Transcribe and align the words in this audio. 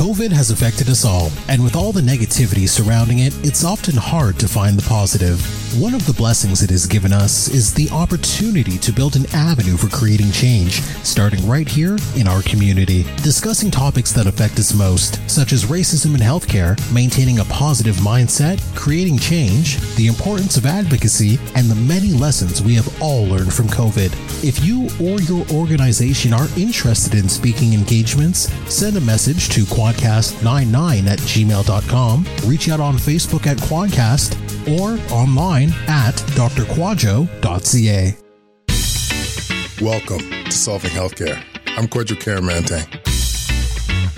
COVID 0.00 0.32
has 0.32 0.50
affected 0.50 0.88
us 0.88 1.04
all, 1.04 1.30
and 1.48 1.62
with 1.62 1.76
all 1.76 1.92
the 1.92 2.00
negativity 2.00 2.66
surrounding 2.66 3.18
it, 3.18 3.34
it's 3.44 3.64
often 3.64 3.94
hard 3.94 4.38
to 4.38 4.48
find 4.48 4.78
the 4.78 4.88
positive. 4.88 5.59
One 5.78 5.94
of 5.94 6.04
the 6.04 6.12
blessings 6.12 6.64
it 6.64 6.70
has 6.70 6.84
given 6.84 7.12
us 7.12 7.46
is 7.46 7.72
the 7.72 7.88
opportunity 7.90 8.76
to 8.78 8.92
build 8.92 9.14
an 9.14 9.26
avenue 9.32 9.76
for 9.76 9.86
creating 9.88 10.32
change, 10.32 10.80
starting 11.04 11.46
right 11.46 11.68
here 11.68 11.96
in 12.16 12.26
our 12.26 12.42
community. 12.42 13.04
Discussing 13.22 13.70
topics 13.70 14.10
that 14.12 14.26
affect 14.26 14.58
us 14.58 14.74
most, 14.74 15.20
such 15.30 15.52
as 15.52 15.66
racism 15.66 16.16
in 16.16 16.20
healthcare, 16.20 16.76
maintaining 16.92 17.38
a 17.38 17.44
positive 17.44 17.94
mindset, 17.96 18.60
creating 18.74 19.18
change, 19.18 19.78
the 19.94 20.08
importance 20.08 20.56
of 20.56 20.66
advocacy, 20.66 21.38
and 21.54 21.70
the 21.70 21.76
many 21.76 22.10
lessons 22.14 22.60
we 22.60 22.74
have 22.74 23.00
all 23.00 23.24
learned 23.26 23.54
from 23.54 23.68
COVID. 23.68 24.12
If 24.42 24.64
you 24.64 24.88
or 25.00 25.20
your 25.20 25.46
organization 25.56 26.32
are 26.34 26.48
interested 26.56 27.14
in 27.14 27.28
speaking 27.28 27.74
engagements, 27.74 28.52
send 28.68 28.96
a 28.96 29.00
message 29.00 29.48
to 29.50 29.60
quadcast99 29.60 31.06
at 31.06 31.20
gmail.com, 31.20 32.26
reach 32.44 32.68
out 32.68 32.80
on 32.80 32.94
Facebook 32.94 33.46
at 33.46 33.58
Quadcast, 33.58 34.36
or 34.68 34.98
online 35.12 35.59
at 35.68 36.14
drquadjo.ca. 36.36 38.16
Welcome 39.80 40.30
to 40.44 40.52
Solving 40.52 40.90
Healthcare. 40.90 41.42
I'm 41.76 41.86
Kwadwo 41.86 42.16
Kyeremanteng. 42.16 42.86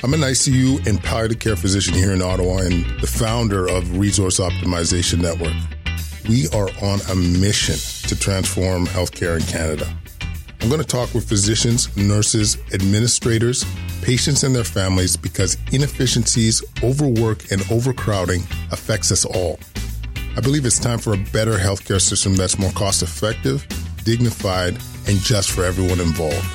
I'm 0.04 0.14
an 0.14 0.20
ICU 0.20 0.86
and 0.86 1.02
palliative 1.02 1.38
care 1.38 1.56
physician 1.56 1.94
here 1.94 2.12
in 2.12 2.22
Ottawa 2.22 2.58
and 2.58 2.84
the 3.00 3.06
founder 3.06 3.68
of 3.68 3.98
Resource 3.98 4.40
Optimization 4.40 5.20
Network. 5.20 5.54
We 6.28 6.48
are 6.48 6.68
on 6.82 7.00
a 7.10 7.14
mission 7.14 7.76
to 8.08 8.18
transform 8.18 8.86
healthcare 8.86 9.40
in 9.40 9.46
Canada. 9.46 9.88
I'm 10.60 10.68
going 10.68 10.80
to 10.80 10.86
talk 10.86 11.12
with 11.14 11.28
physicians, 11.28 11.96
nurses, 11.96 12.56
administrators, 12.72 13.64
patients, 14.02 14.42
and 14.44 14.54
their 14.54 14.64
families 14.64 15.16
because 15.16 15.56
inefficiencies, 15.72 16.62
overwork, 16.82 17.50
and 17.50 17.60
overcrowding 17.62 18.42
affects 18.70 19.10
us 19.10 19.24
all. 19.24 19.58
I 20.34 20.40
believe 20.40 20.64
it's 20.64 20.78
time 20.78 20.98
for 20.98 21.12
a 21.12 21.18
better 21.18 21.58
healthcare 21.58 22.00
system 22.00 22.34
that's 22.34 22.58
more 22.58 22.70
cost 22.72 23.02
effective, 23.02 23.66
dignified, 24.02 24.78
and 25.06 25.18
just 25.18 25.50
for 25.50 25.62
everyone 25.62 26.00
involved. 26.00 26.46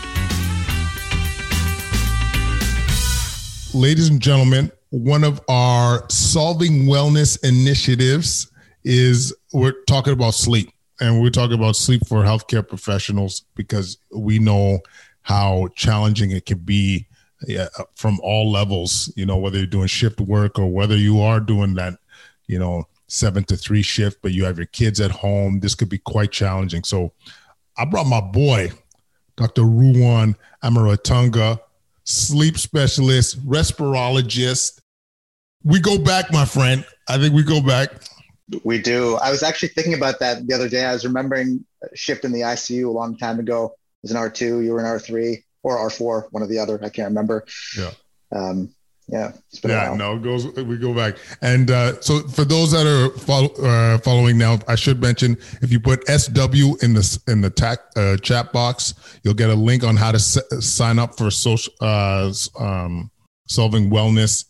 Ladies 3.75 4.09
and 4.09 4.20
gentlemen, 4.20 4.72
one 4.89 5.23
of 5.23 5.39
our 5.48 6.09
solving 6.09 6.86
wellness 6.86 7.38
initiatives 7.44 8.52
is 8.83 9.31
we're 9.53 9.80
talking 9.83 10.14
about 10.14 10.33
sleep 10.33 10.72
and 11.00 11.22
we're 11.22 11.30
talking 11.30 11.53
about 11.55 11.75
sleep 11.75 12.02
for 12.08 12.23
healthcare 12.23 12.67
professionals 12.67 13.44
because 13.53 14.00
we 14.11 14.39
know 14.39 14.80
how 15.22 15.67
challenging 15.75 16.31
it 16.31 16.48
can 16.48 16.58
be 16.58 17.05
yeah, 17.48 17.67
from 17.94 18.20
all 18.23 18.52
levels 18.52 19.14
you 19.16 19.23
know 19.25 19.38
whether 19.38 19.59
you're 19.59 19.67
doing 19.67 19.86
shift 19.86 20.20
work 20.20 20.58
or 20.58 20.66
whether 20.66 20.95
you 20.95 21.22
are 21.22 21.39
doing 21.39 21.75
that 21.75 21.94
you 22.48 22.58
know 22.58 22.88
seven 23.08 23.44
to 23.44 23.55
three 23.55 23.81
shift 23.81 24.19
but 24.22 24.33
you 24.33 24.44
have 24.44 24.58
your 24.58 24.67
kids 24.67 25.00
at 25.00 25.11
home 25.11 25.59
this 25.59 25.75
could 25.75 25.89
be 25.89 26.00
quite 26.00 26.31
challenging 26.31 26.83
so 26.83 27.11
i 27.77 27.86
brought 27.86 28.05
my 28.05 28.22
boy 28.22 28.69
dr 29.36 29.61
ruwan 29.61 30.36
amaratunga 30.64 31.59
sleep 32.03 32.58
specialist 32.58 33.45
respirologist 33.47 34.80
we 35.64 35.80
go 35.80 35.97
back 35.97 36.31
my 36.31 36.45
friend 36.45 36.86
i 37.08 37.17
think 37.17 37.33
we 37.33 37.44
go 37.44 37.61
back 37.61 37.91
we 38.64 38.80
do. 38.80 39.16
I 39.16 39.30
was 39.30 39.44
actually 39.44 39.69
thinking 39.69 39.94
about 39.94 40.19
that 40.19 40.47
the 40.47 40.53
other 40.53 40.69
day. 40.69 40.86
I 40.86 40.94
was 40.94 41.05
remembering 41.05 41.66
shift 41.94 42.23
in 42.23 42.31
the 42.31 42.42
ICU 42.42 42.88
a 42.88 42.92
long 42.92 43.17
time 43.17 43.39
ago. 43.39 43.75
It 44.03 44.03
was 44.03 44.11
an 44.11 44.17
R2, 44.17 44.64
you 44.64 44.71
were 44.71 44.80
an 44.80 44.86
R3 44.86 45.44
or 45.64 45.77
R4, 45.89 46.27
one 46.31 46.44
or 46.44 46.47
the 46.47 46.59
other. 46.59 46.80
I 46.81 46.89
can't 46.89 47.09
remember. 47.09 47.45
Yeah. 47.77 47.92
Um, 48.33 48.73
yeah. 49.08 49.31
yeah. 49.63 49.94
No, 49.95 50.16
it 50.16 50.23
goes. 50.23 50.45
We 50.45 50.77
go 50.77 50.94
back, 50.94 51.16
and 51.41 51.72
uh, 51.72 52.00
so 52.02 52.19
for 52.27 52.44
those 52.44 52.72
that 52.72 52.86
are 52.86 53.17
follow, 53.17 53.49
uh, 53.64 53.97
following 53.99 54.38
now, 54.38 54.59
I 54.67 54.75
should 54.75 55.02
mention 55.02 55.38
if 55.61 55.72
you 55.72 55.80
put 55.80 56.05
SW 56.08 56.75
in 56.83 56.93
the 56.93 57.23
in 57.27 57.42
the 57.42 57.49
tac, 57.49 57.80
uh, 57.95 58.17
chat 58.17 58.52
box, 58.52 58.93
you'll 59.23 59.33
get 59.33 59.49
a 59.49 59.55
link 59.55 59.83
on 59.83 59.95
how 59.95 60.11
to 60.11 60.17
s- 60.17 60.39
sign 60.59 60.99
up 60.99 61.17
for 61.17 61.31
social 61.31 61.73
uh, 61.80 62.31
um, 62.59 63.09
solving 63.48 63.89
wellness 63.89 64.45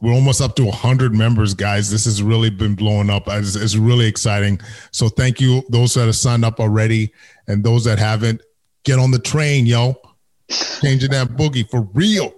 we're 0.00 0.12
almost 0.12 0.40
up 0.40 0.56
to 0.56 0.64
100 0.64 1.14
members 1.14 1.54
guys 1.54 1.90
this 1.90 2.04
has 2.04 2.22
really 2.22 2.50
been 2.50 2.74
blowing 2.74 3.10
up 3.10 3.24
it's, 3.28 3.54
it's, 3.54 3.76
really 3.76 4.06
exciting 4.06 4.58
so 4.90 5.08
thank 5.08 5.40
you 5.40 5.62
those 5.68 5.94
that 5.94 6.06
have 6.06 6.16
signed 6.16 6.44
up 6.44 6.58
already 6.58 7.12
and 7.46 7.62
those 7.62 7.84
that 7.84 7.98
haven't 7.98 8.42
get 8.84 8.98
on 8.98 9.10
the 9.10 9.18
train 9.18 9.66
yo 9.66 9.94
changing 10.80 11.10
that 11.10 11.28
boogie 11.28 11.68
for 11.70 11.82
real 11.94 12.35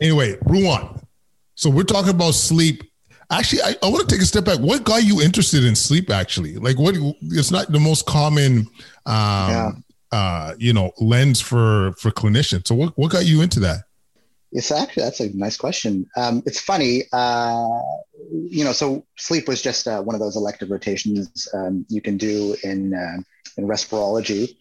anyway 0.00 0.36
ruwan 0.44 1.02
so 1.54 1.70
we're 1.70 1.82
talking 1.82 2.10
about 2.10 2.32
sleep 2.32 2.82
actually 3.30 3.62
i, 3.62 3.74
I 3.82 3.88
want 3.88 4.08
to 4.08 4.14
take 4.14 4.22
a 4.22 4.26
step 4.26 4.44
back 4.44 4.58
what 4.58 4.84
got 4.84 5.04
you 5.04 5.20
interested 5.20 5.64
in 5.64 5.74
sleep 5.74 6.10
actually 6.10 6.56
like 6.56 6.78
what 6.78 6.96
it's 7.22 7.50
not 7.50 7.70
the 7.70 7.80
most 7.80 8.06
common 8.06 8.66
um 9.06 9.50
yeah. 9.50 9.70
uh 10.12 10.54
you 10.58 10.72
know 10.72 10.92
lens 11.00 11.40
for 11.40 11.92
for 11.98 12.10
clinicians 12.10 12.66
so 12.66 12.74
what, 12.74 12.96
what 12.98 13.10
got 13.12 13.24
you 13.24 13.42
into 13.42 13.60
that 13.60 13.84
it's 14.52 14.70
actually 14.70 15.04
that's 15.04 15.20
a 15.20 15.34
nice 15.36 15.56
question. 15.56 16.06
Um, 16.16 16.42
it's 16.44 16.60
funny, 16.60 17.04
uh, 17.12 17.80
you 18.30 18.64
know. 18.64 18.72
So 18.72 19.06
sleep 19.16 19.48
was 19.48 19.62
just 19.62 19.88
uh, 19.88 20.02
one 20.02 20.14
of 20.14 20.20
those 20.20 20.36
elective 20.36 20.70
rotations 20.70 21.48
um, 21.54 21.86
you 21.88 22.02
can 22.02 22.18
do 22.18 22.54
in 22.62 22.92
uh, 22.92 23.22
in 23.56 23.66
respirology. 23.66 24.54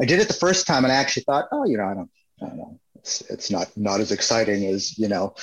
I 0.00 0.04
did 0.04 0.20
it 0.20 0.28
the 0.28 0.34
first 0.34 0.66
time, 0.66 0.84
and 0.84 0.92
I 0.92 0.96
actually 0.96 1.24
thought, 1.24 1.46
oh, 1.50 1.64
you 1.64 1.78
know, 1.78 1.86
I 1.86 1.94
don't, 1.94 2.10
I 2.42 2.46
don't 2.46 2.56
know, 2.58 2.78
it's 2.98 3.20
it's 3.22 3.50
not 3.50 3.68
not 3.76 4.00
as 4.00 4.12
exciting 4.12 4.66
as 4.66 4.98
you 4.98 5.08
know, 5.08 5.34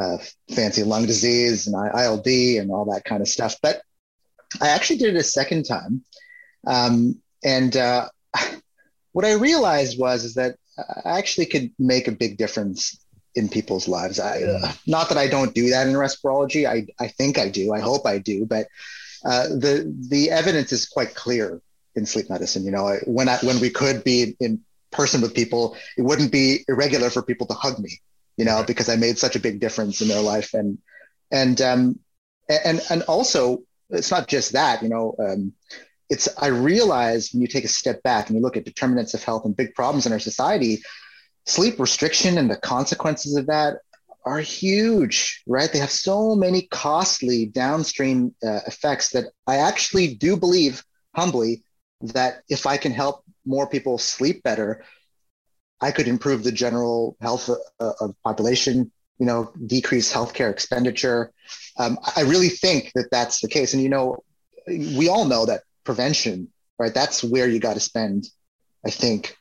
uh, 0.00 0.18
fancy 0.54 0.82
lung 0.82 1.06
disease 1.06 1.66
and 1.66 1.76
ILD 1.76 2.26
and 2.26 2.70
all 2.70 2.92
that 2.92 3.04
kind 3.04 3.22
of 3.22 3.28
stuff. 3.28 3.56
But 3.62 3.82
I 4.60 4.68
actually 4.68 4.98
did 4.98 5.14
it 5.14 5.18
a 5.18 5.24
second 5.24 5.64
time, 5.64 6.04
um, 6.66 7.20
and 7.44 7.76
uh, 7.76 8.08
what 9.12 9.24
I 9.24 9.34
realized 9.34 9.98
was 9.98 10.24
is 10.24 10.34
that 10.34 10.56
I 10.78 11.18
actually 11.18 11.46
could 11.46 11.70
make 11.78 12.08
a 12.08 12.12
big 12.12 12.36
difference 12.36 13.00
in 13.34 13.48
people's 13.48 13.86
lives. 13.88 14.18
I, 14.18 14.42
uh, 14.42 14.72
not 14.86 15.10
that 15.10 15.18
I 15.18 15.28
don't 15.28 15.54
do 15.54 15.70
that 15.70 15.86
in 15.86 15.94
respirology. 15.94 16.66
I, 16.66 16.86
I 17.02 17.08
think 17.08 17.38
I 17.38 17.48
do. 17.48 17.72
I 17.72 17.80
hope 17.80 18.06
I 18.06 18.18
do. 18.18 18.46
But 18.46 18.68
uh, 19.24 19.48
the 19.48 19.92
the 20.08 20.30
evidence 20.30 20.72
is 20.72 20.86
quite 20.86 21.14
clear 21.14 21.60
in 21.94 22.06
sleep 22.06 22.30
medicine. 22.30 22.64
You 22.64 22.70
know, 22.70 22.96
when 23.06 23.28
I, 23.28 23.38
when 23.38 23.60
we 23.60 23.70
could 23.70 24.04
be 24.04 24.36
in 24.40 24.60
person 24.90 25.20
with 25.20 25.34
people, 25.34 25.76
it 25.96 26.02
wouldn't 26.02 26.32
be 26.32 26.64
irregular 26.68 27.10
for 27.10 27.22
people 27.22 27.46
to 27.46 27.54
hug 27.54 27.78
me. 27.78 28.00
You 28.36 28.44
know, 28.44 28.62
because 28.66 28.88
I 28.88 28.96
made 28.96 29.18
such 29.18 29.34
a 29.34 29.40
big 29.40 29.60
difference 29.60 30.02
in 30.02 30.08
their 30.08 30.20
life, 30.20 30.52
and 30.52 30.78
and 31.30 31.60
um, 31.60 31.98
and 32.48 32.82
and 32.90 33.02
also 33.02 33.62
it's 33.90 34.10
not 34.10 34.28
just 34.28 34.52
that. 34.52 34.82
You 34.82 34.88
know. 34.88 35.14
Um, 35.18 35.52
it's 36.08 36.28
I 36.38 36.48
realize 36.48 37.30
when 37.32 37.42
you 37.42 37.48
take 37.48 37.64
a 37.64 37.68
step 37.68 38.02
back 38.02 38.28
and 38.28 38.36
you 38.36 38.42
look 38.42 38.56
at 38.56 38.64
determinants 38.64 39.14
of 39.14 39.24
health 39.24 39.44
and 39.44 39.56
big 39.56 39.74
problems 39.74 40.06
in 40.06 40.12
our 40.12 40.20
society, 40.20 40.82
sleep 41.46 41.80
restriction 41.80 42.38
and 42.38 42.50
the 42.50 42.56
consequences 42.56 43.36
of 43.36 43.46
that 43.46 43.78
are 44.24 44.40
huge, 44.40 45.42
right? 45.46 45.72
They 45.72 45.78
have 45.78 45.90
so 45.90 46.34
many 46.34 46.62
costly 46.70 47.46
downstream 47.46 48.34
uh, 48.44 48.60
effects 48.66 49.10
that 49.10 49.26
I 49.46 49.58
actually 49.58 50.14
do 50.14 50.36
believe 50.36 50.84
humbly 51.14 51.62
that 52.00 52.42
if 52.48 52.66
I 52.66 52.76
can 52.76 52.92
help 52.92 53.24
more 53.46 53.66
people 53.68 53.98
sleep 53.98 54.42
better, 54.42 54.84
I 55.80 55.90
could 55.90 56.08
improve 56.08 56.42
the 56.42 56.52
general 56.52 57.16
health 57.20 57.48
of, 57.48 57.58
uh, 57.80 57.92
of 58.00 58.14
population, 58.24 58.90
you 59.18 59.26
know, 59.26 59.52
decrease 59.66 60.12
healthcare 60.12 60.50
expenditure. 60.50 61.32
Um, 61.78 61.98
I 62.16 62.22
really 62.22 62.48
think 62.48 62.92
that 62.94 63.08
that's 63.10 63.40
the 63.40 63.48
case. 63.48 63.74
And, 63.74 63.82
you 63.82 63.88
know, 63.88 64.22
we 64.66 65.08
all 65.08 65.26
know 65.26 65.46
that 65.46 65.62
prevention, 65.84 66.48
right? 66.78 66.92
That's 66.92 67.22
where 67.22 67.48
you 67.48 67.60
got 67.60 67.74
to 67.74 67.80
spend, 67.80 68.28
I 68.84 68.90
think, 68.90 69.36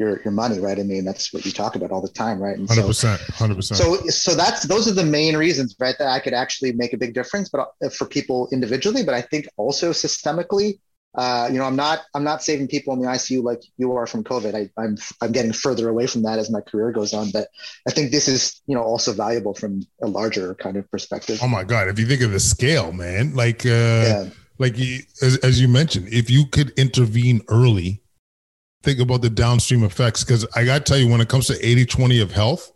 your 0.00 0.20
your 0.22 0.32
money, 0.32 0.58
right? 0.58 0.78
I 0.78 0.82
mean, 0.82 1.04
that's 1.04 1.32
what 1.32 1.44
you 1.44 1.52
talk 1.52 1.76
about 1.76 1.92
all 1.92 2.00
the 2.00 2.08
time, 2.08 2.40
right? 2.40 2.56
Hundred 2.56 2.86
percent, 2.86 3.20
hundred 3.20 3.56
percent. 3.56 3.78
So 3.78 3.96
so 4.08 4.34
that's 4.34 4.62
those 4.62 4.88
are 4.88 4.94
the 4.94 5.04
main 5.04 5.36
reasons, 5.36 5.76
right? 5.78 5.94
That 5.98 6.08
I 6.08 6.18
could 6.18 6.32
actually 6.32 6.72
make 6.72 6.94
a 6.94 6.96
big 6.96 7.12
difference, 7.12 7.50
but 7.50 7.68
uh, 7.84 7.90
for 7.90 8.06
people 8.06 8.48
individually, 8.50 9.04
but 9.04 9.14
I 9.14 9.20
think 9.20 9.46
also 9.56 9.90
systemically. 9.90 10.80
Uh, 11.14 11.48
you 11.50 11.58
know, 11.58 11.64
I'm 11.64 11.76
not 11.76 12.00
I'm 12.14 12.22
not 12.22 12.42
saving 12.42 12.68
people 12.68 12.94
in 12.94 13.00
the 13.00 13.08
ICU 13.08 13.42
like 13.42 13.62
you 13.76 13.92
are 13.96 14.06
from 14.06 14.22
COVID. 14.22 14.54
I, 14.54 14.70
I'm 14.80 14.96
I'm 15.20 15.32
getting 15.32 15.52
further 15.52 15.88
away 15.88 16.06
from 16.06 16.22
that 16.22 16.38
as 16.38 16.50
my 16.50 16.60
career 16.60 16.92
goes 16.92 17.12
on, 17.12 17.30
but 17.32 17.48
I 17.88 17.90
think 17.90 18.12
this 18.12 18.28
is 18.28 18.60
you 18.66 18.76
know 18.76 18.82
also 18.82 19.12
valuable 19.12 19.54
from 19.54 19.82
a 20.02 20.06
larger 20.06 20.54
kind 20.54 20.76
of 20.76 20.88
perspective. 20.90 21.40
Oh 21.42 21.48
my 21.48 21.64
god! 21.64 21.88
If 21.88 21.98
you 21.98 22.06
think 22.06 22.22
of 22.22 22.30
the 22.30 22.38
scale, 22.38 22.92
man, 22.92 23.34
like 23.34 23.66
uh, 23.66 23.68
yeah. 23.68 24.30
like 24.58 24.78
as, 25.20 25.38
as 25.42 25.60
you 25.60 25.66
mentioned, 25.66 26.08
if 26.12 26.30
you 26.30 26.46
could 26.46 26.70
intervene 26.78 27.40
early 27.48 28.02
think 28.82 29.00
about 29.00 29.22
the 29.22 29.30
downstream 29.30 29.84
effects 29.84 30.24
because 30.24 30.46
I 30.54 30.64
got 30.64 30.78
to 30.78 30.84
tell 30.84 30.98
you, 30.98 31.08
when 31.08 31.20
it 31.20 31.28
comes 31.28 31.46
to 31.48 31.66
80 31.66 31.86
20 31.86 32.20
of 32.20 32.32
health, 32.32 32.72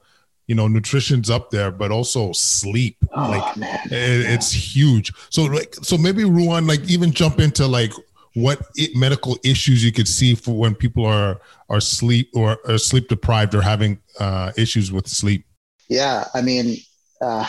you 0.47 0.55
know, 0.55 0.69
nutrition's 0.69 1.31
up 1.31 1.51
there, 1.51 1.71
but 1.71 1.91
also 1.91 2.33
sleep. 2.33 2.99
Oh, 3.15 3.31
like. 3.31 3.57
It, 3.87 4.31
it's 4.31 4.53
huge. 4.53 5.13
So, 5.31 5.45
like, 5.45 5.75
so 5.77 5.97
maybe 5.97 6.23
Ruwan, 6.25 6.69
like, 6.69 6.83
even 6.83 7.13
jump 7.13 7.41
into 7.41 7.67
like 7.67 7.93
what 8.35 8.61
it, 8.77 8.95
medical 8.97 9.39
issues 9.45 9.85
you 9.85 9.93
could 9.93 10.09
see 10.09 10.35
for 10.35 10.57
when 10.57 10.75
people 10.75 11.05
are 11.05 11.41
are 11.69 11.81
sleep 11.81 12.31
or 12.35 12.59
are 12.69 12.79
sleep 12.79 13.09
deprived 13.09 13.55
or 13.55 13.63
having 13.63 13.99
uh, 14.21 14.53
issues 14.57 14.93
with 14.93 15.09
sleep. 15.09 15.47
Yeah, 15.89 16.25
I 16.35 16.43
mean, 16.43 16.77
uh, 17.21 17.49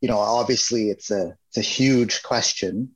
you 0.00 0.08
know, 0.08 0.18
obviously 0.18 0.90
it's 0.90 1.10
a 1.10 1.36
it's 1.48 1.58
a 1.58 1.62
huge 1.62 2.22
question. 2.22 2.90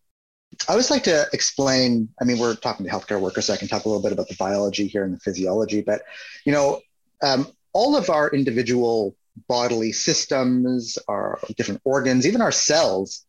I 0.68 0.72
always 0.72 0.90
like 0.90 1.02
to 1.04 1.26
explain. 1.32 2.08
I 2.20 2.24
mean, 2.24 2.38
we're 2.38 2.54
talking 2.54 2.86
to 2.86 2.92
healthcare 2.92 3.20
workers, 3.20 3.46
so 3.46 3.54
I 3.54 3.56
can 3.56 3.68
talk 3.68 3.84
a 3.84 3.88
little 3.88 4.02
bit 4.02 4.12
about 4.12 4.28
the 4.28 4.36
biology 4.36 4.86
here 4.86 5.04
and 5.04 5.14
the 5.14 5.20
physiology. 5.20 5.82
But 5.82 6.02
you 6.44 6.52
know, 6.52 6.80
um, 7.22 7.48
all 7.72 7.96
of 7.96 8.10
our 8.10 8.30
individual 8.30 9.16
bodily 9.48 9.90
systems, 9.90 10.96
our 11.08 11.40
different 11.56 11.80
organs, 11.84 12.26
even 12.26 12.40
our 12.40 12.52
cells, 12.52 13.24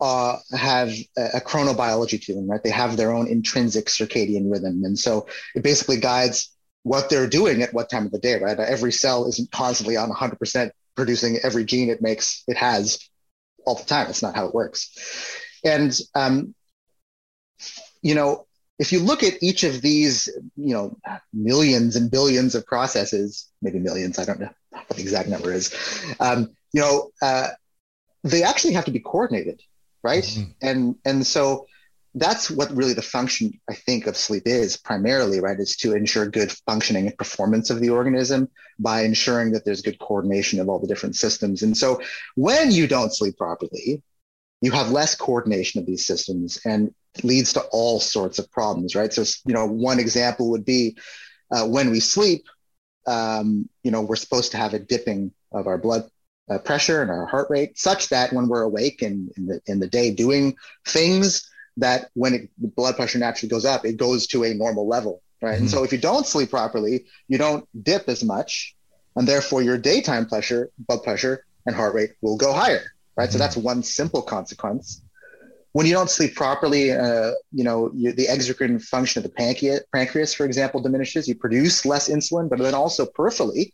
uh, 0.00 0.36
have 0.56 0.92
a, 1.16 1.40
chronobiology 1.40 2.22
to 2.24 2.34
them, 2.34 2.50
right? 2.50 2.62
They 2.62 2.70
have 2.70 2.96
their 2.96 3.12
own 3.12 3.28
intrinsic 3.28 3.86
circadian 3.86 4.50
rhythm, 4.50 4.84
and 4.84 4.98
so 4.98 5.26
it 5.54 5.62
basically 5.62 5.98
guides 5.98 6.50
what 6.82 7.08
they're 7.08 7.28
doing 7.28 7.62
at 7.62 7.72
what 7.72 7.88
time 7.88 8.04
of 8.04 8.12
the 8.12 8.18
day, 8.18 8.38
right? 8.38 8.58
Every 8.58 8.92
cell 8.92 9.26
isn't 9.26 9.50
constantly 9.50 9.96
on 9.96 10.10
100% 10.10 10.70
producing 10.94 11.38
every 11.42 11.64
gene 11.64 11.88
it 11.90 12.02
makes, 12.02 12.44
it 12.46 12.56
has 12.56 12.98
all 13.64 13.74
the 13.74 13.84
time. 13.84 14.08
It's 14.08 14.22
not 14.22 14.34
how 14.34 14.46
it 14.46 14.54
works. 14.54 14.90
And, 15.64 15.98
um, 16.14 16.54
you 18.02 18.14
know, 18.14 18.46
if 18.78 18.92
you 18.92 19.00
look 19.00 19.22
at 19.22 19.42
each 19.42 19.64
of 19.64 19.80
these, 19.80 20.28
you 20.56 20.74
know, 20.74 20.96
millions 21.32 21.96
and 21.96 22.10
billions 22.10 22.54
of 22.54 22.66
processes, 22.66 23.48
maybe 23.62 23.78
millions, 23.78 24.18
I 24.18 24.24
don't 24.24 24.40
know 24.40 24.50
what 24.70 24.88
the 24.88 25.02
exact 25.02 25.28
number 25.28 25.52
is, 25.52 25.74
um, 26.20 26.54
you 26.72 26.80
know, 26.80 27.10
uh, 27.22 27.48
they 28.24 28.42
actually 28.42 28.74
have 28.74 28.86
to 28.86 28.90
be 28.90 29.00
coordinated, 29.00 29.62
right? 30.04 30.22
Mm-hmm. 30.22 30.50
And 30.62 30.96
and 31.04 31.26
so 31.26 31.66
that's 32.14 32.48
what 32.48 32.70
really 32.70 32.92
the 32.92 33.02
function 33.02 33.60
I 33.68 33.74
think 33.74 34.06
of 34.06 34.16
sleep 34.16 34.44
is 34.46 34.76
primarily, 34.76 35.40
right? 35.40 35.58
Is 35.58 35.76
to 35.78 35.96
ensure 35.96 36.26
good 36.26 36.52
functioning 36.64 37.06
and 37.08 37.18
performance 37.18 37.70
of 37.70 37.80
the 37.80 37.90
organism 37.90 38.48
by 38.78 39.02
ensuring 39.02 39.50
that 39.52 39.64
there's 39.64 39.82
good 39.82 39.98
coordination 39.98 40.60
of 40.60 40.68
all 40.68 40.78
the 40.78 40.86
different 40.86 41.16
systems. 41.16 41.62
And 41.62 41.76
so 41.76 42.00
when 42.36 42.70
you 42.70 42.86
don't 42.86 43.12
sleep 43.12 43.36
properly, 43.36 44.02
you 44.60 44.70
have 44.70 44.90
less 44.90 45.16
coordination 45.16 45.80
of 45.80 45.86
these 45.86 46.06
systems 46.06 46.60
and 46.64 46.94
leads 47.24 47.52
to 47.54 47.60
all 47.72 47.98
sorts 47.98 48.38
of 48.38 48.50
problems, 48.50 48.94
right? 48.94 49.12
So, 49.12 49.24
you 49.44 49.54
know, 49.54 49.66
one 49.66 49.98
example 49.98 50.50
would 50.50 50.64
be 50.64 50.96
uh, 51.50 51.66
when 51.66 51.90
we 51.90 52.00
sleep, 52.00 52.44
um, 53.06 53.68
you 53.82 53.90
know, 53.90 54.02
we're 54.02 54.16
supposed 54.16 54.52
to 54.52 54.56
have 54.56 54.72
a 54.72 54.78
dipping 54.78 55.32
of 55.52 55.66
our 55.66 55.78
blood 55.78 56.08
uh, 56.50 56.58
pressure 56.58 57.02
and 57.02 57.10
our 57.10 57.26
heart 57.26 57.48
rate 57.50 57.78
such 57.78 58.08
that 58.08 58.32
when 58.32 58.48
we're 58.48 58.62
awake 58.62 59.02
and 59.02 59.30
in 59.36 59.46
the, 59.46 59.60
in 59.66 59.80
the 59.80 59.86
day 59.86 60.10
doing 60.10 60.56
things, 60.86 61.50
that 61.76 62.10
when 62.14 62.34
it, 62.34 62.50
the 62.60 62.68
blood 62.68 62.96
pressure 62.96 63.18
naturally 63.18 63.50
goes 63.50 63.64
up, 63.64 63.84
it 63.84 63.96
goes 63.96 64.26
to 64.28 64.44
a 64.44 64.54
normal 64.54 64.86
level, 64.86 65.22
right? 65.42 65.54
Mm-hmm. 65.54 65.62
And 65.62 65.70
so 65.70 65.84
if 65.84 65.92
you 65.92 65.98
don't 65.98 66.26
sleep 66.26 66.50
properly, 66.50 67.06
you 67.28 67.38
don't 67.38 67.66
dip 67.82 68.08
as 68.08 68.22
much, 68.22 68.74
and 69.16 69.26
therefore 69.26 69.62
your 69.62 69.78
daytime 69.78 70.26
pressure, 70.26 70.70
blood 70.78 71.02
pressure, 71.02 71.44
and 71.66 71.74
heart 71.74 71.94
rate 71.94 72.12
will 72.20 72.36
go 72.36 72.52
higher, 72.52 72.92
right? 73.16 73.24
Mm-hmm. 73.24 73.32
So 73.32 73.38
that's 73.38 73.56
one 73.56 73.82
simple 73.82 74.22
consequence. 74.22 75.00
When 75.72 75.86
you 75.86 75.92
don't 75.92 76.10
sleep 76.10 76.36
properly, 76.36 76.92
uh, 76.92 77.32
you 77.52 77.64
know 77.64 77.90
you, 77.94 78.12
the 78.12 78.26
exocrine 78.26 78.80
function 78.80 79.18
of 79.18 79.24
the 79.24 79.34
pancreas, 79.34 79.80
pancreas, 79.92 80.32
for 80.32 80.44
example, 80.44 80.80
diminishes. 80.80 81.26
You 81.26 81.34
produce 81.34 81.84
less 81.84 82.08
insulin, 82.08 82.48
but 82.48 82.60
then 82.60 82.74
also 82.74 83.06
peripherally, 83.06 83.72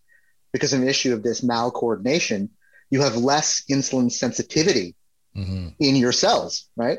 because 0.53 0.73
of 0.73 0.81
an 0.81 0.89
issue 0.89 1.13
of 1.13 1.23
this 1.23 1.43
malcoordination, 1.43 2.49
you 2.91 3.03
have 3.03 3.17
less 3.17 3.63
insulin 3.71 4.11
sensitivity 4.11 4.95
mm-hmm. 5.37 5.69
in 5.79 5.97
your 5.97 6.13
cells, 6.13 6.69
right? 6.77 6.99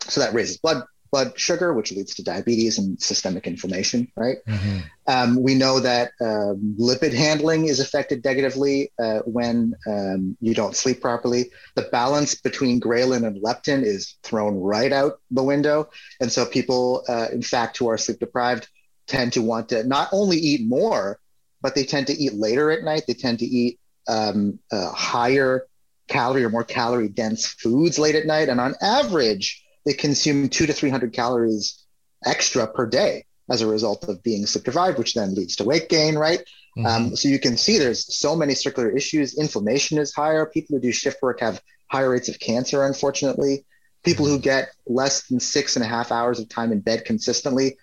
So 0.00 0.20
that 0.20 0.34
raises 0.34 0.58
blood 0.58 0.84
blood 1.14 1.38
sugar, 1.38 1.72
which 1.72 1.92
leads 1.92 2.12
to 2.16 2.24
diabetes 2.24 2.76
and 2.76 3.00
systemic 3.00 3.46
inflammation. 3.46 4.10
Right. 4.16 4.38
Mm-hmm. 4.48 4.78
Um, 5.06 5.40
we 5.40 5.54
know 5.54 5.78
that 5.78 6.10
um, 6.20 6.76
lipid 6.76 7.14
handling 7.14 7.66
is 7.66 7.78
affected 7.78 8.24
negatively 8.24 8.90
uh, 9.00 9.20
when 9.20 9.74
um, 9.86 10.36
you 10.40 10.54
don't 10.54 10.74
sleep 10.74 11.00
properly. 11.00 11.52
The 11.76 11.82
balance 11.82 12.34
between 12.34 12.80
ghrelin 12.80 13.24
and 13.24 13.40
leptin 13.40 13.84
is 13.84 14.16
thrown 14.24 14.56
right 14.56 14.92
out 14.92 15.20
the 15.30 15.44
window, 15.44 15.88
and 16.20 16.32
so 16.32 16.44
people, 16.44 17.04
uh, 17.08 17.28
in 17.30 17.42
fact, 17.42 17.78
who 17.78 17.88
are 17.88 17.96
sleep 17.96 18.18
deprived, 18.18 18.66
tend 19.06 19.34
to 19.34 19.42
want 19.42 19.68
to 19.68 19.84
not 19.84 20.08
only 20.10 20.38
eat 20.38 20.66
more, 20.66 21.20
but 21.62 21.76
they 21.76 21.84
tend 21.84 22.08
to 22.08 22.12
eat 22.12 22.34
later 22.34 22.72
at 22.72 22.82
night. 22.82 23.04
They 23.06 23.14
tend 23.14 23.38
to 23.38 23.46
eat 23.46 23.78
um, 24.08 24.58
uh, 24.70 24.90
higher 24.90 25.66
calorie 26.08 26.44
or 26.44 26.50
more 26.50 26.64
calorie 26.64 27.08
dense 27.08 27.46
foods 27.46 27.98
late 27.98 28.14
at 28.14 28.26
night, 28.26 28.48
and 28.48 28.60
on 28.60 28.74
average 28.80 29.64
they 29.84 29.92
consume 29.92 30.48
two 30.48 30.66
to 30.66 30.72
300 30.72 31.12
calories 31.12 31.84
extra 32.24 32.66
per 32.66 32.86
day 32.86 33.24
as 33.50 33.60
a 33.60 33.66
result 33.66 34.04
of 34.04 34.22
being 34.22 34.46
sleep 34.46 34.64
deprived, 34.64 34.98
which 34.98 35.14
then 35.14 35.34
leads 35.34 35.56
to 35.56 35.64
weight 35.64 35.88
gain, 35.88 36.16
right? 36.16 36.40
Mm-hmm. 36.76 36.86
Um, 36.86 37.16
so 37.16 37.28
you 37.28 37.38
can 37.38 37.56
see 37.56 37.78
there's 37.78 38.14
so 38.14 38.34
many 38.34 38.54
circular 38.54 38.90
issues. 38.90 39.38
Inflammation 39.38 39.98
is 39.98 40.14
higher. 40.14 40.46
People 40.46 40.76
who 40.76 40.82
do 40.82 40.92
shift 40.92 41.22
work 41.22 41.40
have 41.40 41.60
higher 41.88 42.10
rates 42.10 42.28
of 42.28 42.38
cancer, 42.40 42.84
unfortunately. 42.84 43.64
People 44.02 44.26
who 44.26 44.38
get 44.38 44.68
less 44.86 45.26
than 45.28 45.40
six 45.40 45.76
and 45.76 45.84
a 45.84 45.88
half 45.88 46.10
hours 46.10 46.40
of 46.40 46.48
time 46.48 46.72
in 46.72 46.80
bed 46.80 47.04
consistently 47.04 47.76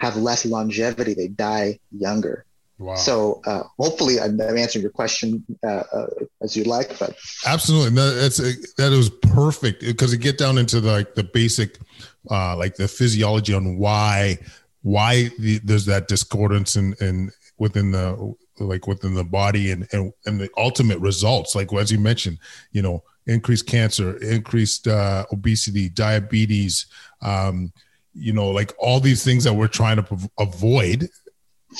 have 0.00 0.16
less 0.16 0.46
longevity. 0.46 1.14
They 1.14 1.28
die 1.28 1.80
younger. 1.90 2.44
Wow. 2.78 2.94
So 2.94 3.40
uh, 3.44 3.64
hopefully 3.78 4.20
I'm, 4.20 4.40
I'm, 4.40 4.56
answering 4.56 4.82
your 4.82 4.92
question 4.92 5.44
uh, 5.64 5.82
uh, 5.92 6.06
as 6.42 6.56
you'd 6.56 6.68
like, 6.68 6.96
but 6.98 7.16
absolutely, 7.44 7.90
no, 7.90 8.14
that's 8.14 8.36
that 8.36 8.90
was 8.90 9.10
perfect 9.10 9.80
because 9.80 10.12
it 10.12 10.18
get 10.18 10.38
down 10.38 10.58
into 10.58 10.80
the, 10.80 10.92
like 10.92 11.14
the 11.16 11.24
basic, 11.24 11.78
uh, 12.30 12.56
like 12.56 12.76
the 12.76 12.86
physiology 12.86 13.52
on 13.52 13.78
why 13.78 14.38
why 14.82 15.28
the, 15.40 15.58
there's 15.64 15.86
that 15.86 16.06
discordance 16.06 16.76
and 16.76 16.94
in, 17.00 17.08
in 17.08 17.32
within 17.58 17.90
the 17.90 18.34
like 18.60 18.86
within 18.86 19.14
the 19.14 19.24
body 19.24 19.72
and, 19.72 19.88
and 19.92 20.12
and 20.26 20.40
the 20.40 20.48
ultimate 20.56 21.00
results, 21.00 21.56
like 21.56 21.72
as 21.72 21.90
you 21.90 21.98
mentioned, 21.98 22.38
you 22.70 22.82
know, 22.82 23.02
increased 23.26 23.66
cancer, 23.66 24.16
increased 24.18 24.86
uh, 24.86 25.26
obesity, 25.32 25.88
diabetes. 25.88 26.86
Um, 27.22 27.72
you 28.14 28.32
know, 28.32 28.50
like 28.50 28.72
all 28.78 29.00
these 29.00 29.22
things 29.22 29.44
that 29.44 29.52
we're 29.52 29.68
trying 29.68 29.96
to 29.96 30.30
avoid 30.38 31.08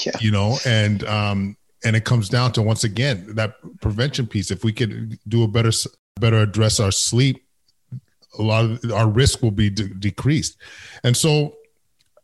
yeah. 0.05 0.13
you 0.21 0.31
know 0.31 0.57
and 0.67 1.05
um 1.05 1.57
and 1.85 1.95
it 1.95 2.05
comes 2.05 2.29
down 2.29 2.53
to 2.53 2.63
once 2.63 2.85
again 2.85 3.35
that 3.35 3.55
prevention 3.81 4.27
piece. 4.27 4.51
If 4.51 4.65
we 4.65 4.73
could 4.73 5.19
do 5.29 5.45
a 5.45 5.49
better 5.49 5.71
better 6.21 6.39
address 6.39 6.81
our 6.81 6.91
sleep 6.91 7.45
a 8.39 8.43
lot 8.43 8.65
of 8.65 8.93
our 8.93 9.09
risk 9.09 9.43
will 9.43 9.51
be 9.51 9.71
de- 9.71 9.89
decreased. 9.95 10.57
And 11.05 11.17
so 11.17 11.55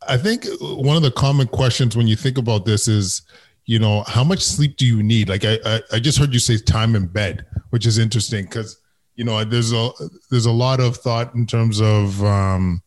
i 0.07 0.19
think 0.19 0.45
one 0.61 0.97
of 0.97 1.03
the 1.03 1.11
common 1.11 1.47
questions 1.47 1.97
when 1.97 2.07
you 2.07 2.15
think 2.15 2.37
about 2.37 2.67
this 2.67 2.89
is 2.89 3.23
you 3.65 3.79
know 3.79 4.03
how 4.03 4.23
much 4.23 4.41
sleep 4.41 4.77
do 4.77 4.85
you 4.85 5.03
need? 5.03 5.29
Like 5.29 5.45
i 5.45 5.59
i, 5.65 5.81
I 5.93 5.99
just 5.99 6.19
heard 6.19 6.35
you 6.35 6.39
say 6.39 6.59
time 6.59 6.95
in 6.95 7.07
bed 7.07 7.47
which 7.71 7.87
is 7.87 7.99
interesting 7.99 8.45
because 8.45 8.79
you 9.17 9.25
know 9.25 9.43
there's 9.45 9.73
a 9.73 9.91
there's 10.31 10.47
a 10.47 10.53
lot 10.53 10.81
of 10.81 10.97
thought 10.99 11.35
in 11.35 11.47
terms 11.47 11.81
of 11.81 12.23
um 12.25 12.83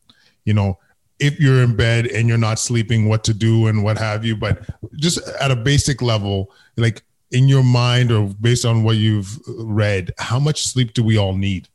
you 0.45 0.53
know 0.53 0.77
if 1.19 1.39
you're 1.39 1.63
in 1.63 1.75
bed 1.75 2.07
and 2.07 2.27
you're 2.27 2.37
not 2.37 2.59
sleeping, 2.59 3.07
what 3.07 3.23
to 3.25 3.33
do 3.33 3.67
and 3.67 3.83
what 3.83 3.97
have 3.97 4.23
you. 4.23 4.35
But 4.35 4.69
just 4.95 5.19
at 5.39 5.51
a 5.51 5.55
basic 5.55 6.01
level, 6.01 6.51
like 6.75 7.03
in 7.31 7.47
your 7.47 7.63
mind 7.63 8.11
or 8.11 8.27
based 8.39 8.65
on 8.65 8.83
what 8.83 8.97
you've 8.97 9.39
read, 9.47 10.11
how 10.17 10.39
much 10.39 10.63
sleep 10.63 10.93
do 10.93 11.03
we 11.03 11.17
all 11.17 11.33
need? 11.33 11.67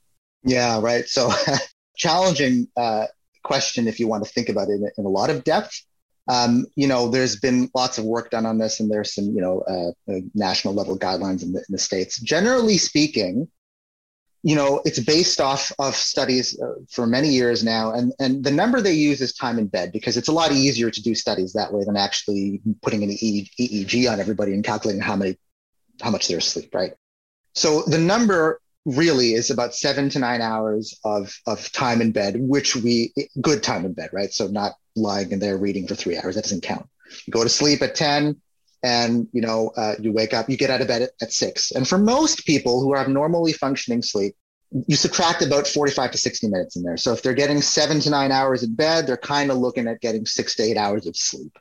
Yeah, 0.45 0.81
right. 0.81 1.09
So, 1.09 1.31
challenging 1.97 2.69
uh, 2.77 3.07
question 3.43 3.87
if 3.87 4.01
you 4.01 4.09
want 4.09 4.25
to 4.25 4.31
think 4.31 4.49
about 4.49 4.69
it 4.69 4.81
in, 4.97 5.05
a 5.05 5.09
lot 5.09 5.31
of 5.31 5.45
depth. 5.45 5.85
Um, 6.29 6.67
you 6.77 6.87
know, 6.87 7.09
there's 7.09 7.37
been 7.37 7.69
lots 7.75 7.99
of 7.99 8.05
work 8.05 8.31
done 8.31 8.47
on 8.47 8.59
this, 8.59 8.79
and 8.79 8.91
there's 8.91 9.15
some, 9.15 9.25
you 9.25 9.41
know, 9.41 9.61
uh, 9.69 10.13
uh 10.13 10.21
national 10.35 10.75
level 10.75 10.97
guidelines 10.97 11.43
in 11.43 11.53
the, 11.53 11.59
in 11.59 11.71
the 11.71 11.79
states. 11.79 12.21
Generally 12.21 12.79
speaking, 12.79 13.49
you 14.43 14.57
know, 14.57 14.83
it's 14.85 14.99
based 14.99 15.41
off 15.41 15.71
of 15.79 15.95
studies 15.95 16.61
uh, 16.61 16.75
for 16.91 17.07
many 17.07 17.29
years 17.29 17.63
now, 17.63 17.93
and 17.93 18.13
and 18.19 18.43
the 18.43 18.51
number 18.51 18.81
they 18.81 18.93
use 18.93 19.21
is 19.21 19.33
time 19.33 19.59
in 19.59 19.69
bed 19.69 19.93
because 19.93 20.17
it's 20.17 20.29
a 20.29 20.33
lot 20.33 20.51
easier 20.51 20.91
to 20.91 21.03
do 21.03 21.15
studies 21.15 21.53
that 21.53 21.73
way 21.73 21.85
than 21.85 21.97
actually 21.97 22.61
putting 22.83 23.05
an 23.05 23.11
EEG 23.11 24.11
on 24.11 24.19
everybody 24.19 24.53
and 24.53 24.65
calculating 24.65 25.01
how 25.01 25.15
many 25.15 25.39
how 26.01 26.11
much 26.11 26.27
they're 26.27 26.39
asleep, 26.39 26.75
right? 26.75 26.95
So 27.55 27.83
the 27.83 27.99
number 27.99 28.61
really 28.85 29.35
is 29.35 29.51
about 29.51 29.77
seven 29.77 30.09
to 30.11 30.19
nine 30.19 30.41
hours 30.41 30.99
of 31.05 31.33
of 31.47 31.71
time 31.71 32.01
in 32.01 32.11
bed, 32.11 32.35
which 32.37 32.75
we 32.75 33.15
good 33.41 33.63
time 33.63 33.85
in 33.85 33.93
bed, 33.93 34.11
right? 34.13 34.33
So 34.33 34.49
not 34.49 34.73
lying 34.97 35.31
in 35.31 35.39
there 35.39 35.57
reading 35.57 35.87
for 35.87 35.95
three 35.95 36.19
hours 36.19 36.35
that 36.35 36.43
doesn't 36.43 36.65
count. 36.65 36.89
You 37.27 37.31
go 37.31 37.45
to 37.45 37.49
sleep 37.49 37.81
at 37.83 37.95
ten, 37.95 38.41
and 38.83 39.29
you 39.33 39.41
know 39.41 39.71
uh, 39.77 39.95
you 40.01 40.13
wake 40.13 40.35
up 40.35 40.49
you 40.49 40.57
get 40.57 40.71
out 40.71 40.81
of 40.81 40.89
bed 40.89 41.03
at, 41.03 41.11
at, 41.21 41.33
six. 41.33 41.71
And 41.71 41.87
for 41.87 41.99
most 41.99 42.45
people 42.45 42.81
who 42.81 42.95
have 42.95 43.09
normally 43.09 43.53
functioning 43.53 44.03
sleep 44.03 44.35
you 44.87 44.97
subtract 44.97 45.43
about 45.43 45.67
45 45.67 46.13
to 46.13 46.19
60 46.19 46.49
minutes 46.49 46.77
in 46.77 46.83
there. 46.83 46.97
So 46.97 47.13
if 47.13 47.23
they're 47.23 47.35
getting 47.35 47.61
seven 47.61 48.01
to 48.01 48.11
nine 48.11 48.33
hours 48.33 48.63
in 48.63 48.75
bed 48.75 49.07
they're 49.07 49.17
kind 49.17 49.51
of 49.51 49.59
looking 49.59 49.87
at 49.87 50.01
getting 50.01 50.27
six 50.27 50.55
to 50.57 50.63
eight 50.63 50.77
hours 50.77 51.07
of 51.07 51.17
sleep. 51.17 51.57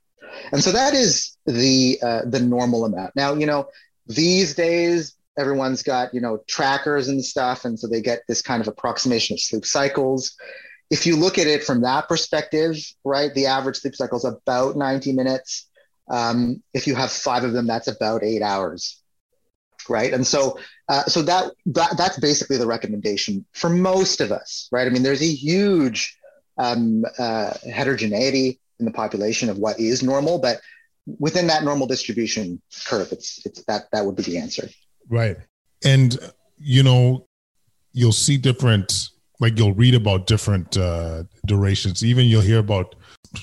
And 0.51 0.63
so 0.63 0.71
that 0.71 0.93
is 0.93 1.37
the 1.45 1.99
uh, 2.01 2.21
the 2.25 2.39
normal 2.39 2.85
amount. 2.85 3.15
Now 3.15 3.33
you 3.33 3.45
know 3.45 3.67
these 4.07 4.55
days 4.55 5.15
everyone's 5.37 5.83
got 5.83 6.13
you 6.13 6.21
know 6.21 6.39
trackers 6.47 7.07
and 7.07 7.23
stuff 7.23 7.65
and 7.65 7.79
so 7.79 7.87
they 7.87 8.01
get 8.01 8.21
this 8.27 8.41
kind 8.41 8.61
of 8.61 8.67
approximation 8.67 9.35
of 9.35 9.39
sleep 9.39 9.65
cycles. 9.65 10.35
If 10.89 11.05
you 11.05 11.15
look 11.15 11.37
at 11.37 11.47
it 11.47 11.63
from 11.63 11.81
that 11.81 12.07
perspective 12.07 12.75
right 13.03 13.33
the 13.33 13.45
average 13.45 13.77
sleep 13.77 13.95
cycle 13.95 14.17
is 14.17 14.25
about 14.25 14.75
90 14.75 15.13
minutes 15.13 15.67
um, 16.09 16.61
if 16.73 16.87
you 16.87 16.95
have 16.95 17.11
five 17.11 17.43
of 17.43 17.53
them, 17.53 17.67
that's 17.67 17.87
about 17.87 18.23
eight 18.23 18.41
hours. 18.41 19.01
right? 19.89 20.13
And 20.13 20.25
so, 20.25 20.59
uh, 20.89 21.03
so 21.03 21.21
that, 21.23 21.51
that 21.67 21.97
that's 21.97 22.19
basically 22.19 22.57
the 22.57 22.67
recommendation 22.67 23.45
for 23.53 23.69
most 23.69 24.21
of 24.21 24.31
us, 24.31 24.67
right? 24.71 24.87
I 24.87 24.89
mean, 24.89 25.03
there's 25.03 25.21
a 25.21 25.33
huge 25.33 26.17
um, 26.57 27.05
uh, 27.17 27.53
heterogeneity 27.71 28.59
in 28.79 28.85
the 28.85 28.91
population 28.91 29.49
of 29.49 29.57
what 29.57 29.79
is 29.79 30.03
normal, 30.03 30.39
but 30.39 30.61
within 31.19 31.47
that 31.47 31.63
normal 31.63 31.87
distribution 31.87 32.61
curve, 32.87 33.11
it's 33.11 33.45
it's 33.45 33.63
that 33.65 33.85
that 33.91 34.05
would 34.05 34.15
be 34.15 34.23
the 34.23 34.37
answer. 34.37 34.67
Right, 35.09 35.37
and 35.83 36.17
you 36.59 36.83
know, 36.83 37.27
you'll 37.93 38.11
see 38.11 38.37
different, 38.37 39.09
like 39.39 39.57
you'll 39.57 39.73
read 39.73 39.95
about 39.95 40.27
different 40.27 40.77
uh, 40.77 41.23
durations. 41.45 42.03
Even 42.03 42.25
you'll 42.25 42.41
hear 42.41 42.59
about 42.59 42.95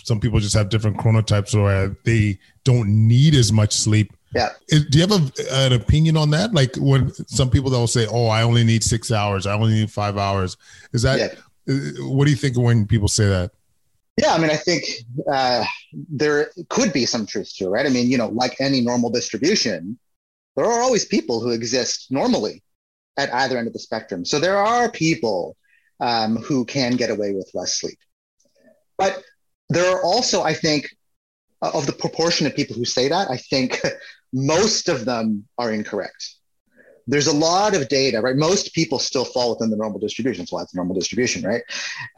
some 0.04 0.20
people 0.20 0.38
just 0.38 0.54
have 0.54 0.68
different 0.68 0.96
chronotypes 0.98 1.54
where 1.54 1.96
they 2.04 2.38
don't 2.64 2.88
need 2.88 3.34
as 3.34 3.52
much 3.52 3.72
sleep 3.72 4.12
yeah. 4.34 4.50
Do 4.68 4.86
you 4.92 5.06
have 5.06 5.12
a, 5.12 5.54
an 5.54 5.72
opinion 5.72 6.16
on 6.16 6.30
that? 6.30 6.52
Like 6.52 6.76
when 6.76 7.12
some 7.26 7.50
people 7.50 7.70
that 7.70 7.78
will 7.78 7.86
say, 7.86 8.06
"Oh, 8.06 8.26
I 8.26 8.42
only 8.42 8.64
need 8.64 8.84
six 8.84 9.10
hours. 9.10 9.46
I 9.46 9.54
only 9.54 9.74
need 9.74 9.90
five 9.90 10.18
hours." 10.18 10.56
Is 10.92 11.02
that? 11.02 11.18
Yeah. 11.18 11.74
Uh, 11.74 12.08
what 12.08 12.24
do 12.24 12.30
you 12.30 12.36
think 12.36 12.56
when 12.56 12.86
people 12.86 13.08
say 13.08 13.26
that? 13.26 13.52
Yeah, 14.18 14.34
I 14.34 14.38
mean, 14.38 14.50
I 14.50 14.56
think 14.56 14.84
uh, 15.30 15.64
there 15.92 16.50
could 16.68 16.92
be 16.92 17.06
some 17.06 17.24
truth 17.24 17.54
to 17.56 17.66
it, 17.66 17.68
right? 17.68 17.86
I 17.86 17.88
mean, 17.88 18.08
you 18.10 18.18
know, 18.18 18.28
like 18.28 18.60
any 18.60 18.80
normal 18.80 19.10
distribution, 19.10 19.98
there 20.56 20.64
are 20.64 20.80
always 20.80 21.04
people 21.04 21.40
who 21.40 21.50
exist 21.50 22.10
normally 22.10 22.62
at 23.16 23.32
either 23.32 23.56
end 23.56 23.68
of 23.68 23.72
the 23.72 23.78
spectrum. 23.78 24.24
So 24.24 24.40
there 24.40 24.56
are 24.56 24.90
people 24.90 25.56
um, 26.00 26.36
who 26.36 26.64
can 26.64 26.96
get 26.96 27.10
away 27.10 27.32
with 27.32 27.50
less 27.54 27.80
sleep, 27.80 27.98
but 28.96 29.22
there 29.68 29.90
are 29.94 30.02
also, 30.02 30.42
I 30.42 30.54
think, 30.54 30.88
of 31.62 31.86
the 31.86 31.92
proportion 31.92 32.46
of 32.46 32.54
people 32.54 32.76
who 32.76 32.84
say 32.84 33.08
that, 33.08 33.30
I 33.30 33.36
think 33.36 33.80
most 34.32 34.88
of 34.88 35.04
them 35.04 35.46
are 35.58 35.72
incorrect. 35.72 36.34
There's 37.06 37.26
a 37.26 37.34
lot 37.34 37.74
of 37.74 37.88
data, 37.88 38.20
right? 38.20 38.36
Most 38.36 38.74
people 38.74 38.98
still 38.98 39.24
fall 39.24 39.54
within 39.54 39.70
the 39.70 39.76
normal 39.76 39.98
distribution. 39.98 40.42
That's 40.42 40.52
why 40.52 40.62
it's 40.62 40.74
a 40.74 40.76
normal 40.76 40.94
distribution, 40.94 41.42
right? 41.42 41.62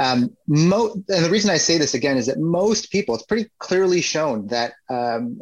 Um, 0.01 0.37
mo- 0.49 0.95
and 1.09 1.25
the 1.25 1.31
reason 1.31 1.51
I 1.51 1.59
say 1.59 1.79
this 1.79 1.95
again 1.95 2.17
is 2.17 2.27
that 2.27 2.41
most 2.41 2.91
people, 2.91 3.15
it's 3.15 3.25
pretty 3.25 3.49
clearly 3.61 4.01
shown 4.01 4.49
that 4.49 4.73
um, 4.89 5.41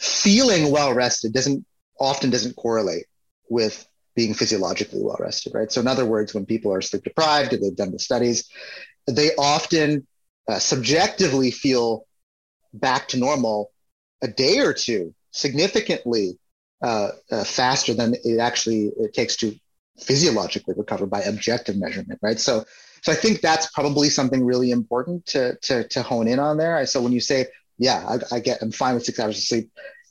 feeling 0.00 0.72
well 0.72 0.92
rested 0.92 1.32
doesn't 1.32 1.64
often 2.00 2.30
doesn't 2.30 2.56
correlate 2.56 3.06
with 3.48 3.86
being 4.16 4.34
physiologically 4.34 5.02
well 5.02 5.16
rested, 5.20 5.54
right? 5.54 5.70
So, 5.70 5.80
in 5.80 5.86
other 5.86 6.04
words, 6.04 6.34
when 6.34 6.46
people 6.46 6.72
are 6.72 6.80
sleep 6.80 7.04
deprived, 7.04 7.52
they've 7.52 7.76
done 7.76 7.92
the 7.92 7.98
studies, 7.98 8.48
they 9.06 9.30
often 9.36 10.06
uh, 10.48 10.58
subjectively 10.58 11.50
feel 11.50 12.06
back 12.72 13.08
to 13.08 13.16
normal 13.16 13.70
a 14.22 14.28
day 14.28 14.58
or 14.58 14.72
two, 14.72 15.14
significantly 15.30 16.38
uh, 16.82 17.10
uh, 17.30 17.44
faster 17.44 17.94
than 17.94 18.14
it 18.24 18.38
actually 18.38 18.92
it 18.98 19.14
takes 19.14 19.36
to 19.36 19.54
physiologically 19.98 20.74
recover 20.76 21.06
by 21.06 21.22
objective 21.22 21.76
measurement, 21.76 22.18
right? 22.22 22.40
So, 22.40 22.64
so 23.02 23.12
I 23.12 23.14
think 23.14 23.40
that's 23.40 23.70
probably 23.70 24.08
something 24.08 24.44
really 24.44 24.70
important 24.70 25.26
to 25.26 25.56
to, 25.62 25.86
to 25.88 26.02
hone 26.02 26.28
in 26.28 26.38
on 26.38 26.56
there. 26.56 26.84
So 26.86 27.00
when 27.00 27.12
you 27.12 27.20
say, 27.20 27.46
yeah, 27.78 28.04
I, 28.06 28.36
I 28.36 28.40
get, 28.40 28.62
I'm 28.62 28.72
fine 28.72 28.94
with 28.94 29.04
six 29.04 29.18
hours 29.18 29.38
of 29.38 29.44
sleep, 29.44 29.70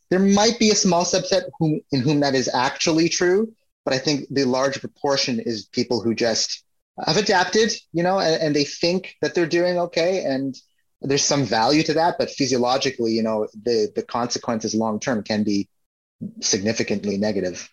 there 0.10 0.20
might 0.20 0.60
be 0.60 0.70
a 0.70 0.75
small 0.75 1.04
subset 1.04 1.44
whom 1.60 1.82
in 1.92 2.02
whom 2.02 2.22
that 2.22 2.36
is 2.36 2.50
actually 2.54 3.10
true, 3.10 3.54
but 3.84 3.94
I 3.94 3.98
think 3.98 4.28
the 4.30 4.46
large 4.46 4.80
proportion 4.80 5.40
is 5.40 5.66
people 5.66 6.02
who 6.02 6.13
just 6.16 6.63
have 7.06 7.18
adapted, 7.18 7.74
you 7.92 8.04
know, 8.04 8.20
and, 8.20 8.42
and 8.42 8.56
they 8.56 8.64
think 8.64 9.16
that 9.22 9.36
they're 9.36 9.48
doing 9.48 9.78
okay, 9.78 10.24
and 10.24 10.56
there's 11.02 11.24
some 11.24 11.44
value 11.44 11.84
to 11.84 11.94
that, 11.94 12.16
but 12.18 12.30
physiologically, 12.30 13.12
you 13.12 13.24
know, 13.24 13.48
the 13.64 13.92
the 13.96 14.04
consequences 14.04 14.76
long 14.76 15.00
term 15.00 15.24
can 15.24 15.44
be 15.44 15.68
significantly 16.42 17.18
negative. 17.18 17.70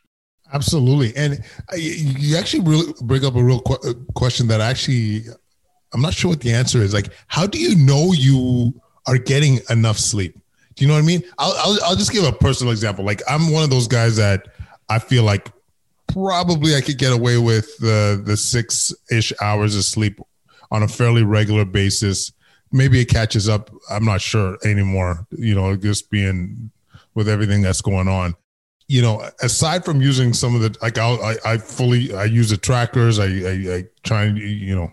Absolutely, 0.52 1.14
and 1.16 1.44
uh, 1.72 1.76
you 1.76 2.36
actually 2.36 2.62
really 2.68 2.92
bring 3.02 3.24
up 3.24 3.36
a 3.36 3.42
real 3.42 3.60
qu- 3.60 3.88
uh, 3.88 3.94
question 4.14 4.48
that 4.48 4.60
actually 4.60 5.24
I'm 5.92 6.00
not 6.00 6.14
sure 6.14 6.30
what 6.30 6.40
the 6.40 6.52
answer 6.52 6.78
is. 6.78 6.94
Like, 6.94 7.12
how 7.26 7.46
do 7.46 7.58
you 7.58 7.76
know 7.76 8.12
you 8.12 8.80
are 9.06 9.18
getting 9.18 9.60
enough 9.70 9.98
sleep? 9.98 10.38
Do 10.74 10.84
you 10.84 10.88
know 10.88 10.94
what 10.94 11.02
I 11.02 11.06
mean? 11.06 11.22
I'll, 11.38 11.52
I'll, 11.58 11.78
I'll 11.84 11.96
just 11.96 12.12
give 12.12 12.24
a 12.24 12.32
personal 12.32 12.72
example. 12.72 13.04
Like, 13.04 13.22
I'm 13.28 13.50
one 13.50 13.64
of 13.64 13.70
those 13.70 13.88
guys 13.88 14.16
that 14.16 14.48
I 14.88 14.98
feel 14.98 15.24
like 15.24 15.50
probably 16.12 16.74
I 16.74 16.80
could 16.80 16.98
get 16.98 17.12
away 17.12 17.38
with 17.38 17.76
the 17.78 18.22
the 18.24 18.36
six 18.36 18.92
ish 19.10 19.32
hours 19.40 19.76
of 19.76 19.84
sleep 19.84 20.20
on 20.70 20.82
a 20.82 20.88
fairly 20.88 21.22
regular 21.22 21.64
basis 21.64 22.32
maybe 22.72 23.00
it 23.00 23.06
catches 23.06 23.48
up. 23.48 23.70
I'm 23.90 24.04
not 24.04 24.20
sure 24.20 24.58
anymore. 24.64 25.26
You 25.30 25.54
know, 25.54 25.76
just 25.76 26.10
being 26.10 26.70
with 27.14 27.28
everything 27.28 27.62
that's 27.62 27.80
going 27.80 28.08
on. 28.08 28.34
You 28.88 29.02
know, 29.02 29.28
aside 29.40 29.84
from 29.84 30.00
using 30.00 30.32
some 30.32 30.54
of 30.54 30.62
the 30.62 30.76
like, 30.82 30.98
I'll, 30.98 31.22
I 31.22 31.36
I 31.44 31.58
fully 31.58 32.12
I 32.14 32.24
use 32.24 32.50
the 32.50 32.56
trackers. 32.56 33.18
I 33.18 33.26
I, 33.26 33.76
I 33.76 33.84
try 34.02 34.24
and 34.24 34.38
you 34.38 34.74
know 34.74 34.90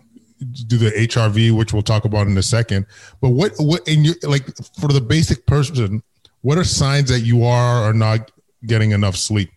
do 0.68 0.78
the 0.78 0.92
HRV, 0.92 1.52
which 1.58 1.74
we'll 1.74 1.82
talk 1.82 2.06
about 2.06 2.28
in 2.28 2.38
a 2.38 2.44
second. 2.44 2.86
But 3.22 3.30
what 3.30 3.54
what 3.58 3.88
in 3.88 4.06
your 4.06 4.16
like 4.24 4.46
for 4.80 4.88
the 4.88 5.02
basic 5.02 5.48
person, 5.48 6.04
what 6.42 6.60
are 6.60 6.64
signs 6.64 7.10
that 7.10 7.22
you 7.22 7.44
are 7.44 7.90
or 7.90 7.94
not 7.94 8.32
getting 8.66 8.92
enough 8.92 9.16
sleep? 9.16 9.50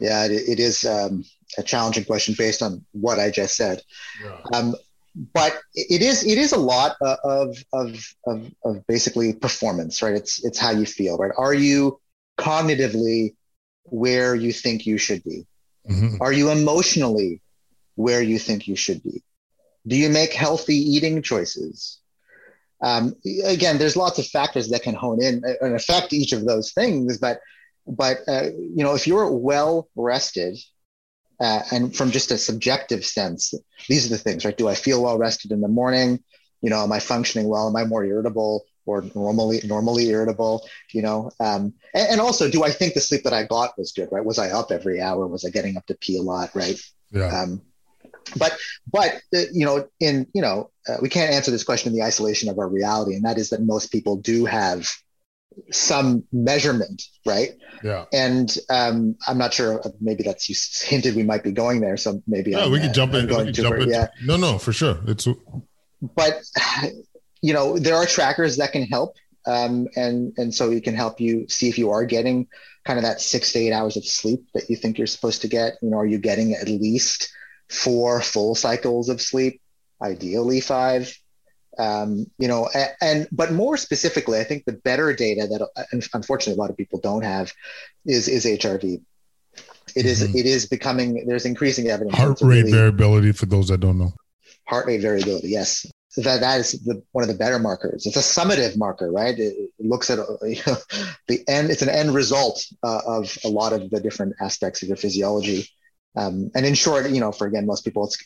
Yeah, 0.00 0.26
it, 0.26 0.32
it 0.32 0.60
is 0.60 0.84
um, 0.84 1.24
a 1.58 1.62
challenging 1.62 2.04
question 2.04 2.34
based 2.36 2.62
on 2.62 2.84
what 2.92 3.18
I 3.18 3.30
just 3.30 3.56
said. 3.56 3.82
Yeah. 4.22 4.36
Um, 4.52 4.74
but 5.32 5.58
it 5.74 6.02
is 6.02 6.24
it 6.26 6.36
is 6.36 6.52
a 6.52 6.58
lot 6.58 6.96
of, 7.00 7.56
of 7.72 7.98
of 8.24 8.52
of 8.64 8.86
basically 8.86 9.32
performance, 9.32 10.02
right? 10.02 10.14
It's 10.14 10.44
it's 10.44 10.58
how 10.58 10.72
you 10.72 10.84
feel, 10.84 11.16
right? 11.16 11.32
Are 11.38 11.54
you 11.54 11.98
cognitively 12.38 13.34
where 13.84 14.34
you 14.34 14.52
think 14.52 14.86
you 14.86 14.98
should 14.98 15.24
be? 15.24 15.46
Mm-hmm. 15.88 16.20
Are 16.20 16.32
you 16.32 16.50
emotionally 16.50 17.40
where 17.94 18.20
you 18.20 18.38
think 18.38 18.68
you 18.68 18.76
should 18.76 19.02
be? 19.02 19.22
Do 19.86 19.96
you 19.96 20.10
make 20.10 20.34
healthy 20.34 20.76
eating 20.76 21.22
choices? 21.22 21.98
Um, 22.82 23.16
again, 23.44 23.78
there's 23.78 23.96
lots 23.96 24.18
of 24.18 24.26
factors 24.26 24.68
that 24.68 24.82
can 24.82 24.94
hone 24.94 25.22
in 25.22 25.42
and 25.62 25.74
affect 25.74 26.12
each 26.12 26.32
of 26.32 26.44
those 26.44 26.72
things, 26.72 27.16
but 27.16 27.40
but 27.86 28.18
uh, 28.28 28.50
you 28.56 28.84
know 28.84 28.94
if 28.94 29.06
you're 29.06 29.30
well 29.30 29.88
rested 29.94 30.58
uh, 31.40 31.62
and 31.70 31.94
from 31.94 32.10
just 32.10 32.30
a 32.30 32.38
subjective 32.38 33.04
sense, 33.04 33.52
these 33.88 34.06
are 34.06 34.10
the 34.10 34.18
things, 34.18 34.44
right? 34.44 34.56
Do 34.56 34.68
I 34.68 34.74
feel 34.74 35.02
well 35.02 35.18
rested 35.18 35.52
in 35.52 35.60
the 35.60 35.68
morning? 35.68 36.22
You 36.62 36.70
know, 36.70 36.82
am 36.82 36.92
I 36.92 37.00
functioning 37.00 37.48
well? 37.48 37.68
Am 37.68 37.76
I 37.76 37.84
more 37.84 38.04
irritable 38.04 38.64
or 38.86 39.04
normally 39.14 39.60
normally 39.64 40.08
irritable? 40.08 40.66
You 40.92 41.02
know, 41.02 41.30
um, 41.38 41.74
and, 41.94 42.08
and, 42.12 42.20
also, 42.20 42.50
do 42.50 42.64
I 42.64 42.70
think 42.70 42.94
the 42.94 43.00
sleep 43.00 43.24
that 43.24 43.34
I 43.34 43.44
got 43.44 43.76
was 43.76 43.92
good? 43.92 44.08
Right? 44.10 44.24
Was 44.24 44.38
I 44.38 44.50
up 44.50 44.70
every 44.70 45.00
hour? 45.00 45.26
Was 45.26 45.44
I 45.44 45.50
getting 45.50 45.76
up 45.76 45.86
to 45.86 45.94
pee 45.94 46.16
a 46.16 46.22
lot? 46.22 46.54
Right? 46.54 46.80
Yeah. 47.10 47.42
Um, 47.42 47.60
but 48.36 48.56
but 48.90 49.20
uh, 49.34 49.42
you 49.52 49.66
know, 49.66 49.86
in 50.00 50.26
you 50.32 50.40
know, 50.40 50.70
uh, 50.88 50.96
we 51.02 51.10
can't 51.10 51.32
answer 51.32 51.50
this 51.50 51.64
question 51.64 51.92
in 51.92 51.98
the 51.98 52.04
isolation 52.04 52.48
of 52.48 52.58
our 52.58 52.68
reality, 52.68 53.14
and 53.14 53.24
that 53.24 53.36
is 53.36 53.50
that 53.50 53.60
most 53.60 53.92
people 53.92 54.16
do 54.16 54.46
have 54.46 54.88
some 55.70 56.24
measurement, 56.32 57.02
right? 57.24 57.50
Yeah. 57.82 58.04
And 58.12 58.54
um, 58.70 59.16
I'm 59.26 59.38
not 59.38 59.54
sure. 59.54 59.82
Maybe 60.00 60.22
that's 60.22 60.48
you 60.48 60.54
hinted 60.86 61.16
we 61.16 61.22
might 61.22 61.42
be 61.42 61.52
going 61.52 61.80
there. 61.80 61.96
So 61.96 62.22
maybe. 62.26 62.52
Yeah, 62.52 62.64
I'm, 62.64 62.72
we 62.72 62.80
can 62.80 62.90
uh, 62.90 62.92
jump 62.92 63.14
in. 63.14 63.26
Going 63.26 63.52
jump 63.52 63.76
in. 63.76 63.90
Yeah. 63.90 64.08
No, 64.24 64.36
no, 64.36 64.58
for 64.58 64.72
sure. 64.72 64.98
It's. 65.06 65.26
But 66.14 66.42
you 67.40 67.52
know, 67.52 67.78
there 67.78 67.96
are 67.96 68.06
trackers 68.06 68.56
that 68.58 68.72
can 68.72 68.82
help, 68.84 69.16
um, 69.46 69.88
and 69.96 70.32
and 70.36 70.54
so 70.54 70.70
it 70.70 70.84
can 70.84 70.94
help 70.94 71.20
you 71.20 71.46
see 71.48 71.68
if 71.68 71.78
you 71.78 71.90
are 71.90 72.04
getting 72.04 72.48
kind 72.84 72.98
of 72.98 73.04
that 73.04 73.20
six 73.20 73.52
to 73.52 73.58
eight 73.58 73.72
hours 73.72 73.96
of 73.96 74.04
sleep 74.04 74.46
that 74.54 74.70
you 74.70 74.76
think 74.76 74.98
you're 74.98 75.06
supposed 75.06 75.42
to 75.42 75.48
get. 75.48 75.74
You 75.82 75.90
know, 75.90 75.98
are 75.98 76.06
you 76.06 76.18
getting 76.18 76.54
at 76.54 76.68
least 76.68 77.32
four 77.68 78.20
full 78.20 78.54
cycles 78.54 79.08
of 79.08 79.20
sleep? 79.20 79.60
Ideally, 80.02 80.60
five 80.60 81.16
um, 81.78 82.26
you 82.38 82.48
know, 82.48 82.68
and, 82.74 82.90
and, 83.00 83.28
but 83.32 83.52
more 83.52 83.76
specifically, 83.76 84.38
I 84.38 84.44
think 84.44 84.64
the 84.64 84.72
better 84.72 85.12
data 85.12 85.46
that 85.46 86.12
unfortunately 86.12 86.58
a 86.58 86.60
lot 86.60 86.70
of 86.70 86.76
people 86.76 87.00
don't 87.00 87.22
have 87.22 87.52
is 88.04 88.28
is 88.28 88.44
HRV. 88.44 89.00
It 89.94 90.00
mm-hmm. 90.00 90.08
is 90.08 90.22
it 90.22 90.46
is 90.46 90.66
becoming 90.66 91.26
there's 91.26 91.46
increasing 91.46 91.88
evidence. 91.88 92.16
Heart 92.16 92.40
rate 92.42 92.64
really, 92.64 92.72
variability 92.72 93.32
for 93.32 93.46
those 93.46 93.68
that 93.68 93.78
don't 93.78 93.98
know. 93.98 94.12
Heart 94.66 94.86
rate 94.86 95.00
variability, 95.00 95.48
yes. 95.48 95.86
That 96.16 96.40
that 96.40 96.60
is 96.60 96.72
the, 96.72 97.02
one 97.12 97.22
of 97.22 97.28
the 97.28 97.34
better 97.34 97.58
markers. 97.58 98.06
It's 98.06 98.16
a 98.16 98.20
summative 98.20 98.78
marker, 98.78 99.12
right? 99.12 99.38
It, 99.38 99.54
it 99.78 99.86
looks 99.86 100.08
at 100.08 100.18
you 100.42 100.56
know, 100.66 100.76
the 101.28 101.46
end. 101.46 101.70
It's 101.70 101.82
an 101.82 101.90
end 101.90 102.14
result 102.14 102.64
uh, 102.82 103.00
of 103.06 103.36
a 103.44 103.48
lot 103.48 103.74
of 103.74 103.90
the 103.90 104.00
different 104.00 104.34
aspects 104.40 104.82
of 104.82 104.88
your 104.88 104.96
physiology. 104.96 105.68
Um, 106.16 106.50
and 106.54 106.64
in 106.64 106.72
short, 106.72 107.10
you 107.10 107.20
know, 107.20 107.32
for 107.32 107.46
again, 107.46 107.66
most 107.66 107.84
people, 107.84 108.06
it's 108.06 108.16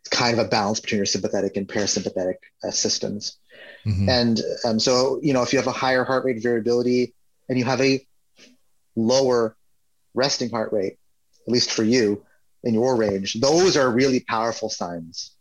it's 0.00 0.08
kind 0.08 0.38
of 0.38 0.44
a 0.44 0.48
balance 0.48 0.80
between 0.80 0.98
your 0.98 1.06
sympathetic 1.06 1.56
and 1.56 1.68
parasympathetic 1.68 2.36
uh, 2.64 2.70
systems. 2.70 3.38
Mm-hmm. 3.86 4.08
And 4.08 4.40
um, 4.64 4.80
so, 4.80 5.20
you 5.22 5.32
know, 5.32 5.42
if 5.42 5.52
you 5.52 5.58
have 5.58 5.68
a 5.68 5.72
higher 5.72 6.04
heart 6.04 6.24
rate 6.24 6.42
variability 6.42 7.14
and 7.48 7.58
you 7.58 7.64
have 7.64 7.80
a 7.80 8.06
lower 8.96 9.56
resting 10.14 10.50
heart 10.50 10.72
rate, 10.72 10.98
at 11.46 11.52
least 11.52 11.72
for 11.72 11.82
you 11.82 12.24
in 12.62 12.74
your 12.74 12.96
range, 12.96 13.34
those 13.40 13.76
are 13.76 13.90
really 13.90 14.20
powerful 14.20 14.68
signs 14.68 15.34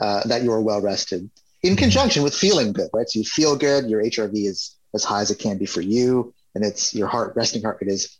uh, 0.00 0.22
that 0.26 0.42
you 0.42 0.52
are 0.52 0.60
well 0.60 0.80
rested 0.80 1.30
in 1.66 1.72
mm-hmm. 1.72 1.78
conjunction 1.78 2.22
with 2.22 2.34
feeling 2.34 2.72
good, 2.72 2.90
right? 2.92 3.08
So 3.08 3.18
you 3.18 3.24
feel 3.24 3.56
good, 3.56 3.88
your 3.88 4.02
HRV 4.02 4.46
is 4.46 4.76
as 4.94 5.04
high 5.04 5.20
as 5.20 5.30
it 5.30 5.38
can 5.38 5.58
be 5.58 5.66
for 5.66 5.80
you, 5.80 6.34
and 6.54 6.64
it's 6.64 6.94
your 6.94 7.08
heart 7.08 7.34
resting 7.36 7.62
heart 7.62 7.78
rate 7.80 7.90
is 7.90 8.18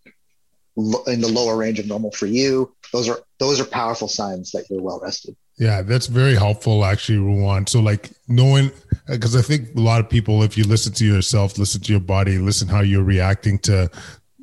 in 0.77 1.21
the 1.21 1.29
lower 1.29 1.57
range 1.57 1.79
of 1.79 1.87
normal 1.87 2.11
for 2.11 2.27
you. 2.27 2.75
Those 2.93 3.09
are 3.09 3.21
those 3.39 3.61
are 3.61 3.65
powerful 3.65 4.09
signs 4.09 4.53
that 4.53 4.69
you're 4.69 4.83
well 4.83 5.01
rested. 5.03 5.37
Yeah, 5.59 5.81
that's 5.83 6.07
very 6.07 6.35
helpful, 6.35 6.85
actually, 6.85 7.19
Ruwan. 7.19 7.67
So, 7.69 7.81
like 7.81 8.11
knowing, 8.29 8.71
because 9.09 9.35
I 9.35 9.41
think 9.43 9.75
a 9.75 9.81
lot 9.81 10.01
of 10.01 10.11
people, 10.11 10.43
if 10.43 10.59
you 10.59 10.65
listen 10.65 10.93
to 10.95 11.07
yourself, 11.07 11.57
listen 11.57 11.81
to 11.83 11.93
your 11.93 12.01
body, 12.01 12.39
listen 12.39 12.69
how 12.69 12.81
you're 12.81 13.03
reacting 13.03 13.59
to 13.61 13.91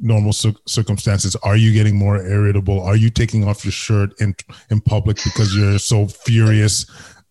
normal 0.01 0.33
circumstances, 0.33 1.35
are 1.37 1.55
you 1.55 1.71
getting 1.71 1.95
more 1.95 2.17
irritable? 2.17 2.81
Are 2.81 2.95
you 2.95 3.09
taking 3.09 3.47
off 3.47 3.63
your 3.63 3.71
shirt 3.71 4.19
in 4.19 4.35
in 4.69 4.81
public 4.81 5.17
because 5.23 5.55
you're 5.55 5.79
so 5.79 6.07
furious? 6.07 6.85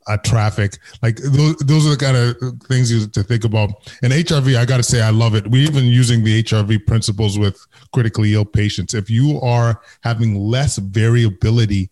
at 0.08 0.24
traffic. 0.24 0.78
Like 1.00 1.16
those, 1.16 1.56
those 1.58 1.86
are 1.86 1.90
the 1.90 1.96
kind 1.96 2.16
of 2.16 2.60
things 2.62 2.90
you, 2.90 3.06
to 3.06 3.22
think 3.22 3.44
about. 3.44 3.88
And 4.02 4.12
HRV, 4.12 4.56
I 4.56 4.64
got 4.64 4.78
to 4.78 4.82
say, 4.82 5.00
I 5.00 5.10
love 5.10 5.36
it. 5.36 5.46
We're 5.46 5.62
even 5.62 5.84
using 5.84 6.24
the 6.24 6.42
HRV 6.42 6.86
principles 6.88 7.38
with 7.38 7.64
critically 7.92 8.34
ill 8.34 8.44
patients. 8.44 8.94
If 8.94 9.08
you 9.08 9.40
are 9.40 9.80
having 10.02 10.34
less 10.34 10.78
variability 10.78 11.88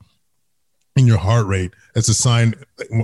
your 1.07 1.19
heart 1.19 1.47
rate, 1.47 1.73
it's 1.95 2.09
a 2.09 2.15
sign, 2.15 2.55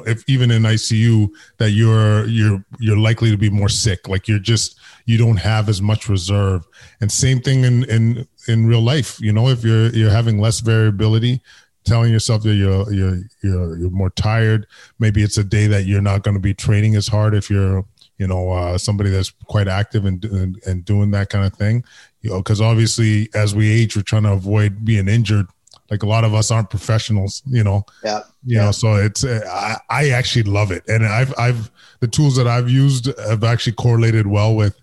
if 0.06 0.24
even 0.28 0.50
in 0.50 0.62
ICU, 0.62 1.28
that 1.58 1.70
you're 1.70 2.26
you're 2.26 2.64
you're 2.78 2.96
likely 2.96 3.30
to 3.30 3.36
be 3.36 3.50
more 3.50 3.68
sick. 3.68 4.08
Like 4.08 4.28
you're 4.28 4.38
just 4.38 4.78
you 5.06 5.18
don't 5.18 5.36
have 5.36 5.68
as 5.68 5.80
much 5.80 6.08
reserve. 6.08 6.66
And 7.00 7.10
same 7.10 7.40
thing 7.40 7.64
in 7.64 7.84
in 7.84 8.28
in 8.48 8.66
real 8.66 8.82
life. 8.82 9.20
You 9.20 9.32
know, 9.32 9.48
if 9.48 9.64
you're 9.64 9.88
you're 9.90 10.10
having 10.10 10.38
less 10.38 10.60
variability, 10.60 11.40
telling 11.84 12.12
yourself 12.12 12.42
that 12.42 12.54
you're 12.54 12.92
you're 12.92 13.22
you're, 13.42 13.78
you're 13.78 13.90
more 13.90 14.10
tired. 14.10 14.66
Maybe 14.98 15.22
it's 15.22 15.38
a 15.38 15.44
day 15.44 15.66
that 15.68 15.86
you're 15.86 16.02
not 16.02 16.22
going 16.22 16.34
to 16.34 16.40
be 16.40 16.52
training 16.54 16.96
as 16.96 17.06
hard 17.06 17.34
if 17.34 17.48
you're 17.48 17.84
you 18.18 18.26
know 18.26 18.50
uh, 18.50 18.78
somebody 18.78 19.10
that's 19.10 19.30
quite 19.46 19.68
active 19.68 20.04
and, 20.04 20.24
and 20.24 20.60
and 20.66 20.84
doing 20.84 21.10
that 21.12 21.30
kind 21.30 21.46
of 21.46 21.54
thing. 21.54 21.84
You 22.20 22.30
know, 22.30 22.38
because 22.38 22.60
obviously 22.60 23.30
as 23.34 23.54
we 23.54 23.70
age, 23.70 23.96
we're 23.96 24.02
trying 24.02 24.24
to 24.24 24.32
avoid 24.32 24.84
being 24.84 25.08
injured. 25.08 25.46
Like 25.90 26.02
a 26.02 26.07
lot 26.07 26.25
of 26.25 26.35
us 26.35 26.50
aren't 26.50 26.71
professionals, 26.71 27.43
you 27.47 27.62
know. 27.62 27.85
Yeah. 28.05 28.23
You 28.45 28.57
yeah. 28.57 28.64
know, 28.66 28.73
so 28.73 28.95
it's 28.95 29.25
uh, 29.25 29.40
I, 29.49 29.76
I 29.88 30.09
actually 30.11 30.45
love 30.45 30.71
it, 30.71 30.85
and 30.88 31.07
I've 31.07 31.35
I've 31.38 31.71
the 32.00 32.09
tools 32.09 32.37
that 32.37 32.47
I've 32.47 32.69
used 32.69 33.07
have 33.19 33.45
actually 33.45 33.75
correlated 33.75 34.26
well 34.26 34.55
with, 34.55 34.78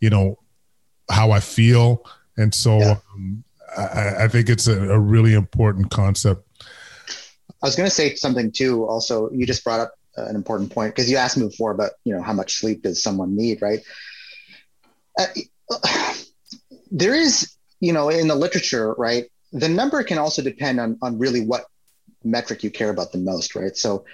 you 0.00 0.10
know, 0.10 0.38
how 1.10 1.30
I 1.30 1.40
feel, 1.40 2.04
and 2.36 2.54
so. 2.54 2.78
Yeah. 2.78 2.96
Um, 3.14 3.44
I, 3.76 4.24
I 4.24 4.28
think 4.28 4.50
it's 4.50 4.66
a, 4.66 4.90
a 4.90 4.98
really 4.98 5.32
important 5.32 5.90
concept. 5.90 6.46
I 7.62 7.66
was 7.66 7.76
going 7.76 7.88
to 7.88 7.94
say 7.94 8.14
something 8.16 8.50
too. 8.50 8.84
Also, 8.86 9.30
you 9.30 9.46
just 9.46 9.64
brought 9.64 9.80
up 9.80 9.94
an 10.16 10.36
important 10.36 10.72
point 10.72 10.94
because 10.94 11.10
you 11.10 11.16
asked 11.16 11.36
me 11.36 11.46
before 11.46 11.70
about 11.70 11.92
you 12.04 12.14
know 12.14 12.22
how 12.22 12.32
much 12.32 12.56
sleep 12.56 12.82
does 12.82 13.02
someone 13.02 13.36
need, 13.36 13.62
right? 13.62 13.80
Uh, 15.18 15.26
there 16.90 17.14
is, 17.14 17.54
you 17.80 17.92
know, 17.92 18.08
in 18.08 18.28
the 18.28 18.34
literature, 18.34 18.94
right? 18.94 19.30
The 19.52 19.68
number 19.68 20.02
can 20.02 20.18
also 20.18 20.42
depend 20.42 20.80
on 20.80 20.98
on 21.02 21.18
really 21.18 21.44
what 21.44 21.64
metric 22.24 22.62
you 22.62 22.70
care 22.70 22.90
about 22.90 23.12
the 23.12 23.18
most, 23.18 23.54
right? 23.54 23.76
So, 23.76 24.04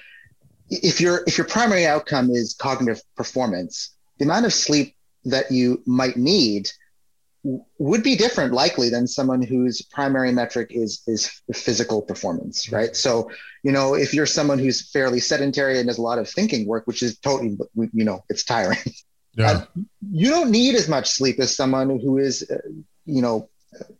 if 0.71 1.01
your 1.01 1.23
if 1.27 1.39
your 1.39 1.47
primary 1.47 1.87
outcome 1.87 2.31
is 2.31 2.55
cognitive 2.55 3.03
performance, 3.17 3.95
the 4.19 4.25
amount 4.25 4.47
of 4.47 4.53
sleep 4.53 4.97
that 5.25 5.51
you 5.51 5.83
might 5.87 6.17
need 6.17 6.71
would 7.79 8.03
be 8.03 8.17
different 8.17 8.53
likely 8.53 8.91
than 8.91 9.07
someone 9.07 9.41
whose 9.41 9.81
primary 9.83 10.33
metric 10.33 10.69
is 10.71 11.03
is 11.07 11.41
physical 11.55 12.03
performance 12.03 12.71
right 12.73 12.97
so 12.97 13.31
you 13.63 13.71
know 13.71 13.95
if 13.95 14.13
you're 14.13 14.27
someone 14.27 14.59
who's 14.59 14.91
fairly 14.91 15.21
sedentary 15.21 15.79
and 15.79 15.87
does 15.87 15.99
a 15.99 16.03
lot 16.03 16.19
of 16.19 16.29
thinking 16.29 16.67
work 16.67 16.87
which 16.87 17.03
is 17.03 17.17
totally 17.19 17.57
you 17.93 18.05
know 18.05 18.25
it's 18.29 18.45
tiring 18.45 18.79
yeah. 19.35 19.51
Uh, 19.51 19.65
you 20.11 20.31
don't 20.31 20.51
need 20.51 20.75
as 20.75 20.89
much 20.89 21.09
sleep 21.09 21.39
as 21.39 21.55
someone 21.55 22.01
who 22.01 22.19
is 22.19 22.49
uh, 22.51 22.57
you 23.05 23.23
know 23.23 23.49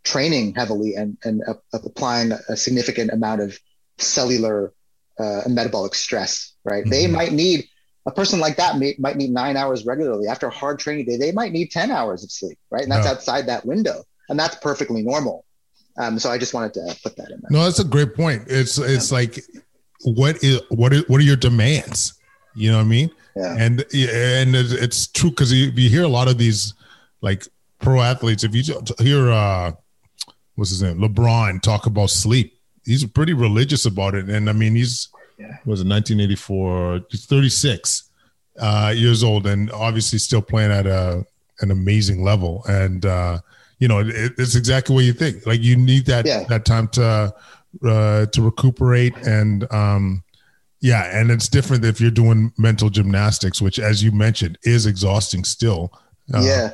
training 0.03 0.55
heavily 0.55 0.95
and 0.95 1.17
and 1.23 1.41
uh, 1.47 1.53
applying 1.73 2.31
a 2.31 2.57
significant 2.57 3.11
amount 3.11 3.41
of 3.41 3.57
cellular 3.97 4.73
uh, 5.19 5.41
metabolic 5.47 5.93
stress 5.93 6.53
right 6.63 6.83
mm-hmm. 6.83 6.91
they 6.91 7.07
might 7.07 7.31
need 7.31 7.67
a 8.05 8.11
person 8.11 8.39
like 8.39 8.55
that 8.55 8.77
may, 8.77 8.95
might 8.97 9.17
need 9.17 9.29
nine 9.29 9.57
hours 9.57 9.85
regularly 9.85 10.27
after 10.27 10.47
a 10.47 10.51
hard 10.51 10.79
training 10.79 11.05
day 11.05 11.17
they 11.17 11.31
might 11.31 11.51
need 11.51 11.69
10 11.69 11.91
hours 11.91 12.23
of 12.23 12.31
sleep 12.31 12.57
right 12.71 12.83
and 12.83 12.91
that's 12.91 13.05
yeah. 13.05 13.11
outside 13.11 13.45
that 13.47 13.65
window 13.65 14.03
and 14.29 14.39
that's 14.39 14.55
perfectly 14.55 15.03
normal 15.03 15.45
um, 15.97 16.17
so 16.17 16.29
i 16.31 16.37
just 16.37 16.53
wanted 16.53 16.73
to 16.73 16.95
put 17.03 17.15
that 17.15 17.29
in 17.29 17.39
there 17.41 17.49
no 17.51 17.63
that's 17.63 17.79
a 17.79 17.83
great 17.83 18.15
point 18.15 18.43
it's 18.47 18.77
it's 18.77 19.11
yeah. 19.11 19.17
like 19.17 19.43
what 20.03 20.41
is 20.43 20.61
what 20.69 20.93
is 20.93 21.07
what 21.09 21.19
are 21.19 21.25
your 21.25 21.35
demands 21.35 22.13
you 22.55 22.71
know 22.71 22.77
what 22.77 22.83
i 22.83 22.87
mean 22.87 23.11
yeah. 23.35 23.55
and 23.59 23.81
and 23.93 24.55
it's 24.55 25.07
true 25.07 25.29
because 25.29 25.51
you, 25.51 25.71
you 25.75 25.89
hear 25.89 26.03
a 26.03 26.07
lot 26.07 26.27
of 26.27 26.37
these 26.37 26.73
like 27.21 27.47
pro 27.79 28.01
athletes 28.01 28.43
if 28.43 28.53
you 28.53 28.63
hear 28.99 29.29
uh 29.29 29.71
what's 30.55 30.69
his 30.69 30.81
name 30.81 30.99
lebron 30.99 31.61
talk 31.61 31.85
about 31.85 32.09
sleep 32.09 32.59
he's 32.85 33.05
pretty 33.05 33.33
religious 33.33 33.85
about 33.85 34.15
it 34.15 34.29
and 34.29 34.49
i 34.49 34.53
mean 34.53 34.75
he's 34.75 35.09
yeah. 35.39 35.57
was 35.65 35.81
it 35.81 35.87
1984? 35.87 37.01
He's 37.09 37.25
36 37.25 38.09
uh, 38.59 38.93
years 38.95 39.23
old 39.23 39.47
and 39.47 39.71
obviously 39.71 40.19
still 40.19 40.41
playing 40.41 40.71
at 40.71 40.85
a 40.85 41.25
an 41.61 41.71
amazing 41.71 42.23
level. 42.23 42.63
And 42.67 43.05
uh, 43.05 43.39
you 43.79 43.87
know, 43.87 43.99
it, 43.99 44.33
it's 44.37 44.55
exactly 44.55 44.93
what 44.93 45.05
you 45.05 45.13
think. 45.13 45.45
Like 45.45 45.61
you 45.61 45.75
need 45.75 46.05
that 46.07 46.25
yeah. 46.25 46.43
that 46.49 46.65
time 46.65 46.89
to 46.89 47.33
uh, 47.85 48.25
to 48.25 48.41
recuperate 48.41 49.15
and 49.25 49.71
um, 49.71 50.23
yeah, 50.81 51.09
and 51.17 51.29
it's 51.29 51.49
different 51.49 51.83
if 51.83 51.99
you're 51.99 52.11
doing 52.11 52.53
mental 52.57 52.89
gymnastics, 52.89 53.61
which, 53.61 53.79
as 53.79 54.01
you 54.01 54.13
mentioned, 54.13 54.57
is 54.63 54.85
exhausting 54.85 55.43
still. 55.43 55.91
Uh, 56.33 56.41
yeah. 56.41 56.71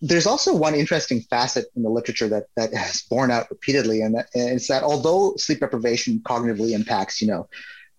There's 0.00 0.26
also 0.26 0.54
one 0.54 0.74
interesting 0.74 1.20
facet 1.22 1.66
in 1.74 1.82
the 1.82 1.88
literature 1.88 2.28
that 2.28 2.44
that 2.56 2.74
has 2.74 3.02
borne 3.02 3.30
out 3.30 3.50
repeatedly, 3.50 4.02
and, 4.02 4.14
that, 4.14 4.28
and 4.34 4.50
it's 4.50 4.68
that 4.68 4.82
although 4.82 5.34
sleep 5.36 5.60
deprivation 5.60 6.20
cognitively 6.20 6.72
impacts, 6.72 7.20
you 7.22 7.28
know, 7.28 7.48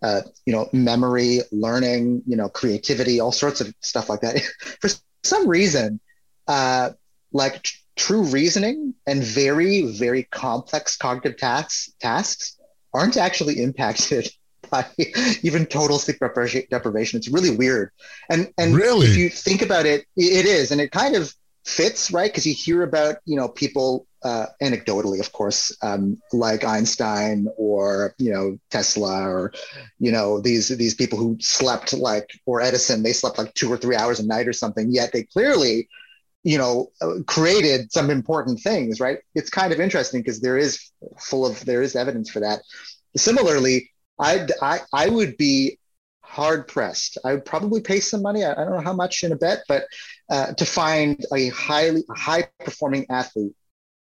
uh, 0.02 0.22
you 0.46 0.54
know, 0.54 0.70
memory, 0.74 1.42
learning, 1.52 2.22
you 2.28 2.36
know, 2.36 2.50
creativity, 2.50 3.20
all 3.20 3.32
sorts 3.32 3.62
of 3.62 3.74
stuff 3.82 4.10
like 4.10 4.22
that. 4.22 4.42
For 4.82 4.90
some 5.24 5.48
reason, 5.48 6.00
uh, 6.48 6.92
like 7.32 7.64
t- 7.64 7.78
true 7.96 8.24
reasoning 8.24 8.94
and 9.08 9.24
very, 9.24 9.82
very 9.84 10.24
complex 10.24 10.96
cognitive 10.98 11.38
tasks 11.38 11.92
tasks 12.00 12.58
aren't 12.94 13.18
actually 13.18 13.62
impacted 13.62 14.30
by 14.70 14.86
even 15.42 15.66
total 15.66 15.98
sleep 15.98 16.20
deprivation. 16.20 17.18
It's 17.18 17.30
really 17.30 17.56
weird. 17.56 17.92
And 18.30 18.52
and 18.58 18.76
really? 18.76 19.08
if 19.08 19.18
you 19.18 19.30
think 19.30 19.62
about 19.62 19.86
it, 19.86 20.06
it 20.16 20.46
is, 20.46 20.72
and 20.72 20.82
it 20.82 20.92
kind 20.92 21.16
of 21.16 21.34
fits, 21.68 22.12
right? 22.12 22.32
Because 22.32 22.48
you 22.48 22.54
hear 22.54 22.82
about 22.82 23.18
you 23.26 23.36
know 23.36 23.50
people 23.50 24.08
uh, 24.24 24.48
anecdotally, 24.62 25.20
of 25.20 25.32
course, 25.34 25.76
um, 25.82 26.20
like 26.34 26.64
Einstein 26.64 27.48
or 27.58 28.16
you 28.18 28.32
know 28.32 28.58
Tesla 28.72 29.30
or 29.30 29.54
you 30.00 30.12
know 30.12 30.40
these 30.40 30.70
these 30.70 30.96
people 30.96 31.20
who 31.20 31.38
slept 31.40 31.94
like 31.94 32.30
or 32.46 32.62
Edison, 32.62 33.04
they 33.04 33.14
slept 33.14 33.38
like 33.38 33.54
two 33.54 33.72
or 33.72 33.78
three 33.78 33.96
hours 33.96 34.20
a 34.20 34.26
night 34.26 34.48
or 34.48 34.54
something. 34.54 34.90
Yet 34.90 35.12
they 35.12 35.24
clearly, 35.24 35.90
you 36.44 36.58
know, 36.58 36.92
uh, 37.02 37.16
created 37.28 37.92
some 37.92 38.10
important 38.10 38.62
things. 38.62 39.00
Right? 39.00 39.20
It's 39.36 39.50
kind 39.50 39.74
of 39.74 39.80
interesting 39.80 40.22
because 40.22 40.40
there 40.40 40.58
is 40.58 40.90
full 41.20 41.46
of 41.46 41.64
there 41.66 41.82
is 41.82 41.96
evidence 41.96 42.30
for 42.30 42.40
that. 42.40 42.62
Similarly, 43.16 43.92
I 44.18 44.48
I 44.62 44.80
I 44.94 45.10
would 45.10 45.38
be 45.38 45.78
hard 46.38 46.68
pressed. 46.68 47.18
I 47.26 47.34
would 47.34 47.46
probably 47.46 47.82
pay 47.82 48.00
some 48.00 48.22
money. 48.22 48.46
I, 48.46 48.52
I 48.52 48.64
don't 48.64 48.76
know 48.76 48.82
how 48.82 48.94
much 48.94 49.24
in 49.24 49.32
a 49.32 49.36
bet, 49.36 49.64
but 49.68 49.86
uh, 50.30 50.54
to 50.54 50.66
find 50.66 51.26
a 51.34 51.50
highly 51.50 52.04
high 52.16 52.48
performing 52.64 53.08
athlete 53.10 53.54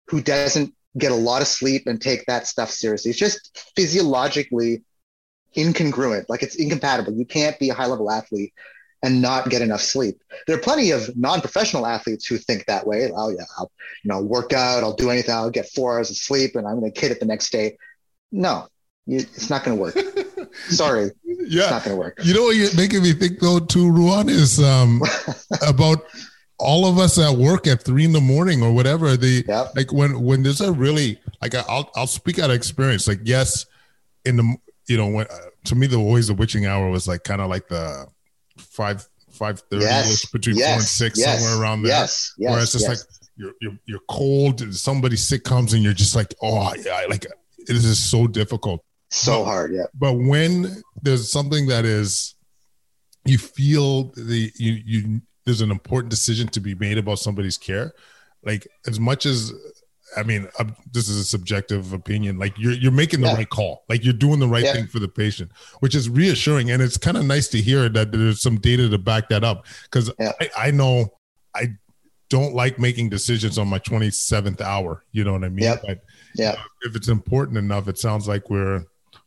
who 0.08 0.20
doesn't 0.20 0.74
get 0.98 1.12
a 1.12 1.22
lot 1.30 1.40
of 1.40 1.46
sleep 1.46 1.86
and 1.86 2.02
take 2.02 2.26
that 2.26 2.48
stuff 2.48 2.70
seriously. 2.70 3.10
It's 3.10 3.20
just 3.20 3.72
physiologically 3.76 4.82
incongruent. 5.56 6.24
Like 6.28 6.42
it's 6.42 6.56
incompatible. 6.56 7.12
You 7.12 7.26
can't 7.26 7.56
be 7.60 7.70
a 7.70 7.74
high 7.74 7.86
level 7.86 8.10
athlete 8.10 8.52
and 9.04 9.22
not 9.22 9.48
get 9.48 9.62
enough 9.62 9.82
sleep. 9.82 10.20
There 10.48 10.56
are 10.56 10.60
plenty 10.60 10.90
of 10.90 11.16
non-professional 11.16 11.86
athletes 11.86 12.26
who 12.26 12.38
think 12.38 12.66
that 12.66 12.88
way. 12.88 13.08
Oh 13.14 13.30
yeah, 13.30 13.44
I'll 13.56 13.70
you 14.02 14.08
know 14.08 14.20
work 14.20 14.52
out, 14.52 14.82
I'll 14.82 14.94
do 14.94 15.10
anything, 15.10 15.34
I'll 15.34 15.50
get 15.50 15.68
four 15.68 15.96
hours 15.96 16.10
of 16.10 16.16
sleep, 16.16 16.56
and 16.56 16.66
I'm 16.66 16.80
going 16.80 16.92
to 16.92 17.00
kid 17.00 17.12
it 17.12 17.20
the 17.20 17.26
next 17.26 17.50
day. 17.52 17.76
No, 18.32 18.66
you, 19.06 19.18
it's 19.18 19.48
not 19.48 19.62
going 19.62 19.76
to 19.76 19.80
work. 19.80 19.94
Sorry, 20.68 21.10
yeah, 21.24 21.62
it's 21.62 21.70
not 21.70 21.84
going 21.84 21.96
to 21.96 22.00
work. 22.00 22.18
You 22.22 22.34
know 22.34 22.42
what 22.42 22.56
you're 22.56 22.74
making 22.74 23.02
me 23.02 23.12
think 23.12 23.40
though, 23.40 23.60
too, 23.60 23.86
Ruwan, 23.90 24.28
is 24.28 24.60
um, 24.60 25.02
about 25.66 26.04
all 26.58 26.86
of 26.86 26.98
us 26.98 27.18
at 27.18 27.36
work 27.36 27.66
at 27.66 27.82
three 27.82 28.04
in 28.04 28.12
the 28.12 28.20
morning 28.20 28.62
or 28.62 28.72
whatever. 28.72 29.16
The 29.16 29.44
yep. 29.46 29.72
like 29.74 29.92
when 29.92 30.22
when 30.22 30.42
there's 30.42 30.60
a 30.60 30.72
really 30.72 31.20
like 31.42 31.54
I'll 31.54 31.90
I'll 31.94 32.06
speak 32.06 32.38
out 32.38 32.50
of 32.50 32.56
experience. 32.56 33.06
Like 33.06 33.20
yes, 33.24 33.66
in 34.24 34.36
the 34.36 34.56
you 34.86 34.96
know 34.96 35.08
when 35.08 35.26
uh, 35.26 35.36
to 35.64 35.74
me 35.74 35.86
the 35.86 35.96
always 35.96 36.28
the 36.28 36.34
witching 36.34 36.66
hour 36.66 36.88
was 36.90 37.06
like 37.06 37.24
kind 37.24 37.40
of 37.40 37.48
like 37.48 37.68
the 37.68 38.06
five 38.58 39.06
five 39.30 39.60
thirty 39.70 39.84
yes. 39.84 40.24
between 40.30 40.56
yes. 40.56 40.66
four 40.66 40.74
and 40.76 40.84
six 40.84 41.18
yes. 41.18 41.40
somewhere 41.40 41.62
around 41.62 41.82
there. 41.82 41.92
Yes, 41.92 42.34
yes. 42.38 42.50
Where 42.50 42.62
it's 42.62 42.72
just 42.72 42.88
like 42.88 42.98
you're, 43.36 43.52
you're 43.60 43.78
you're 43.84 44.00
cold 44.08 44.62
and 44.62 44.74
somebody 44.74 45.16
sick 45.16 45.44
comes 45.44 45.74
and 45.74 45.82
you're 45.82 45.92
just 45.92 46.16
like 46.16 46.34
oh 46.42 46.72
yeah 46.84 47.04
like 47.08 47.26
this 47.66 47.84
is 47.84 47.98
so 47.98 48.26
difficult. 48.26 48.82
So 49.10 49.40
but, 49.40 49.44
hard, 49.44 49.72
yeah. 49.72 49.84
But 49.94 50.14
when 50.14 50.82
there's 51.02 51.30
something 51.30 51.66
that 51.68 51.84
is 51.84 52.34
you 53.24 53.38
feel 53.38 54.04
the 54.16 54.52
you 54.56 54.82
you 54.84 55.20
there's 55.44 55.60
an 55.60 55.70
important 55.70 56.10
decision 56.10 56.48
to 56.48 56.60
be 56.60 56.74
made 56.74 56.98
about 56.98 57.18
somebody's 57.18 57.56
care 57.58 57.92
like 58.44 58.66
as 58.86 58.98
much 59.00 59.26
as 59.26 59.52
I 60.16 60.22
mean, 60.22 60.46
uh, 60.60 60.64
this 60.92 61.08
is 61.08 61.16
a 61.18 61.24
subjective 61.24 61.92
opinion. 61.92 62.38
Like 62.38 62.56
you're 62.56 62.72
you're 62.74 62.92
making 62.92 63.20
the 63.20 63.26
Yeah. 63.26 63.34
right 63.34 63.50
call. 63.50 63.84
Like 63.88 64.04
you're 64.04 64.12
doing 64.14 64.38
the 64.38 64.46
right 64.48 64.62
Yeah. 64.64 64.72
thing 64.72 64.86
for 64.86 65.00
the 65.00 65.08
patient, 65.08 65.50
which 65.80 65.96
is 65.96 66.08
reassuring. 66.08 66.70
And 66.70 66.80
it's 66.80 66.96
kind 66.96 67.16
of 67.16 67.24
nice 67.26 67.48
to 67.48 67.60
hear 67.60 67.88
that 67.88 68.12
there's 68.12 68.40
some 68.40 68.56
data 68.58 68.88
to 68.88 68.98
back 68.98 69.28
that 69.30 69.42
up. 69.42 69.66
Because 69.82 70.10
Yeah. 70.20 70.32
I, 70.40 70.50
I 70.56 70.70
know 70.70 71.12
I 71.56 71.70
don't 72.30 72.54
like 72.54 72.78
making 72.78 73.08
decisions 73.10 73.58
on 73.58 73.66
my 73.68 73.80
27th 73.80 74.60
hour. 74.60 75.02
You 75.10 75.24
know 75.24 75.32
what 75.32 75.42
I 75.44 75.48
mean? 75.48 75.64
Yep. 75.64 75.82
But 75.86 76.00
Yeah. 76.36 76.54
if 76.82 76.94
it's 76.94 77.08
important 77.08 77.58
enough, 77.58 77.88
it 77.88 77.98
sounds 77.98 78.28
like 78.28 78.48
we're 78.48 78.84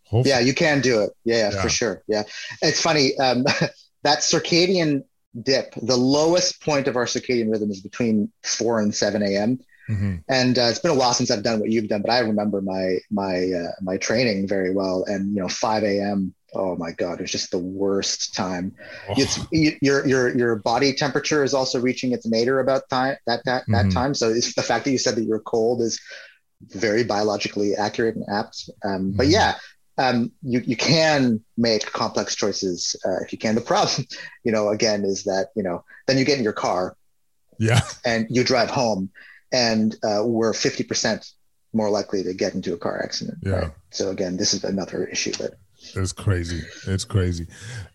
hopefully. 0.09 0.29
Yeah, 0.31 0.39
you 0.39 0.53
can 0.53 0.81
do 0.81 1.01
it. 1.01 1.11
Yeah, 1.25 1.51
yeah, 1.51 1.61
for 1.61 1.69
sure. 1.69 2.03
Yeah. 2.07 2.23
It's 2.61 2.81
funny. 2.81 3.17
Um, 3.17 3.43
that 4.03 4.19
circadian 4.19 5.03
dip, 5.41 5.73
the 5.81 5.97
lowest 5.97 6.61
point 6.61 6.87
of 6.87 6.95
our 6.95 7.05
circadian 7.05 7.51
rhythm 7.51 7.69
is 7.71 7.81
between 7.81 8.31
4 8.43 8.79
and 8.79 8.93
7 8.93 9.21
a.m. 9.23 9.59
Mhm. 9.89 10.23
And 10.29 10.59
uh, 10.59 10.63
it's 10.69 10.79
been 10.79 10.91
a 10.91 10.95
while 10.95 11.13
since 11.13 11.31
I've 11.31 11.43
done 11.43 11.59
what 11.59 11.69
you've 11.71 11.87
done, 11.87 12.01
but 12.01 12.11
I 12.11 12.19
remember 12.19 12.61
my 12.61 12.97
my 13.09 13.51
uh, 13.51 13.71
my 13.81 13.97
training 13.97 14.47
very 14.47 14.71
well. 14.71 15.03
And 15.07 15.33
you 15.35 15.41
know, 15.41 15.47
5 15.47 15.99
a.m. 15.99 16.33
Oh 16.53 16.75
my 16.75 16.91
God, 16.91 17.19
it 17.19 17.21
was 17.21 17.31
just 17.31 17.51
the 17.51 17.57
worst 17.59 18.35
time. 18.35 18.75
Oh, 19.09 19.13
It's 19.17 19.39
you, 19.51 19.71
your 19.81 20.05
your 20.07 20.37
your 20.37 20.55
body 20.57 20.93
temperature 20.93 21.43
is 21.43 21.53
also 21.53 21.79
reaching 21.79 22.11
its 22.11 22.27
nadir 22.27 22.59
about 22.59 22.89
time 22.89 23.17
that 23.25 23.41
that 23.45 23.63
that 23.69 23.85
Mhm. 23.87 23.93
time. 23.93 24.13
So 24.13 24.31
the 24.33 24.63
fact 24.63 24.85
that 24.85 24.91
you 24.91 24.97
said 24.99 25.15
that 25.15 25.23
you're 25.23 25.39
cold 25.39 25.81
is 25.81 25.99
very 26.67 27.03
biologically 27.03 27.75
accurate 27.75 28.15
and 28.15 28.25
apt. 28.29 28.69
Um, 28.83 29.11
but 29.11 29.27
Mhm. 29.27 29.31
yeah, 29.31 29.55
um, 29.99 30.31
you 30.41 30.61
you 30.65 30.77
can 30.77 31.43
make 31.57 31.91
complex 31.91 32.33
choices 32.35 32.95
uh, 33.05 33.21
if 33.21 33.31
you 33.31 33.37
can. 33.37 33.53
The 33.53 33.61
problem, 33.61 34.07
you 34.43 34.51
know, 34.51 34.69
again, 34.69 35.03
is 35.03 35.25
that 35.25 35.49
you 35.55 35.61
know 35.61 35.83
then 36.07 36.17
you 36.17 36.25
get 36.25 36.37
in 36.37 36.43
your 36.43 36.53
car 36.53 36.95
yeah. 37.59 37.81
and 38.05 38.25
you 38.29 38.43
drive 38.43 38.69
home, 38.71 39.11
and 39.51 39.95
uh, 40.03 40.23
we're 40.25 40.53
fifty 40.53 40.83
percent 40.83 41.29
more 41.73 41.89
likely 41.89 42.23
to 42.23 42.33
get 42.33 42.55
into 42.55 42.73
a 42.73 42.77
car 42.77 43.03
accident. 43.03 43.37
Yeah. 43.43 43.51
right? 43.51 43.71
So 43.91 44.09
again, 44.09 44.37
this 44.37 44.53
is 44.53 44.63
another 44.63 45.05
issue 45.05 45.33
that 45.33 45.59
It's 45.95 46.13
crazy. 46.13 46.63
It's 46.87 47.05
crazy. 47.05 47.47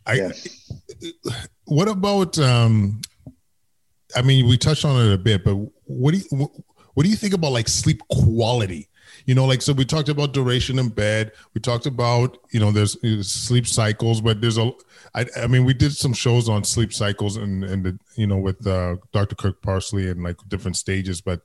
I, 0.07 0.15
Yeah. 0.15 0.33
What 1.67 1.89
about? 1.89 2.39
um 2.39 3.01
I 4.15 4.21
mean, 4.21 4.47
we 4.47 4.59
touched 4.59 4.85
on 4.85 5.05
it 5.05 5.13
a 5.13 5.19
bit, 5.19 5.43
but 5.43 5.57
what 5.87 6.13
do 6.13 6.19
you 6.19 6.25
what, 6.31 6.51
what 6.93 7.05
do 7.05 7.09
you 7.09 7.17
think 7.17 7.33
about 7.33 7.53
like 7.53 7.69
sleep 7.69 8.03
quality? 8.11 8.89
You 9.27 9.35
know, 9.35 9.47
like 9.47 9.63
so 9.63 9.73
we 9.73 9.85
talked 9.85 10.09
about 10.09 10.33
duration 10.33 10.79
in 10.79 10.89
bed. 10.91 11.33
We 11.55 11.61
talked 11.61 11.87
about 11.87 12.39
you 12.53 12.61
know 12.61 12.71
there's 12.71 12.99
sleep 13.29 13.67
cycles, 13.67 14.21
but 14.21 14.41
there's 14.41 14.59
a. 14.59 14.71
I, 15.15 15.27
I 15.37 15.47
mean, 15.47 15.65
we 15.65 15.75
did 15.75 15.97
some 15.97 16.13
shows 16.13 16.49
on 16.49 16.65
sleep 16.65 16.93
cycles 16.93 17.37
and 17.37 17.65
and 17.65 17.85
the, 17.85 17.99
you 18.17 18.27
know 18.27 18.39
with 18.39 18.67
uh, 18.67 18.97
Dr. 19.13 19.35
Kirk 19.35 19.63
Parsley 19.63 20.11
and 20.11 20.23
like 20.23 20.37
different 20.49 20.77
stages. 20.77 21.21
But 21.21 21.41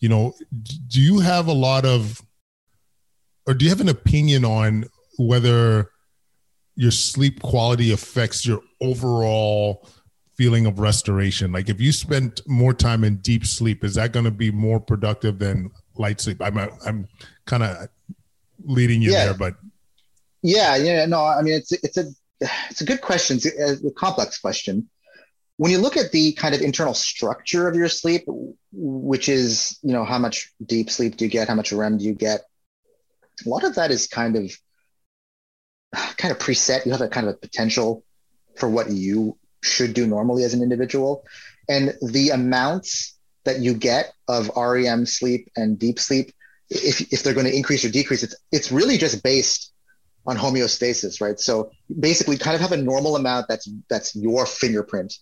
you 0.00 0.08
know, 0.08 0.34
do 0.88 1.00
you 1.00 1.20
have 1.20 1.46
a 1.46 1.52
lot 1.52 1.84
of, 1.84 2.20
or 3.46 3.54
do 3.54 3.64
you 3.64 3.70
have 3.70 3.80
an 3.80 3.88
opinion 3.88 4.44
on 4.44 4.84
whether 5.18 5.90
your 6.74 6.90
sleep 6.90 7.42
quality 7.42 7.92
affects 7.92 8.46
your 8.46 8.60
overall 8.80 9.86
feeling 10.36 10.66
of 10.66 10.78
restoration. 10.78 11.52
Like 11.52 11.68
if 11.68 11.80
you 11.80 11.92
spend 11.92 12.40
more 12.46 12.72
time 12.72 13.04
in 13.04 13.16
deep 13.18 13.46
sleep, 13.46 13.84
is 13.84 13.94
that 13.94 14.12
going 14.12 14.24
to 14.24 14.30
be 14.30 14.50
more 14.50 14.80
productive 14.80 15.38
than 15.38 15.70
light 15.96 16.20
sleep? 16.20 16.38
I'm 16.40 16.58
I'm 16.58 17.08
kind 17.46 17.62
of 17.62 17.88
leading 18.64 19.02
you 19.02 19.12
Yeah. 19.12 19.26
there, 19.26 19.34
but 19.34 19.54
Yeah, 20.42 20.76
yeah, 20.76 21.06
no, 21.06 21.24
I 21.24 21.42
mean 21.42 21.54
it's 21.54 21.72
it's 21.72 21.96
a 21.96 22.04
it's 22.70 22.80
a 22.80 22.84
good 22.84 23.00
question. 23.00 23.36
It's 23.36 23.46
a, 23.82 23.86
a 23.86 23.92
complex 23.92 24.38
question. 24.38 24.88
When 25.58 25.70
you 25.70 25.78
look 25.78 25.96
at 25.96 26.10
the 26.12 26.32
kind 26.32 26.54
of 26.54 26.60
internal 26.60 26.94
structure 26.94 27.68
of 27.68 27.76
your 27.76 27.88
sleep, 27.88 28.24
which 28.72 29.28
is 29.28 29.78
you 29.82 29.92
know 29.92 30.04
how 30.04 30.18
much 30.18 30.52
deep 30.64 30.90
sleep 30.90 31.16
do 31.16 31.24
you 31.24 31.30
get, 31.30 31.48
how 31.48 31.54
much 31.54 31.72
REM 31.72 31.98
do 31.98 32.04
you 32.04 32.14
get, 32.14 32.40
a 33.46 33.48
lot 33.48 33.62
of 33.64 33.74
that 33.76 33.90
is 33.90 34.06
kind 34.06 34.36
of 34.36 34.50
kind 36.16 36.32
of 36.32 36.38
preset. 36.38 36.84
You 36.86 36.92
have 36.92 37.00
a 37.02 37.08
kind 37.08 37.28
of 37.28 37.34
a 37.34 37.38
potential 37.38 38.04
for 38.56 38.68
what 38.68 38.90
you 38.90 39.38
should 39.62 39.94
do 39.94 40.06
normally 40.06 40.42
as 40.44 40.54
an 40.54 40.62
individual, 40.62 41.24
and 41.68 41.94
the 42.02 42.30
amounts 42.30 43.16
that 43.44 43.60
you 43.60 43.74
get 43.74 44.12
of 44.28 44.50
REM 44.56 45.06
sleep 45.06 45.50
and 45.56 45.78
deep 45.78 45.98
sleep, 45.98 46.32
if 46.70 47.12
if 47.12 47.22
they're 47.22 47.34
going 47.34 47.46
to 47.46 47.56
increase 47.56 47.84
or 47.84 47.90
decrease, 47.90 48.22
it's 48.22 48.36
it's 48.50 48.72
really 48.72 48.98
just 48.98 49.22
based 49.22 49.72
on 50.26 50.36
homeostasis, 50.36 51.20
right? 51.20 51.38
So 51.38 51.70
basically, 52.00 52.36
kind 52.36 52.54
of 52.54 52.60
have 52.60 52.72
a 52.72 52.76
normal 52.76 53.16
amount 53.16 53.46
that's 53.48 53.68
that's 53.88 54.14
your 54.14 54.46
fingerprint. 54.46 55.14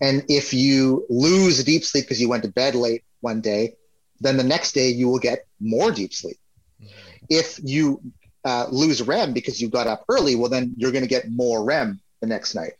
And 0.00 0.24
if 0.28 0.52
you 0.52 1.06
lose 1.08 1.62
deep 1.64 1.84
sleep 1.84 2.04
because 2.04 2.20
you 2.20 2.28
went 2.28 2.42
to 2.42 2.50
bed 2.50 2.74
late 2.74 3.04
one 3.20 3.40
day, 3.40 3.76
then 4.20 4.36
the 4.36 4.44
next 4.44 4.72
day 4.72 4.90
you 4.90 5.08
will 5.08 5.18
get 5.18 5.46
more 5.60 5.90
deep 5.90 6.12
sleep. 6.12 6.36
If 7.28 7.60
you 7.62 8.02
uh, 8.44 8.66
lose 8.70 9.02
REM 9.02 9.32
because 9.32 9.60
you 9.60 9.68
got 9.68 9.86
up 9.86 10.04
early, 10.08 10.34
well, 10.34 10.50
then 10.50 10.74
you're 10.76 10.92
going 10.92 11.04
to 11.04 11.08
get 11.08 11.30
more 11.30 11.64
REM 11.64 12.00
the 12.20 12.26
next 12.26 12.54
night. 12.54 12.72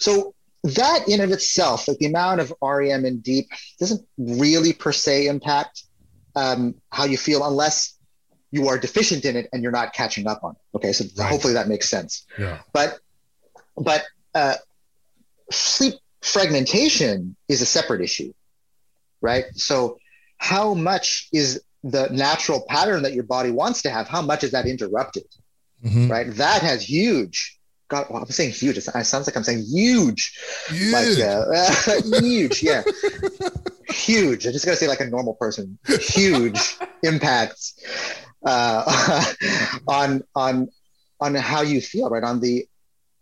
So 0.00 0.34
that 0.64 1.08
in 1.08 1.20
of 1.20 1.30
itself, 1.30 1.86
like 1.88 1.98
the 1.98 2.06
amount 2.06 2.40
of 2.40 2.52
REM 2.62 3.04
in 3.04 3.20
deep, 3.20 3.48
doesn't 3.78 4.06
really 4.18 4.72
per 4.72 4.92
se 4.92 5.26
impact 5.26 5.84
um, 6.36 6.74
how 6.90 7.04
you 7.04 7.16
feel 7.16 7.44
unless 7.46 7.94
you 8.50 8.68
are 8.68 8.78
deficient 8.78 9.24
in 9.24 9.36
it 9.36 9.48
and 9.52 9.62
you're 9.62 9.72
not 9.72 9.92
catching 9.92 10.26
up 10.26 10.42
on 10.42 10.52
it. 10.52 10.76
Okay, 10.76 10.92
so 10.92 11.04
Right. 11.16 11.28
hopefully 11.30 11.52
that 11.54 11.68
makes 11.68 11.88
sense. 11.88 12.24
yeah, 12.38 12.60
But 12.72 12.98
but 13.76 14.04
uh, 14.34 14.54
sleep 15.52 15.94
fragmentation 16.22 17.36
is 17.48 17.60
a 17.62 17.66
separate 17.66 18.00
issue, 18.00 18.32
right? 19.20 19.44
So 19.54 19.98
how 20.38 20.74
much 20.74 21.28
is 21.32 21.60
the 21.84 22.08
natural 22.08 22.64
pattern 22.68 23.02
that 23.02 23.12
your 23.12 23.22
body 23.24 23.50
wants 23.50 23.82
to 23.82 23.90
have? 23.90 24.08
How 24.08 24.22
much 24.22 24.42
is 24.44 24.50
that 24.52 24.66
interrupted? 24.66 25.24
Mhm. 25.84 26.10
Right, 26.10 26.28
that 26.34 26.62
has 26.62 26.82
huge. 26.88 27.57
God, 27.88 28.06
well, 28.10 28.22
I'm 28.22 28.28
saying 28.28 28.52
huge. 28.52 28.76
It 28.76 28.82
sounds 28.82 29.26
like 29.26 29.36
I'm 29.36 29.44
saying 29.44 29.64
huge. 29.64 30.38
Like 30.92 31.06
Huge. 31.06 31.20
uh, 31.20 32.20
huge 32.20 32.62
yeah. 32.62 32.82
Huge. 33.88 34.46
I 34.46 34.52
just 34.52 34.64
gotta 34.66 34.76
say 34.76 34.88
like 34.88 35.00
a 35.00 35.06
normal 35.06 35.34
person. 35.34 35.78
Huge 35.86 36.76
impacts 37.02 37.74
uh, 38.44 39.32
on 39.88 40.22
on 40.34 40.68
on 41.20 41.34
how 41.34 41.62
you 41.62 41.80
feel 41.80 42.10
right? 42.10 42.22
On 42.24 42.40
the 42.40 42.66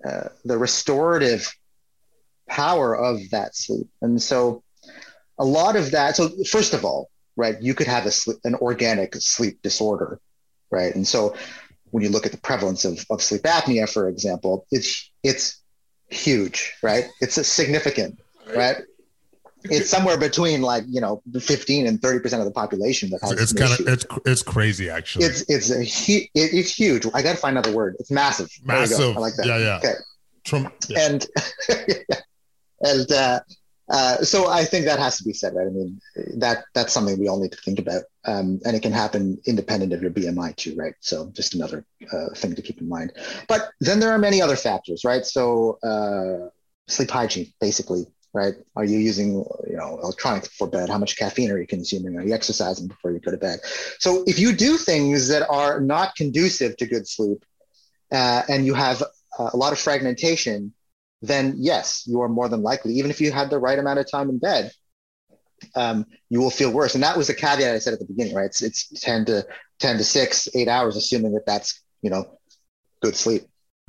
uh, 0.05 0.29
the 0.44 0.59
restorative 0.59 1.48
power 2.48 2.96
of 2.96 3.31
that 3.31 3.55
sleep. 3.55 3.88
And 4.02 4.20
so 4.20 4.62
a 5.38 5.44
lot 5.44 5.76
of 5.76 5.92
that 5.92 6.16
so 6.16 6.31
first 6.44 6.74
of 6.74 6.85
all 6.85 7.11
right 7.37 7.61
you 7.61 7.74
could 7.74 7.87
have 7.87 8.07
a 8.07 8.11
sleep, 8.11 8.38
an 8.44 8.55
organic 8.57 9.14
sleep 9.16 9.61
disorder 9.62 10.20
right? 10.70 10.94
And 10.94 11.07
so 11.07 11.35
when 11.90 12.03
you 12.03 12.09
look 12.11 12.27
at 12.27 12.33
the 12.33 12.38
prevalence 12.38 12.85
of, 12.85 13.05
of 13.11 13.22
sleep 13.22 13.42
apnea 13.42 13.90
for 13.90 14.09
example 14.09 14.66
it's 14.70 15.11
it's 15.22 15.62
huge 16.11 16.72
right 16.83 17.05
it's 17.20 17.37
a 17.38 17.44
significant 17.44 18.18
right 18.57 18.77
it's 19.64 19.90
somewhere 19.90 20.16
between 20.16 20.62
like 20.62 20.85
you 20.88 21.01
know 21.01 21.20
15 21.40 21.87
and 21.87 22.01
30 22.01 22.20
percent 22.20 22.40
of 22.40 22.46
the 22.46 22.53
population 22.53 23.11
that 23.11 23.20
has 23.22 23.33
it's 23.33 23.53
kind 23.53 23.72
of 23.72 23.88
it's 23.88 24.07
it's 24.25 24.42
crazy 24.42 24.88
actually. 24.88 25.25
it's 25.25 25.42
it's 25.49 25.70
a 25.70 25.79
hu- 25.79 26.27
it, 26.35 26.55
it's 26.55 26.72
huge 26.72 27.07
i 27.14 27.22
gotta 27.22 27.37
find 27.38 27.59
another 27.59 27.75
word 27.75 27.96
it's 27.99 28.11
massive 28.11 28.49
There 28.64 28.81
we 28.81 28.87
go. 28.87 28.90
massive. 28.90 29.16
i 29.16 29.20
like 29.20 29.35
that 29.37 29.46
Yeah, 29.46 29.59
yeah. 29.59 29.79
Okay. 29.79 29.94
Trump. 30.44 30.72
Yeah. 30.88 31.07
and 31.09 31.27
and 32.83 33.11
uh, 33.12 33.40
uh, 33.88 34.16
so 34.18 34.49
I 34.49 34.64
think 34.64 34.87
that 34.87 34.99
has 34.99 35.16
to 35.18 35.25
be 35.25 35.33
said, 35.33 35.55
right? 35.55 35.66
I 35.66 35.70
mean, 35.70 36.01
that 36.38 36.64
that's 36.75 36.92
something 36.92 37.18
we 37.18 37.29
all 37.29 37.40
need 37.40 37.53
to 37.53 37.59
think 37.59 37.79
about, 37.79 38.03
um, 38.25 38.61
and 38.64 38.75
it 38.75 38.83
can 38.83 38.92
happen 38.92 39.38
independent 39.46 39.92
of 39.92 40.03
your 40.03 40.11
BMI 40.11 40.57
too, 40.57 40.75
right? 40.77 40.94
So 41.01 41.31
just 41.35 41.55
another 41.55 41.85
uh, 42.12 42.35
thing 42.35 42.55
to 42.55 42.62
keep 42.62 42.81
in 42.81 42.88
mind. 42.88 43.12
But 43.49 43.70
then 43.81 44.01
there 44.01 44.11
are 44.11 44.18
many 44.18 44.42
other 44.42 44.57
factors, 44.57 45.05
right? 45.05 45.25
So 45.25 45.79
uh, 45.85 46.51
sleep 46.88 47.11
hygiene, 47.11 47.53
basically, 47.61 48.07
right? 48.35 48.55
Are 48.75 48.85
you 48.85 48.99
using 48.99 49.44
you 49.68 49.77
know 49.77 50.01
electronics 50.03 50.49
before 50.49 50.68
bed? 50.68 50.88
How 50.88 50.99
much 50.99 51.16
caffeine 51.16 51.53
are 51.53 51.59
you 51.59 51.66
consuming? 51.66 52.16
Are 52.16 52.25
you 52.25 52.35
exercising 52.35 52.88
before 52.88 53.12
you 53.12 53.20
go 53.20 53.31
to 53.31 53.37
bed? 53.37 53.61
So 54.01 54.25
if 54.27 54.40
you 54.40 54.53
do 54.53 54.79
things 54.79 55.29
that 55.29 55.49
are 55.49 55.81
not 55.81 56.16
conducive 56.16 56.77
to 56.79 56.87
good 56.87 57.07
sleep, 57.07 57.44
uh, 58.11 58.42
and 58.49 58.66
you 58.66 58.75
have 58.75 59.03
uh, 59.38 59.51
a 59.53 59.57
lot 59.57 59.72
of 59.72 59.79
fragmentation, 59.79 60.72
then 61.26 61.54
yes, 61.58 62.04
you 62.06 62.20
are 62.20 62.28
more 62.28 62.48
than 62.48 62.62
likely, 62.62 62.94
even 62.94 63.10
if 63.10 63.20
you 63.20 63.32
had 63.32 63.50
the 63.50 63.58
right 63.58 63.78
amount 63.78 63.98
of 63.98 64.10
time 64.10 64.28
in 64.28 64.38
bed, 64.38 64.70
um, 65.74 66.06
you 66.28 66.40
will 66.40 66.50
feel 66.50 66.72
worse. 66.72 66.94
And 66.94 67.02
that 67.02 67.16
was 67.16 67.26
the 67.28 67.34
caveat 67.34 67.74
I 67.74 67.78
said 67.78 67.94
at 67.94 67.98
the 67.98 68.04
beginning, 68.04 68.34
right? 68.34 68.46
It's, 68.46 68.62
it's 68.62 68.88
10 69.00 69.24
to 69.26 69.46
10 69.78 69.98
to 69.98 70.04
six, 70.04 70.48
eight 70.54 70.68
hours, 70.68 70.96
assuming 70.96 71.32
that 71.32 71.46
that's, 71.46 71.82
you 72.02 72.10
know, 72.10 72.38
good 73.02 73.16
sleep. 73.16 73.42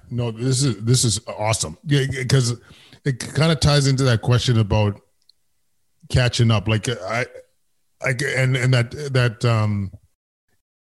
No, 0.09 0.31
this 0.31 0.63
is 0.63 0.81
this 0.83 1.03
is 1.03 1.19
awesome. 1.27 1.77
Yeah, 1.85 2.05
because 2.09 2.59
it 3.03 3.19
kind 3.19 3.51
of 3.51 3.59
ties 3.59 3.87
into 3.87 4.03
that 4.03 4.21
question 4.21 4.57
about 4.57 5.01
catching 6.09 6.49
up. 6.49 6.67
Like 6.67 6.87
I, 6.87 7.25
I 8.01 8.15
and 8.35 8.55
and 8.55 8.73
that 8.73 8.91
that 9.11 9.43
um, 9.43 9.91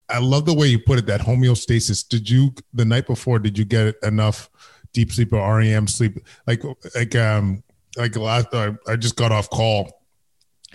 I 0.09 0.19
love 0.19 0.45
the 0.45 0.53
way 0.53 0.67
you 0.67 0.79
put 0.79 0.99
it. 0.99 1.05
That 1.05 1.21
homeostasis. 1.21 2.07
Did 2.07 2.29
you 2.29 2.53
the 2.73 2.83
night 2.83 3.07
before? 3.07 3.39
Did 3.39 3.57
you 3.57 3.63
get 3.63 3.95
enough 4.03 4.49
deep 4.95 5.11
sleep 5.11 5.33
or 5.33 5.57
REM 5.57 5.87
sleep? 5.87 6.17
Like 6.47 6.63
like 6.95 7.15
um 7.15 7.63
like 7.97 8.15
last 8.15 8.47
I, 8.53 8.71
I 8.87 8.95
just 8.95 9.15
got 9.15 9.31
off 9.31 9.49
call, 9.49 10.01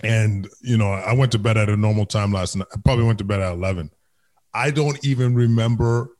and 0.03 0.47
you 0.61 0.77
know 0.77 0.91
I 0.91 1.13
went 1.13 1.33
to 1.33 1.39
bed 1.39 1.57
at 1.57 1.67
a 1.67 1.75
normal 1.75 2.05
time 2.05 2.31
last 2.31 2.55
night. 2.55 2.67
I 2.73 2.77
probably 2.85 3.05
went 3.05 3.17
to 3.17 3.25
bed 3.25 3.41
at 3.41 3.51
eleven. 3.51 3.89
I 4.53 4.71
don't 4.71 5.03
even 5.03 5.35
remember 5.35 6.15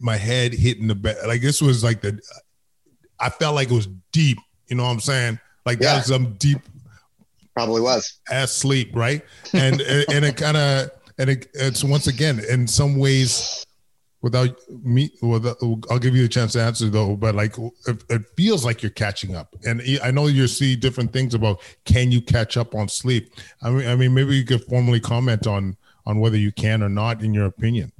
my 0.00 0.16
head 0.16 0.52
hitting 0.52 0.86
the 0.86 0.94
bed. 0.94 1.16
Like 1.26 1.42
this 1.42 1.60
was 1.60 1.84
like 1.84 2.00
the. 2.00 2.18
I 3.18 3.28
felt 3.28 3.54
like 3.54 3.70
it 3.70 3.74
was 3.74 3.88
deep. 4.12 4.38
You 4.68 4.76
know 4.76 4.84
what 4.84 4.90
I'm 4.90 5.00
saying? 5.00 5.38
Like 5.66 5.80
yeah. 5.80 5.94
that 5.94 5.96
was 5.98 6.06
some 6.06 6.34
deep. 6.34 6.60
Probably 7.54 7.80
was 7.82 8.20
ass 8.30 8.52
sleep, 8.52 8.94
right? 8.94 9.22
And 9.52 9.80
and 10.12 10.24
it 10.24 10.36
kind 10.36 10.56
of 10.56 10.90
and 11.18 11.30
it, 11.30 11.48
it's 11.52 11.82
once 11.82 12.06
again 12.06 12.40
in 12.48 12.66
some 12.66 12.96
ways 12.96 13.66
without 14.22 14.58
me 14.84 15.10
without, 15.22 15.56
i'll 15.90 15.98
give 15.98 16.14
you 16.14 16.24
a 16.24 16.28
chance 16.28 16.52
to 16.52 16.62
answer 16.62 16.88
though 16.88 17.16
but 17.16 17.34
like 17.34 17.56
it, 17.86 18.04
it, 18.08 18.22
feels 18.36 18.64
like 18.64 18.82
you're 18.82 18.90
catching 18.90 19.34
up. 19.34 19.54
And 19.64 19.82
i 20.02 20.10
know 20.10 20.26
you 20.26 20.46
see 20.46 20.76
different 20.76 21.12
things 21.12 21.34
about 21.34 21.60
can 21.84 22.10
you 22.10 22.20
catch 22.20 22.56
up 22.56 22.74
on 22.74 22.88
sleep? 22.88 23.32
I 23.62 23.70
mean 23.70 23.88
i 23.88 23.96
mean 23.96 24.14
maybe 24.14 24.36
you 24.36 24.44
could 24.44 24.64
formally 24.64 25.00
comment 25.00 25.46
on 25.46 25.76
on 26.06 26.20
whether 26.20 26.36
you 26.36 26.52
can 26.52 26.82
or 26.82 26.88
not 26.88 27.22
in 27.22 27.34
your 27.34 27.46
opinion. 27.46 27.92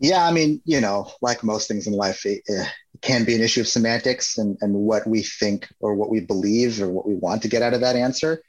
Yeah 0.00 0.26
i 0.26 0.32
mean 0.32 0.60
you 0.64 0.80
know 0.80 1.10
like 1.20 1.42
most 1.42 1.68
things 1.68 1.86
in 1.86 1.92
life 1.92 2.24
it, 2.24 2.42
it 2.46 2.66
can 3.00 3.24
be 3.24 3.34
an 3.34 3.40
issue 3.40 3.60
of 3.60 3.68
semantics 3.68 4.38
and, 4.38 4.56
and 4.60 4.74
what 4.74 5.06
we 5.06 5.22
think 5.22 5.68
or 5.80 5.94
what 5.94 6.10
we 6.10 6.20
believe 6.20 6.82
or 6.82 6.88
what 6.88 7.06
we 7.06 7.14
want 7.14 7.42
to 7.42 7.48
get 7.48 7.62
out 7.62 7.72
of 7.72 7.80
that 7.80 7.94
answer. 7.94 8.42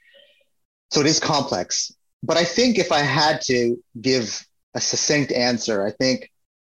So 0.90 1.00
it 1.00 1.06
is 1.06 1.20
complex. 1.20 1.92
But 2.22 2.36
i 2.36 2.44
think 2.44 2.78
if 2.78 2.92
i 2.92 2.98
had 2.98 3.40
to 3.42 3.76
give 4.00 4.44
a 4.74 4.80
succinct 4.80 5.32
answer 5.32 5.84
i 5.86 5.90
think 5.90 6.30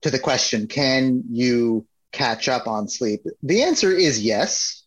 to 0.04 0.12
the 0.12 0.20
question, 0.20 0.68
can 0.68 1.24
you 1.30 1.86
catch 2.12 2.48
up 2.48 2.68
on 2.68 2.88
sleep? 2.88 3.26
The 3.42 3.64
answer 3.64 3.92
is 3.92 4.22
yes. 4.22 4.84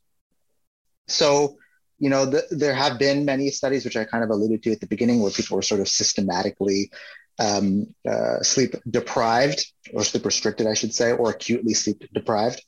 So, 1.09 1.57
you 1.99 2.11
know, 2.11 2.27
the, 2.27 2.45
there 2.51 2.75
have 2.75 2.99
been 2.99 3.25
many 3.25 3.51
studies, 3.51 3.85
which 3.85 3.97
I 3.97 4.05
kind 4.05 4.23
of 4.23 4.31
alluded 4.31 4.63
to 4.63 4.73
at 4.73 4.81
the 4.81 4.87
beginning, 4.87 5.21
where 5.21 5.31
people 5.31 5.57
were 5.57 5.63
sort 5.63 5.81
of 5.81 5.89
systematically 5.89 6.91
um, 7.39 7.95
uh, 8.09 8.43
sleep 8.43 8.75
deprived 8.89 9.67
or 9.93 10.05
sleep 10.05 10.25
restricted, 10.25 10.67
I 10.67 10.75
should 10.75 10.95
say, 10.95 11.13
or 11.13 11.31
acutely 11.31 11.75
sleep 11.75 12.03
deprived. 12.13 12.63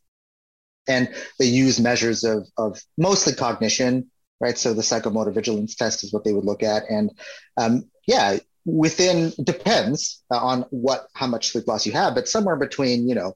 And 0.87 1.14
they 1.38 1.46
use 1.46 1.78
measures 1.78 2.24
of, 2.24 2.48
of 2.56 2.80
mostly 2.96 3.34
cognition, 3.34 4.11
right? 4.40 4.56
So 4.56 4.72
the 4.72 4.82
psychomotor 4.82 5.34
vigilance 5.34 5.74
test 5.74 6.02
is 6.02 6.12
what 6.12 6.24
they 6.24 6.32
would 6.32 6.46
look 6.46 6.62
at. 6.62 6.84
And 6.88 7.11
um, 7.58 7.90
yeah, 8.06 8.38
within 8.68 9.33
depends 9.42 10.22
on 10.31 10.62
what 10.70 11.09
how 11.14 11.26
much 11.26 11.48
sleep 11.48 11.66
loss 11.66 11.87
you 11.87 11.92
have, 11.92 12.14
but 12.14 12.28
somewhere 12.28 12.57
between 12.57 13.09
you 13.09 13.14
know 13.14 13.35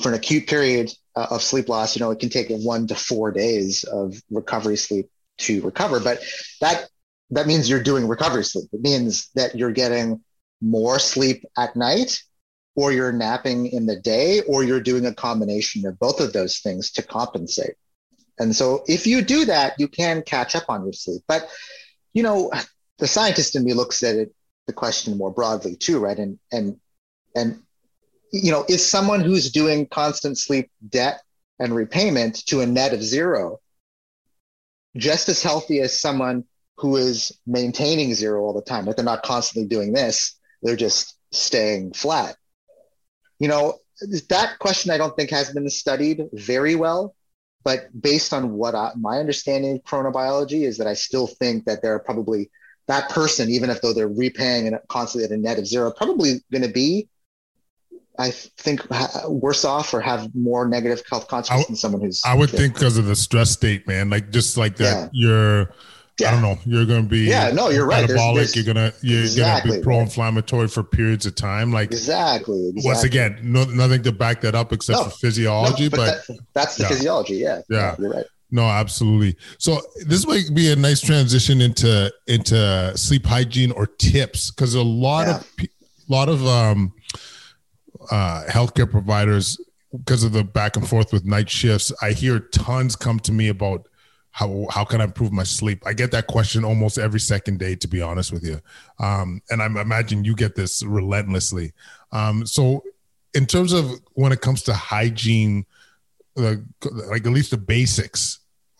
for 0.00 0.10
an 0.10 0.14
acute 0.14 0.46
period 0.46 0.92
uh, 1.16 1.26
of 1.30 1.42
sleep 1.42 1.68
loss, 1.68 1.96
you 1.96 2.00
know 2.00 2.10
it 2.10 2.20
can 2.20 2.30
take 2.30 2.48
one 2.50 2.86
to 2.86 2.94
four 2.94 3.32
days 3.32 3.84
of 3.84 4.20
recovery 4.30 4.76
sleep 4.76 5.10
to 5.38 5.60
recover, 5.62 6.00
but 6.00 6.22
that 6.60 6.88
that 7.30 7.46
means 7.46 7.68
you're 7.68 7.82
doing 7.82 8.06
recovery 8.06 8.44
sleep. 8.44 8.68
It 8.72 8.80
means 8.80 9.28
that 9.34 9.54
you're 9.54 9.72
getting 9.72 10.22
more 10.60 10.98
sleep 10.98 11.44
at 11.56 11.76
night 11.76 12.22
or 12.74 12.92
you're 12.92 13.12
napping 13.12 13.66
in 13.66 13.86
the 13.86 13.96
day 13.96 14.40
or 14.42 14.62
you're 14.62 14.80
doing 14.80 15.04
a 15.04 15.14
combination 15.14 15.84
of 15.86 15.98
both 15.98 16.20
of 16.20 16.32
those 16.32 16.58
things 16.58 16.92
to 16.92 17.02
compensate. 17.02 17.74
And 18.38 18.54
so 18.54 18.84
if 18.86 19.06
you 19.06 19.20
do 19.22 19.46
that, 19.46 19.74
you 19.78 19.88
can 19.88 20.22
catch 20.22 20.54
up 20.54 20.64
on 20.68 20.84
your 20.84 20.92
sleep. 20.92 21.22
But 21.26 21.48
you 22.14 22.22
know, 22.22 22.50
the 22.98 23.06
scientist 23.06 23.56
in 23.56 23.64
me 23.64 23.74
looks 23.74 24.02
at 24.02 24.16
it 24.16 24.34
the 24.66 24.72
question 24.72 25.16
more 25.16 25.32
broadly 25.32 25.74
too, 25.74 25.98
right? 25.98 26.18
And 26.18 26.38
and 26.52 26.78
and 27.34 27.62
you 28.32 28.52
know, 28.52 28.64
is 28.68 28.86
someone 28.86 29.20
who's 29.20 29.50
doing 29.50 29.86
constant 29.86 30.38
sleep 30.38 30.70
debt 30.86 31.22
and 31.58 31.74
repayment 31.74 32.46
to 32.46 32.60
a 32.60 32.66
net 32.66 32.92
of 32.92 33.02
zero 33.02 33.58
just 34.96 35.28
as 35.28 35.42
healthy 35.42 35.80
as 35.80 35.98
someone 35.98 36.44
who 36.76 36.96
is 36.96 37.32
maintaining 37.46 38.14
zero 38.14 38.42
all 38.42 38.52
the 38.52 38.62
time? 38.62 38.84
Like 38.84 38.96
they're 38.96 39.04
not 39.04 39.22
constantly 39.22 39.68
doing 39.68 39.92
this, 39.92 40.38
they're 40.62 40.76
just 40.76 41.16
staying 41.32 41.94
flat. 41.94 42.36
You 43.38 43.48
know, 43.48 43.78
that 44.28 44.58
question 44.58 44.90
I 44.90 44.98
don't 44.98 45.16
think 45.16 45.30
has 45.30 45.52
been 45.52 45.68
studied 45.70 46.28
very 46.32 46.74
well. 46.74 47.14
But 47.64 47.88
based 48.00 48.32
on 48.32 48.52
what 48.52 48.74
I, 48.74 48.92
my 48.96 49.18
understanding 49.18 49.76
of 49.76 49.82
chronobiology 49.82 50.66
is 50.66 50.78
that 50.78 50.86
I 50.86 50.94
still 50.94 51.26
think 51.26 51.64
that 51.64 51.82
there 51.82 51.94
are 51.94 51.98
probably 51.98 52.50
that 52.88 53.08
person, 53.10 53.48
even 53.48 53.70
if 53.70 53.80
though 53.80 53.92
they're 53.92 54.08
repaying 54.08 54.66
and 54.66 54.78
constantly 54.88 55.24
at 55.24 55.30
a 55.30 55.40
net 55.40 55.58
of 55.58 55.66
zero, 55.66 55.92
probably 55.92 56.42
going 56.50 56.62
to 56.62 56.68
be, 56.68 57.08
I 58.18 58.30
think, 58.30 58.82
worse 59.28 59.64
off 59.64 59.94
or 59.94 60.00
have 60.00 60.34
more 60.34 60.66
negative 60.66 61.02
health 61.08 61.28
consequences 61.28 61.66
than 61.68 61.76
someone 61.76 62.00
who's. 62.00 62.20
I 62.24 62.34
would 62.34 62.50
think 62.50 62.74
because 62.74 62.96
of 62.96 63.06
the 63.06 63.14
stress 63.14 63.50
state, 63.50 63.86
man. 63.86 64.10
Like 64.10 64.30
just 64.30 64.56
like 64.56 64.76
that, 64.76 65.10
yeah. 65.12 65.28
you're. 65.28 65.72
Yeah. 66.20 66.30
I 66.30 66.32
don't 66.32 66.42
know. 66.42 66.58
You're 66.64 66.84
going 66.84 67.04
to 67.04 67.08
be 67.08 67.20
yeah. 67.20 67.52
No, 67.52 67.68
you're 67.68 67.86
right. 67.86 68.00
Metabolic. 68.00 68.34
There's, 68.34 68.54
there's, 68.54 68.66
you're 68.66 68.74
gonna 68.74 68.92
you're 69.02 69.20
exactly, 69.20 69.70
gonna 69.70 69.80
be 69.80 69.84
pro-inflammatory 69.84 70.62
right. 70.62 70.70
for 70.72 70.82
periods 70.82 71.26
of 71.26 71.36
time. 71.36 71.70
Like 71.70 71.92
exactly. 71.92 72.70
exactly. 72.70 72.82
Once 72.84 73.04
again, 73.04 73.38
no, 73.40 73.62
nothing 73.66 74.02
to 74.02 74.10
back 74.10 74.40
that 74.40 74.56
up 74.56 74.72
except 74.72 74.98
no, 74.98 75.04
for 75.04 75.10
physiology. 75.10 75.84
No, 75.84 75.90
but, 75.90 75.96
but 75.96 76.26
that, 76.26 76.38
that's 76.54 76.74
the 76.74 76.82
yeah. 76.82 76.88
physiology. 76.88 77.34
Yeah. 77.34 77.60
Yeah. 77.70 77.94
You're 78.00 78.10
right. 78.10 78.26
No, 78.50 78.64
absolutely. 78.64 79.36
So 79.58 79.80
this 80.06 80.26
might 80.26 80.54
be 80.54 80.72
a 80.72 80.76
nice 80.76 81.00
transition 81.00 81.60
into 81.60 82.12
into 82.26 82.96
sleep 82.96 83.26
hygiene 83.26 83.72
or 83.72 83.86
tips 83.86 84.50
because 84.50 84.74
a 84.74 84.82
lot 84.82 85.26
yeah. 85.26 85.36
of 85.36 85.54
a 85.60 86.12
lot 86.12 86.28
of 86.28 86.46
um, 86.46 86.94
uh, 88.10 88.44
healthcare 88.48 88.90
providers 88.90 89.58
because 89.92 90.24
of 90.24 90.32
the 90.32 90.44
back 90.44 90.76
and 90.76 90.88
forth 90.88 91.12
with 91.12 91.26
night 91.26 91.50
shifts. 91.50 91.92
I 92.00 92.12
hear 92.12 92.38
tons 92.38 92.96
come 92.96 93.18
to 93.20 93.32
me 93.32 93.48
about 93.48 93.86
how 94.30 94.66
how 94.70 94.84
can 94.84 95.02
I 95.02 95.04
improve 95.04 95.32
my 95.32 95.42
sleep. 95.42 95.82
I 95.86 95.92
get 95.92 96.10
that 96.12 96.26
question 96.26 96.64
almost 96.64 96.96
every 96.96 97.20
second 97.20 97.58
day, 97.58 97.74
to 97.76 97.88
be 97.88 98.00
honest 98.00 98.32
with 98.32 98.44
you. 98.44 98.60
Um, 98.98 99.42
and 99.50 99.62
I 99.62 99.66
imagine 99.66 100.24
you 100.24 100.34
get 100.34 100.54
this 100.54 100.82
relentlessly. 100.82 101.72
Um, 102.12 102.46
so, 102.46 102.82
in 103.34 103.44
terms 103.44 103.74
of 103.74 103.90
when 104.14 104.32
it 104.32 104.40
comes 104.40 104.62
to 104.62 104.72
hygiene 104.72 105.66
like, 106.38 106.58
like 107.08 107.26
at 107.26 107.32
least 107.32 107.50
the 107.50 107.58
basics 107.58 108.37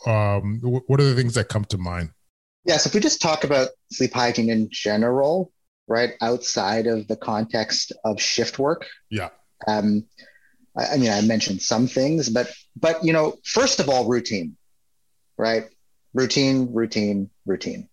um 0.08 0.60
what 0.62 1.00
are 1.00 1.04
the 1.04 1.14
things 1.14 1.34
that 1.34 1.48
come 1.48 1.64
to 1.66 1.78
mind? 1.78 2.10
Yeah 2.64 2.76
so 2.76 2.88
if 2.88 2.94
we 2.94 3.00
just 3.00 3.20
talk 3.20 3.44
about 3.44 3.68
sleep 3.92 4.12
hygiene 4.12 4.50
in 4.50 4.68
general 4.70 5.52
right 5.86 6.14
outside 6.20 6.86
of 6.86 7.08
the 7.08 7.16
context 7.16 7.92
of 8.04 8.20
shift 8.20 8.58
work. 8.58 8.86
Yeah. 9.10 9.30
Um 9.66 10.04
I, 10.76 10.94
I 10.94 10.96
mean 10.96 11.10
i 11.10 11.20
mentioned 11.22 11.62
some 11.62 11.86
things 11.86 12.28
but 12.28 12.52
but 12.76 13.04
you 13.04 13.12
know 13.12 13.36
first 13.44 13.80
of 13.80 13.88
all 13.88 14.06
routine 14.08 14.56
right? 15.38 15.68
Routine 16.12 16.74
routine 16.74 17.30
routine. 17.46 17.88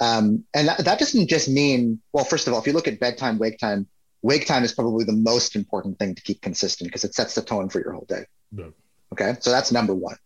Um, 0.00 0.44
and 0.54 0.68
that, 0.68 0.84
that 0.84 0.98
doesn't 0.98 1.28
just 1.28 1.48
mean 1.48 2.00
well 2.12 2.24
first 2.24 2.48
of 2.48 2.54
all 2.54 2.60
if 2.60 2.66
you 2.66 2.72
look 2.72 2.88
at 2.88 2.98
bedtime 2.98 3.38
wake 3.38 3.58
time 3.58 3.86
wake 4.22 4.46
time 4.46 4.64
is 4.64 4.72
probably 4.72 5.04
the 5.04 5.12
most 5.12 5.54
important 5.54 5.98
thing 5.98 6.14
to 6.14 6.22
keep 6.22 6.42
consistent 6.42 6.88
because 6.88 7.04
it 7.04 7.14
sets 7.14 7.34
the 7.34 7.42
tone 7.42 7.68
for 7.68 7.80
your 7.80 7.92
whole 7.92 8.06
day. 8.08 8.24
Yeah. 8.52 8.70
Okay. 9.12 9.36
So 9.40 9.50
that's 9.50 9.70
number 9.70 9.94
one, 9.94 10.16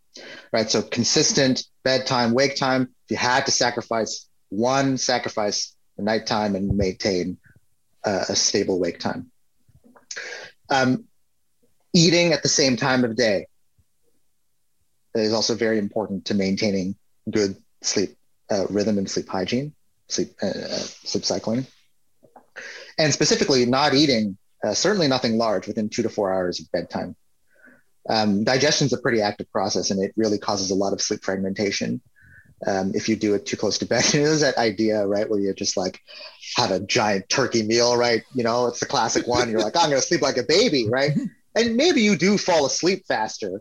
right? 0.53 0.71
So 0.71 0.83
consistent 0.83 1.65
bedtime, 1.85 2.33
wake 2.33 2.57
time. 2.57 2.83
If 3.05 3.11
you 3.11 3.17
had 3.17 3.47
to 3.47 3.53
sacrifice 3.53 4.29
one, 4.49 4.99
sacrifice 4.99 5.75
the 5.97 6.03
nighttime 6.03 6.55
and 6.57 6.77
maintain 6.77 7.39
uh, 8.05 8.25
a 8.29 8.37
stable 8.37 8.79
wake 8.79 8.99
time. 8.99 9.31
Um, 10.69 11.05
eating 11.93 12.33
at 12.33 12.43
the 12.43 12.49
same 12.49 12.77
time 12.77 13.05
of 13.05 13.17
day 13.17 13.47
is 15.15 15.33
also 15.33 15.55
very 15.55 15.79
important 15.79 16.27
to 16.27 16.35
maintaining 16.35 16.97
good 17.31 17.57
sleep 17.83 18.17
uh, 18.51 18.67
rhythm 18.69 18.99
and 18.99 19.11
sleep 19.11 19.29
hygiene, 19.29 19.75
sleep 20.09 20.33
uh, 20.43 20.47
uh 20.47 20.79
sleep 21.05 21.25
cycling, 21.25 21.67
and 22.99 23.13
specifically 23.13 23.67
not 23.67 23.95
eating 23.95 24.37
uh, 24.65 24.75
certainly 24.75 25.09
nothing 25.09 25.39
large 25.39 25.67
within 25.67 25.89
two 25.89 26.03
to 26.03 26.09
four 26.09 26.33
hours 26.33 26.61
of 26.61 26.71
bedtime 26.71 27.17
um, 28.09 28.45
digestion 28.45 28.87
is 28.87 28.93
a 28.93 28.99
pretty 28.99 29.21
active 29.21 29.51
process 29.53 29.91
and 29.91 30.03
it 30.03 30.13
really 30.17 30.39
causes 30.39 30.71
a 30.71 30.75
lot 30.75 30.93
of 30.93 31.01
sleep 31.01 31.23
fragmentation 31.23 32.01
um, 32.67 32.93
if 32.95 33.09
you 33.09 33.17
do 33.17 33.35
it 33.35 33.47
too 33.47 33.57
close 33.57 33.79
to 33.79 33.87
bed. 33.87 34.05
it 34.09 34.15
is 34.15 34.41
that 34.41 34.59
idea, 34.59 35.07
right, 35.07 35.29
where 35.29 35.41
you 35.41 35.53
just 35.55 35.77
like 35.77 36.01
have 36.57 36.71
a 36.71 36.81
giant 36.81 37.29
turkey 37.29 37.63
meal, 37.63 37.97
right? 37.97 38.23
You 38.35 38.45
know, 38.45 38.67
it's 38.67 38.81
the 38.81 38.87
classic 38.87 39.27
one. 39.27 39.51
You're 39.51 39.61
like, 39.61 39.75
oh, 39.77 39.81
I'm 39.81 39.91
going 39.91 40.01
to 40.01 40.07
sleep 40.07 40.23
like 40.23 40.37
a 40.37 40.43
baby, 40.43 40.89
right? 40.89 41.13
And 41.55 41.77
maybe 41.77 42.03
you 42.03 42.17
do 42.17 42.39
fall 42.39 42.67
asleep 42.67 43.05
faster, 43.07 43.61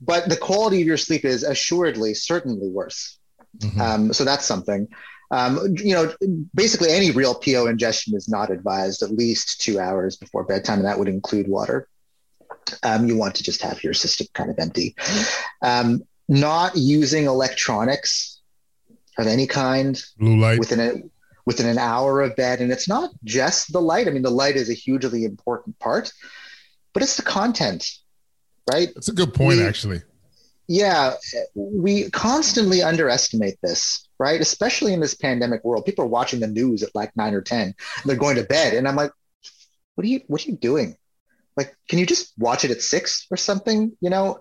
but 0.00 0.28
the 0.28 0.36
quality 0.36 0.80
of 0.82 0.86
your 0.86 0.96
sleep 0.96 1.24
is 1.24 1.42
assuredly, 1.42 2.14
certainly 2.14 2.68
worse. 2.68 3.18
Mm-hmm. 3.58 3.80
Um, 3.80 4.12
so 4.12 4.24
that's 4.24 4.44
something. 4.44 4.88
Um, 5.30 5.74
you 5.76 5.94
know, 5.94 6.12
basically 6.54 6.92
any 6.92 7.10
real 7.10 7.34
PO 7.34 7.66
ingestion 7.66 8.14
is 8.14 8.28
not 8.28 8.50
advised 8.50 9.02
at 9.02 9.10
least 9.10 9.60
two 9.60 9.80
hours 9.80 10.16
before 10.16 10.44
bedtime, 10.44 10.80
and 10.80 10.86
that 10.86 10.98
would 10.98 11.08
include 11.08 11.48
water. 11.48 11.88
Um, 12.82 13.06
you 13.06 13.16
want 13.16 13.34
to 13.36 13.42
just 13.42 13.62
have 13.62 13.82
your 13.82 13.94
system 13.94 14.26
kind 14.32 14.50
of 14.50 14.58
empty. 14.58 14.94
Um, 15.62 16.02
not 16.28 16.76
using 16.76 17.26
electronics 17.26 18.40
of 19.18 19.26
any 19.26 19.46
kind 19.46 20.02
blue 20.18 20.38
light 20.38 20.58
within 20.58 20.80
a 20.80 20.92
within 21.46 21.66
an 21.66 21.78
hour 21.78 22.22
of 22.22 22.34
bed, 22.36 22.60
and 22.60 22.72
it's 22.72 22.88
not 22.88 23.10
just 23.24 23.72
the 23.72 23.80
light. 23.80 24.08
I 24.08 24.10
mean, 24.10 24.22
the 24.22 24.30
light 24.30 24.56
is 24.56 24.70
a 24.70 24.74
hugely 24.74 25.24
important 25.24 25.78
part, 25.78 26.10
but 26.94 27.02
it's 27.02 27.16
the 27.16 27.22
content, 27.22 27.90
right? 28.70 28.88
That's 28.94 29.08
a 29.08 29.12
good 29.12 29.34
point, 29.34 29.58
we, 29.58 29.64
actually. 29.64 30.02
yeah, 30.66 31.14
we 31.54 32.10
constantly 32.10 32.82
underestimate 32.82 33.58
this, 33.62 34.08
right? 34.18 34.40
Especially 34.40 34.94
in 34.94 35.00
this 35.00 35.14
pandemic 35.14 35.62
world. 35.64 35.84
People 35.84 36.06
are 36.06 36.08
watching 36.08 36.40
the 36.40 36.46
news 36.46 36.82
at 36.82 36.94
like 36.94 37.14
nine 37.16 37.34
or 37.34 37.42
10, 37.42 37.74
they're 38.06 38.16
going 38.16 38.36
to 38.36 38.44
bed. 38.44 38.72
And 38.72 38.88
I'm 38.88 38.96
like, 38.96 39.12
what 39.96 40.04
are 40.04 40.08
you, 40.08 40.22
what 40.28 40.44
are 40.46 40.50
you 40.50 40.56
doing? 40.56 40.96
Like, 41.56 41.76
can 41.88 41.98
you 41.98 42.06
just 42.06 42.32
watch 42.38 42.64
it 42.64 42.70
at 42.70 42.82
six 42.82 43.26
or 43.30 43.36
something? 43.36 43.92
You 44.00 44.10
know, 44.10 44.40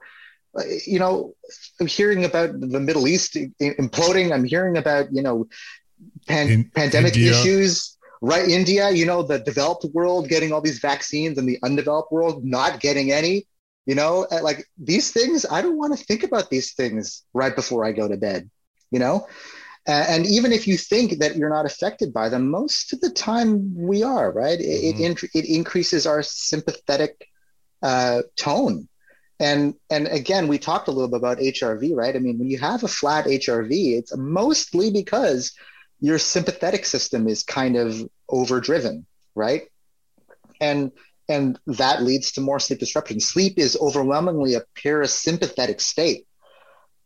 you 0.86 1.00
know, 1.00 1.34
I'm 1.80 1.88
hearing 1.88 2.26
about 2.26 2.60
the 2.60 2.80
Middle 2.80 3.08
East 3.08 3.36
imploding. 3.62 4.32
I'm 4.34 4.44
hearing 4.44 4.78
about, 4.78 5.14
you 5.14 5.22
know, 5.22 5.48
pan- 6.28 6.50
in 6.50 6.64
pandemic 6.76 7.16
India. 7.16 7.32
issues, 7.32 7.98
right? 8.22 8.48
India, 8.48 8.92
you 8.92 9.06
know, 9.06 9.24
the 9.24 9.40
developed 9.40 9.86
world 9.94 10.28
getting 10.28 10.52
all 10.52 10.62
these 10.62 10.80
vaccines 10.80 11.38
and 11.38 11.48
the 11.48 11.60
undeveloped 11.64 12.12
world 12.12 12.44
not 12.44 12.80
getting 12.80 13.12
any 13.12 13.48
you 13.86 13.96
know 13.96 14.26
uh, 14.32 14.42
like 14.42 14.66
these 14.78 15.12
things 15.12 15.46
i 15.52 15.62
don't 15.62 15.78
want 15.78 15.98
to 15.98 16.06
think 16.06 16.24
about 16.24 16.50
these 16.50 16.74
things 16.74 17.24
right 17.34 17.56
before 17.56 17.86
i 17.86 17.92
go 17.92 18.08
to 18.08 18.18
bed 18.18 18.50
you 18.92 19.00
know 19.00 19.28
and 19.86 20.26
even 20.26 20.52
if 20.52 20.68
you 20.68 20.78
think 20.78 21.20
that 21.20 21.36
you're 21.36 21.50
not 21.50 21.66
affected 21.66 22.14
by 22.14 22.30
them 22.30 22.50
most 22.50 22.94
of 22.94 23.02
the 23.02 23.10
time 23.10 23.76
we 23.76 24.04
are 24.04 24.32
right 24.32 24.60
it, 24.60 24.96
mm-hmm. 24.96 25.04
it, 25.04 25.46
it, 25.46 25.46
increases 25.46 26.06
our 26.06 26.24
sympathetic 26.24 27.28
uh, 27.82 28.22
tone 28.38 28.88
and 29.40 29.74
and 29.90 30.08
again 30.08 30.48
we 30.48 30.58
talked 30.58 30.88
a 30.88 30.92
little 30.92 31.10
bit 31.10 31.18
about 31.18 31.40
hrv 31.40 31.96
right 31.96 32.16
i 32.16 32.20
mean 32.20 32.38
when 32.40 32.50
you 32.50 32.58
have 32.58 32.84
a 32.84 32.88
flat 32.88 33.26
hrv 33.26 33.72
it's 33.72 34.16
mostly 34.16 34.92
because 34.92 35.54
your 36.00 36.20
sympathetic 36.20 36.86
system 36.86 37.28
is 37.28 37.44
kind 37.44 37.76
of 37.76 38.10
overdriven 38.30 39.06
right 39.36 39.64
and 40.62 40.92
and 41.30 41.60
that 41.68 42.04
leads 42.04 42.34
to 42.34 42.42
more 42.42 42.60
sleep 42.60 42.80
disruption. 42.80 43.20
Sleep 43.20 43.58
is 43.58 43.78
overwhelmingly 43.80 44.56
a 44.56 44.64
parasympathetic 44.76 45.80
state. 45.80 46.28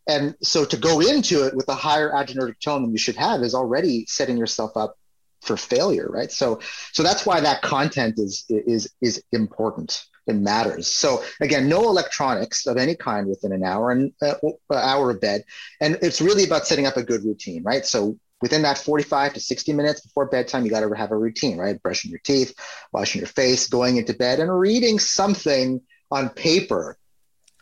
And 0.07 0.35
so 0.41 0.65
to 0.65 0.77
go 0.77 0.99
into 0.99 1.45
it 1.45 1.55
with 1.55 1.67
a 1.69 1.75
higher 1.75 2.11
adrenergic 2.11 2.59
tone 2.59 2.81
than 2.83 2.91
you 2.91 2.97
should 2.97 3.17
have 3.17 3.41
is 3.41 3.53
already 3.53 4.05
setting 4.07 4.37
yourself 4.37 4.75
up 4.75 4.95
for 5.41 5.57
failure, 5.57 6.07
right? 6.09 6.31
So 6.31 6.59
so 6.93 7.03
that's 7.03 7.25
why 7.25 7.39
that 7.41 7.61
content 7.61 8.15
is 8.17 8.45
is 8.49 8.89
is 9.01 9.23
important 9.31 10.05
and 10.27 10.43
matters. 10.43 10.87
So 10.87 11.23
again, 11.41 11.69
no 11.69 11.83
electronics 11.83 12.67
of 12.67 12.77
any 12.77 12.95
kind 12.95 13.27
within 13.27 13.53
an 13.53 13.63
hour 13.63 13.91
and 13.91 14.11
uh, 14.21 14.35
hour 14.71 15.11
of 15.11 15.21
bed, 15.21 15.43
and 15.79 15.97
it's 16.01 16.21
really 16.21 16.43
about 16.43 16.67
setting 16.67 16.85
up 16.85 16.97
a 16.97 17.03
good 17.03 17.23
routine, 17.23 17.63
right? 17.63 17.85
So 17.85 18.17
within 18.41 18.61
that 18.63 18.77
45 18.77 19.33
to 19.33 19.39
60 19.39 19.73
minutes 19.73 20.01
before 20.01 20.27
bedtime, 20.27 20.63
you 20.63 20.69
got 20.69 20.81
to 20.81 20.91
have 20.95 21.11
a 21.11 21.17
routine, 21.17 21.57
right? 21.57 21.81
Brushing 21.81 22.11
your 22.11 22.19
teeth, 22.23 22.53
washing 22.91 23.19
your 23.19 23.27
face, 23.27 23.67
going 23.67 23.97
into 23.97 24.13
bed, 24.13 24.39
and 24.39 24.59
reading 24.59 24.99
something 24.99 25.81
on 26.11 26.29
paper, 26.29 26.97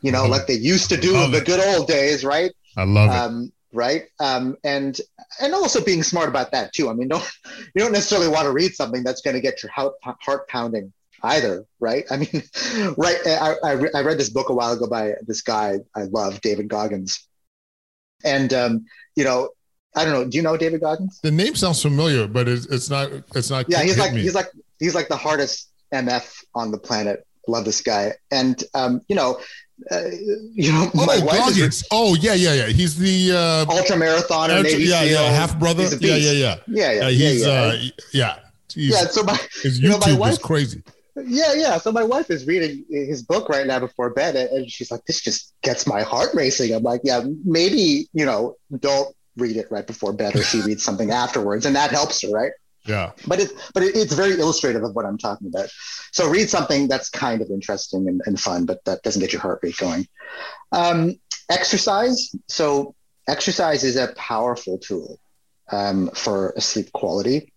you 0.02 0.12
know, 0.12 0.26
like 0.26 0.48
they 0.48 0.56
used 0.56 0.90
to 0.90 0.98
do 0.98 1.16
in 1.16 1.32
the 1.32 1.42
good 1.42 1.60
old 1.60 1.88
days, 1.88 2.24
right? 2.24 2.52
I 2.78 2.84
love 2.84 3.10
um, 3.10 3.44
it. 3.44 3.52
Right. 3.76 4.04
Um, 4.20 4.56
and 4.64 5.00
and 5.42 5.54
also 5.54 5.84
being 5.84 6.04
smart 6.04 6.30
about 6.30 6.52
that 6.52 6.74
too. 6.74 6.90
I 6.90 6.94
mean, 6.94 7.10
don't 7.10 7.30
you 7.76 7.82
don't 7.82 7.92
necessarily 7.92 8.30
want 8.30 8.46
to 8.46 8.52
read 8.52 8.74
something 8.74 9.04
that's 9.04 9.22
going 9.22 9.36
to 9.36 9.42
get 9.42 9.64
your 9.64 9.72
heart, 9.72 9.94
heart 10.02 10.48
pounding 10.48 10.94
either, 11.24 11.66
right? 11.80 12.06
I 12.10 12.18
mean, 12.18 12.30
right. 12.98 13.18
I, 13.26 13.56
I, 13.64 13.72
I 13.96 14.02
read 14.02 14.18
this 14.18 14.30
book 14.30 14.50
a 14.50 14.54
while 14.54 14.74
ago 14.74 14.88
by 14.88 15.14
this 15.28 15.42
guy 15.42 15.80
I 15.96 16.04
love, 16.04 16.42
David 16.42 16.70
Goggins. 16.70 17.28
And 18.24 18.54
um, 18.54 18.86
you 19.16 19.24
know, 19.24 19.50
I 19.96 20.04
don't 20.04 20.14
know. 20.14 20.26
Do 20.26 20.38
you 20.38 20.44
know 20.44 20.58
David 20.58 20.82
Goggins? 20.82 21.20
The 21.22 21.32
name 21.32 21.56
sounds 21.56 21.82
familiar, 21.82 22.28
but 22.28 22.48
it's, 22.48 22.66
it's 22.68 22.90
not. 22.90 23.12
It's 23.36 23.50
not. 23.50 23.66
Yeah, 23.70 23.84
he's 23.84 23.98
like 23.98 24.14
me. 24.14 24.22
he's 24.22 24.36
like 24.36 24.48
he's 24.80 24.96
like 24.96 25.08
the 25.08 25.18
hardest 25.18 25.72
MF 25.94 26.44
on 26.54 26.72
the 26.72 26.78
planet. 26.78 27.26
Love 27.48 27.64
this 27.64 27.82
guy, 27.82 28.14
and 28.32 28.64
um, 28.74 29.02
you 29.08 29.16
know, 29.16 29.40
uh, 29.92 30.02
you 30.54 30.72
know, 30.72 30.90
oh, 30.96 31.06
my 31.06 31.20
Goggins. 31.20 31.82
Is, 31.82 31.88
oh 31.92 32.16
yeah, 32.16 32.34
yeah, 32.34 32.54
yeah. 32.54 32.68
He's 32.68 32.98
the 32.98 33.32
uh, 33.36 33.66
ultra 33.74 33.96
marathoner, 33.96 34.64
Navy 34.64 34.86
yeah, 34.86 35.02
SEAL. 35.02 35.12
yeah, 35.12 35.30
half 35.30 35.60
brother. 35.60 35.84
Yeah, 35.84 36.16
yeah, 36.16 36.32
yeah, 36.32 36.56
yeah, 36.68 36.92
yeah. 36.92 37.10
he's 37.10 37.46
yeah, 37.46 37.48
yeah. 37.48 37.62
Uh, 37.62 37.90
yeah. 38.14 38.40
yeah. 38.76 39.08
So 39.08 39.24
my 39.24 39.38
his 39.62 39.80
YouTube 39.80 39.84
you 39.84 39.90
know, 39.90 40.00
my 40.00 40.14
wife, 40.14 40.34
is 40.34 40.40
crazy. 40.40 40.84
Yeah, 41.16 41.54
yeah. 41.54 41.78
So 41.78 41.92
my 41.92 42.04
wife 42.04 42.32
is 42.32 42.48
reading 42.48 42.86
his 42.90 43.22
book 43.22 43.50
right 43.50 43.68
now 43.68 43.80
before 43.80 44.10
bed, 44.12 44.36
and 44.36 44.70
she's 44.72 44.92
like, 44.92 45.06
"This 45.06 45.22
just 45.22 45.54
gets 45.62 45.86
my 45.86 46.02
heart 46.02 46.30
racing." 46.34 46.74
I'm 46.74 46.84
like, 46.84 47.02
"Yeah, 47.04 47.24
maybe 47.44 48.08
you 48.14 48.26
know, 48.26 48.56
don't 48.80 49.16
read 49.38 49.58
it 49.58 49.68
right 49.70 49.86
before 49.86 50.14
bed 50.14 50.36
or 50.36 50.44
she 50.44 50.62
reads 50.62 50.84
something 50.84 51.12
afterwards 51.12 51.66
and 51.66 51.76
that 51.76 51.92
helps 51.92 52.22
her 52.22 52.30
right 52.30 52.52
yeah. 52.86 53.12
But 53.28 53.40
it 53.40 53.52
but 53.74 53.84
it, 53.84 53.96
it's 53.96 54.14
very 54.14 54.40
illustrative 54.40 54.84
of 54.84 54.96
what 54.96 55.06
i'm 55.06 55.18
talking 55.18 55.48
about. 55.48 55.70
So 56.12 56.30
read 56.30 56.50
something 56.50 56.88
that's 56.88 57.10
kind 57.10 57.42
of 57.42 57.50
interesting 57.50 58.08
and, 58.08 58.22
and 58.26 58.40
fun 58.40 58.66
but 58.66 58.84
that 58.86 59.02
doesn't 59.04 59.20
get 59.20 59.34
your 59.34 59.42
heart 59.42 59.60
rate 59.64 59.78
going. 59.78 60.08
Um, 60.72 61.16
exercise. 61.50 62.36
So 62.48 62.96
exercise 63.28 63.84
is 63.84 63.96
a 63.96 64.14
powerful 64.16 64.78
tool 64.78 65.20
um, 65.72 66.10
for 66.14 66.54
sleep 66.60 66.92
quality 66.92 67.52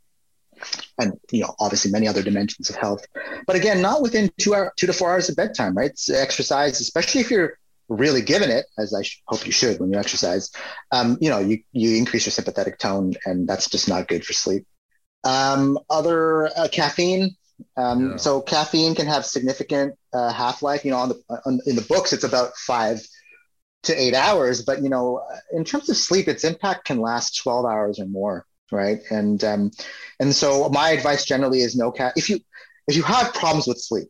and 0.98 1.12
you 1.30 1.42
know 1.42 1.54
obviously 1.60 1.90
many 1.90 2.08
other 2.08 2.22
dimensions 2.22 2.70
of 2.70 2.76
health. 2.76 3.06
But 3.46 3.56
again 3.56 3.82
not 3.82 4.02
within 4.02 4.30
two 4.38 4.54
hour 4.54 4.72
two 4.76 4.86
to 4.86 4.92
four 4.92 5.10
hours 5.10 5.28
of 5.28 5.36
bedtime 5.36 5.76
right? 5.76 5.92
Exercise 6.10 6.80
especially 6.80 7.20
if 7.20 7.30
you're 7.30 7.58
really 7.88 8.22
given 8.22 8.50
it, 8.50 8.66
as 8.78 8.94
I 8.94 9.02
sh- 9.02 9.22
hope 9.26 9.46
you 9.46 9.52
should 9.52 9.80
when 9.80 9.90
you 9.92 9.98
exercise, 9.98 10.50
um, 10.92 11.16
you 11.20 11.30
know, 11.30 11.38
you, 11.38 11.62
you 11.72 11.96
increase 11.96 12.26
your 12.26 12.32
sympathetic 12.32 12.78
tone, 12.78 13.14
and 13.24 13.48
that's 13.48 13.68
just 13.68 13.88
not 13.88 14.08
good 14.08 14.24
for 14.24 14.32
sleep. 14.32 14.66
Um, 15.24 15.78
other 15.90 16.46
uh, 16.46 16.68
caffeine. 16.70 17.36
Um, 17.76 18.12
yeah. 18.12 18.16
So 18.16 18.40
caffeine 18.40 18.94
can 18.94 19.06
have 19.06 19.24
significant 19.24 19.94
uh, 20.12 20.32
half 20.32 20.62
life. 20.62 20.84
You 20.84 20.92
know, 20.92 20.98
on 20.98 21.08
the 21.10 21.22
on, 21.44 21.60
in 21.66 21.76
the 21.76 21.82
books, 21.82 22.12
it's 22.12 22.24
about 22.24 22.56
five 22.56 23.00
to 23.84 23.94
eight 23.94 24.14
hours, 24.14 24.62
but 24.62 24.82
you 24.82 24.88
know, 24.88 25.22
in 25.52 25.64
terms 25.64 25.88
of 25.88 25.96
sleep, 25.96 26.28
its 26.28 26.44
impact 26.44 26.84
can 26.84 27.00
last 27.00 27.36
twelve 27.36 27.64
hours 27.66 27.98
or 27.98 28.06
more, 28.06 28.46
right? 28.70 29.00
And 29.10 29.42
um, 29.44 29.70
and 30.20 30.34
so 30.34 30.68
my 30.68 30.90
advice 30.90 31.24
generally 31.24 31.60
is 31.60 31.76
no 31.76 31.90
ca- 31.90 32.12
if 32.16 32.30
you 32.30 32.38
if 32.86 32.96
you 32.96 33.02
have 33.02 33.34
problems 33.34 33.66
with 33.66 33.80
sleep, 33.80 34.08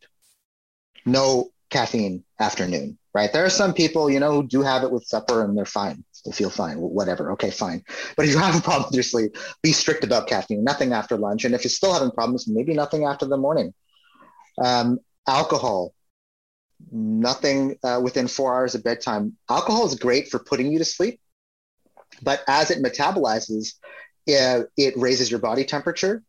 no 1.06 1.50
caffeine 1.70 2.24
afternoon 2.38 2.98
right? 3.18 3.32
There 3.32 3.44
are 3.44 3.50
some 3.50 3.74
people, 3.74 4.08
you 4.08 4.20
know, 4.20 4.32
who 4.32 4.46
do 4.46 4.62
have 4.62 4.84
it 4.84 4.92
with 4.92 5.04
supper 5.04 5.44
and 5.44 5.56
they're 5.56 5.64
fine. 5.64 6.04
They 6.24 6.32
feel 6.32 6.50
fine, 6.50 6.78
whatever. 6.78 7.32
Okay, 7.32 7.50
fine. 7.50 7.84
But 8.16 8.26
if 8.26 8.32
you 8.32 8.38
have 8.38 8.56
a 8.56 8.60
problem 8.60 8.84
with 8.84 8.94
your 8.94 9.02
sleep, 9.02 9.36
be 9.62 9.72
strict 9.72 10.04
about 10.04 10.26
caffeine, 10.26 10.64
nothing 10.64 10.92
after 10.92 11.16
lunch. 11.16 11.44
And 11.44 11.54
if 11.54 11.64
you're 11.64 11.70
still 11.70 11.92
having 11.92 12.10
problems, 12.10 12.48
maybe 12.48 12.74
nothing 12.74 13.04
after 13.04 13.26
the 13.26 13.36
morning. 13.36 13.74
Um, 14.62 14.98
alcohol, 15.26 15.94
nothing 16.90 17.76
uh, 17.82 18.00
within 18.02 18.28
four 18.28 18.54
hours 18.54 18.74
of 18.74 18.82
bedtime. 18.82 19.36
Alcohol 19.48 19.86
is 19.86 19.94
great 19.94 20.28
for 20.28 20.38
putting 20.38 20.72
you 20.72 20.78
to 20.78 20.84
sleep, 20.84 21.20
but 22.22 22.42
as 22.48 22.70
it 22.70 22.82
metabolizes, 22.82 23.74
uh, 24.28 24.64
it 24.76 24.96
raises 24.96 25.30
your 25.30 25.40
body 25.40 25.64
temperature, 25.64 26.22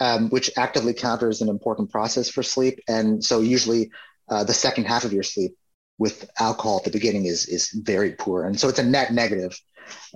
um, 0.00 0.28
which 0.30 0.50
actively 0.56 0.94
counters 0.94 1.40
an 1.40 1.48
important 1.48 1.90
process 1.90 2.28
for 2.28 2.42
sleep. 2.42 2.80
And 2.88 3.24
so, 3.24 3.40
usually, 3.40 3.90
uh, 4.28 4.44
the 4.44 4.54
second 4.54 4.84
half 4.84 5.04
of 5.04 5.12
your 5.12 5.22
sleep 5.22 5.56
with 5.98 6.30
alcohol 6.38 6.78
at 6.78 6.84
the 6.84 6.90
beginning 6.90 7.26
is 7.26 7.46
is 7.46 7.70
very 7.70 8.12
poor, 8.12 8.44
and 8.44 8.58
so 8.58 8.68
it's 8.68 8.78
a 8.78 8.84
net 8.84 9.12
negative. 9.12 9.58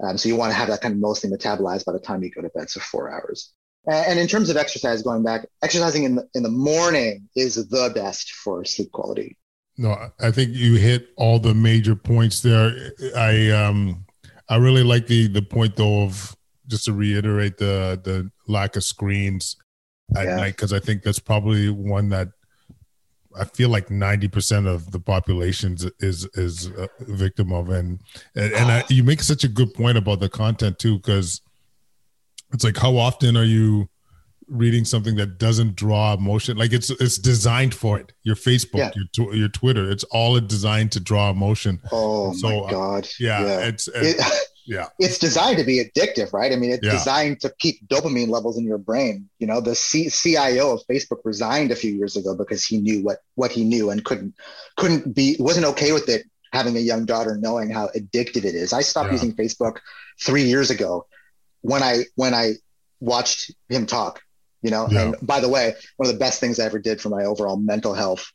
Um, 0.02 0.18
so 0.18 0.28
you 0.28 0.36
want 0.36 0.52
to 0.52 0.56
have 0.56 0.68
that 0.68 0.80
kind 0.82 0.92
of 0.92 1.00
mostly 1.00 1.30
metabolized 1.30 1.84
by 1.84 1.92
the 1.92 1.98
time 1.98 2.22
you 2.22 2.30
go 2.30 2.42
to 2.42 2.50
bed, 2.50 2.68
so 2.68 2.80
four 2.80 3.10
hours. 3.10 3.52
And 3.86 4.18
in 4.18 4.28
terms 4.28 4.48
of 4.48 4.56
exercise, 4.56 5.02
going 5.02 5.24
back, 5.24 5.46
exercising 5.62 6.04
in 6.04 6.14
the, 6.14 6.28
in 6.34 6.44
the 6.44 6.50
morning 6.50 7.28
is 7.34 7.56
the 7.56 7.90
best 7.92 8.30
for 8.30 8.64
sleep 8.64 8.92
quality. 8.92 9.36
No, 9.76 10.10
I 10.20 10.30
think 10.30 10.54
you 10.54 10.76
hit 10.76 11.08
all 11.16 11.38
the 11.38 11.54
major 11.54 11.96
points 11.96 12.42
there. 12.42 12.92
I 13.16 13.50
um 13.50 14.04
I 14.48 14.56
really 14.56 14.84
like 14.84 15.06
the 15.06 15.28
the 15.28 15.42
point 15.42 15.76
though 15.76 16.02
of 16.02 16.36
just 16.68 16.84
to 16.84 16.92
reiterate 16.92 17.56
the 17.56 18.00
the 18.04 18.30
lack 18.46 18.76
of 18.76 18.84
screens 18.84 19.56
at 20.14 20.26
yeah. 20.26 20.36
night 20.36 20.56
because 20.56 20.72
I 20.72 20.78
think 20.78 21.02
that's 21.02 21.18
probably 21.18 21.70
one 21.70 22.10
that 22.10 22.28
I 23.38 23.44
feel 23.44 23.68
like 23.68 23.90
ninety 23.90 24.28
percent 24.28 24.66
of 24.66 24.90
the 24.90 25.00
population 25.00 25.76
is 26.00 26.26
is 26.34 26.66
a 26.66 26.88
victim 27.00 27.52
of, 27.52 27.70
and 27.70 28.00
and, 28.34 28.52
and 28.52 28.70
I, 28.70 28.84
you 28.88 29.02
make 29.02 29.22
such 29.22 29.44
a 29.44 29.48
good 29.48 29.74
point 29.74 29.98
about 29.98 30.20
the 30.20 30.28
content 30.28 30.78
too, 30.78 30.96
because 30.96 31.40
it's 32.52 32.64
like 32.64 32.76
how 32.76 32.96
often 32.96 33.36
are 33.36 33.44
you 33.44 33.88
reading 34.48 34.84
something 34.84 35.16
that 35.16 35.38
doesn't 35.38 35.76
draw 35.76 36.14
emotion? 36.14 36.56
Like 36.56 36.72
it's 36.72 36.90
it's 36.90 37.18
designed 37.18 37.74
for 37.74 37.98
it. 37.98 38.12
Your 38.22 38.36
Facebook, 38.36 38.78
yeah. 38.78 38.90
your 39.16 39.34
your 39.34 39.48
Twitter, 39.48 39.90
it's 39.90 40.04
all 40.04 40.38
designed 40.40 40.92
to 40.92 41.00
draw 41.00 41.30
emotion. 41.30 41.80
Oh 41.90 42.32
so, 42.34 42.64
my 42.64 42.70
god! 42.70 43.04
Uh, 43.04 43.08
yeah, 43.18 43.40
yeah, 43.40 43.58
it's, 43.60 43.88
it's 43.88 44.20
it, 44.20 44.48
yeah 44.64 44.88
it's 44.98 45.18
designed 45.18 45.58
to 45.58 45.64
be 45.64 45.82
addictive 45.84 46.32
right 46.32 46.52
i 46.52 46.56
mean 46.56 46.70
it's 46.70 46.84
yeah. 46.84 46.92
designed 46.92 47.40
to 47.40 47.52
keep 47.58 47.86
dopamine 47.88 48.28
levels 48.28 48.56
in 48.56 48.64
your 48.64 48.78
brain 48.78 49.28
you 49.38 49.46
know 49.46 49.60
the 49.60 49.74
C- 49.74 50.08
cio 50.08 50.72
of 50.72 50.80
facebook 50.88 51.20
resigned 51.24 51.70
a 51.70 51.76
few 51.76 51.92
years 51.92 52.16
ago 52.16 52.34
because 52.34 52.64
he 52.64 52.78
knew 52.78 53.02
what 53.02 53.18
what 53.34 53.50
he 53.50 53.64
knew 53.64 53.90
and 53.90 54.04
couldn't 54.04 54.34
couldn't 54.76 55.14
be 55.14 55.36
wasn't 55.38 55.66
okay 55.66 55.92
with 55.92 56.08
it 56.08 56.24
having 56.52 56.76
a 56.76 56.80
young 56.80 57.04
daughter 57.06 57.36
knowing 57.36 57.70
how 57.70 57.88
addictive 57.88 58.44
it 58.44 58.54
is 58.54 58.72
i 58.72 58.82
stopped 58.82 59.06
yeah. 59.06 59.12
using 59.12 59.34
facebook 59.34 59.78
three 60.20 60.44
years 60.44 60.70
ago 60.70 61.06
when 61.62 61.82
i 61.82 62.04
when 62.14 62.34
i 62.34 62.52
watched 63.00 63.52
him 63.68 63.86
talk 63.86 64.20
you 64.62 64.70
know 64.70 64.86
yeah. 64.90 65.02
and 65.02 65.16
by 65.22 65.40
the 65.40 65.48
way 65.48 65.74
one 65.96 66.08
of 66.08 66.14
the 66.14 66.18
best 66.18 66.40
things 66.40 66.60
i 66.60 66.64
ever 66.64 66.78
did 66.78 67.00
for 67.00 67.08
my 67.08 67.24
overall 67.24 67.56
mental 67.56 67.94
health 67.94 68.30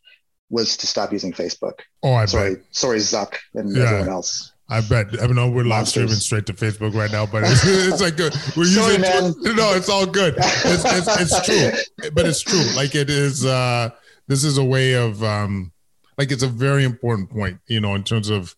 was 0.50 0.78
to 0.78 0.88
stop 0.88 1.12
using 1.12 1.32
facebook 1.32 1.80
oh 2.04 2.14
I 2.14 2.26
sorry 2.26 2.56
bet. 2.56 2.64
sorry 2.72 3.00
zuck 3.00 3.36
and 3.54 3.76
everyone 3.78 4.10
else 4.10 4.52
I 4.70 4.82
bet. 4.82 5.22
I 5.22 5.28
know 5.28 5.50
we're 5.50 5.64
live 5.64 5.88
streaming 5.88 6.16
straight 6.16 6.46
to 6.48 6.54
Facebook 6.54 6.94
right 6.94 7.12
now, 7.12 7.26
but 7.26 7.44
it's, 7.46 7.62
it's 7.66 8.02
like 8.02 8.20
a, 8.20 8.32
we're 8.58 8.66
Sorry, 8.66 8.98
using. 8.98 9.02
Man. 9.02 9.34
No, 9.56 9.74
it's 9.74 9.90
all 9.90 10.06
good. 10.06 10.36
It's, 10.38 10.84
it's, 10.86 11.22
it's, 11.22 11.46
true, 11.46 12.10
but 12.12 12.26
it's 12.26 12.42
true. 12.42 12.66
Like 12.76 12.94
it 12.94 13.10
is. 13.10 13.46
uh 13.46 13.90
This 14.28 14.44
is 14.44 14.58
a 14.58 14.64
way 14.64 14.94
of, 14.94 15.24
um 15.24 15.72
like, 16.18 16.32
it's 16.32 16.44
a 16.44 16.48
very 16.48 16.84
important 16.84 17.30
point. 17.30 17.60
You 17.68 17.80
know, 17.80 17.96
in 17.96 18.04
terms 18.04 18.30
of, 18.30 18.56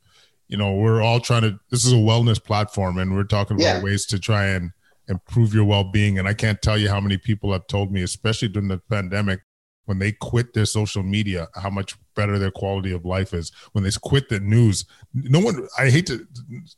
you 0.48 0.58
know, 0.58 0.74
we're 0.76 1.02
all 1.02 1.20
trying 1.20 1.44
to. 1.44 1.60
This 1.70 1.86
is 1.86 1.92
a 1.92 1.98
wellness 1.98 2.44
platform, 2.44 2.98
and 2.98 3.16
we're 3.16 3.24
talking 3.24 3.58
about 3.58 3.64
yeah. 3.64 3.84
ways 3.84 4.06
to 4.08 4.20
try 4.20 4.46
and 4.46 4.72
improve 5.08 5.54
your 5.54 5.66
well-being. 5.66 6.18
And 6.18 6.28
I 6.28 6.34
can't 6.34 6.62
tell 6.62 6.78
you 6.78 6.90
how 6.90 7.02
many 7.02 7.18
people 7.18 7.52
have 7.52 7.68
told 7.68 7.92
me, 7.92 8.02
especially 8.02 8.48
during 8.48 8.70
the 8.70 8.78
pandemic, 8.90 9.42
when 9.90 9.98
they 9.98 10.12
quit 10.12 10.54
their 10.54 10.68
social 10.68 11.02
media, 11.02 11.48
how 11.56 11.72
much 11.72 11.98
better 12.14 12.38
their 12.38 12.52
quality 12.52 12.92
of 12.92 13.06
life 13.06 13.34
is. 13.34 13.52
When 13.72 13.84
they 13.84 13.90
quit 14.04 14.30
the 14.30 14.40
news, 14.40 14.86
no 15.16 15.40
one. 15.40 15.68
I 15.80 15.90
hate 15.90 16.06
to 16.06 16.28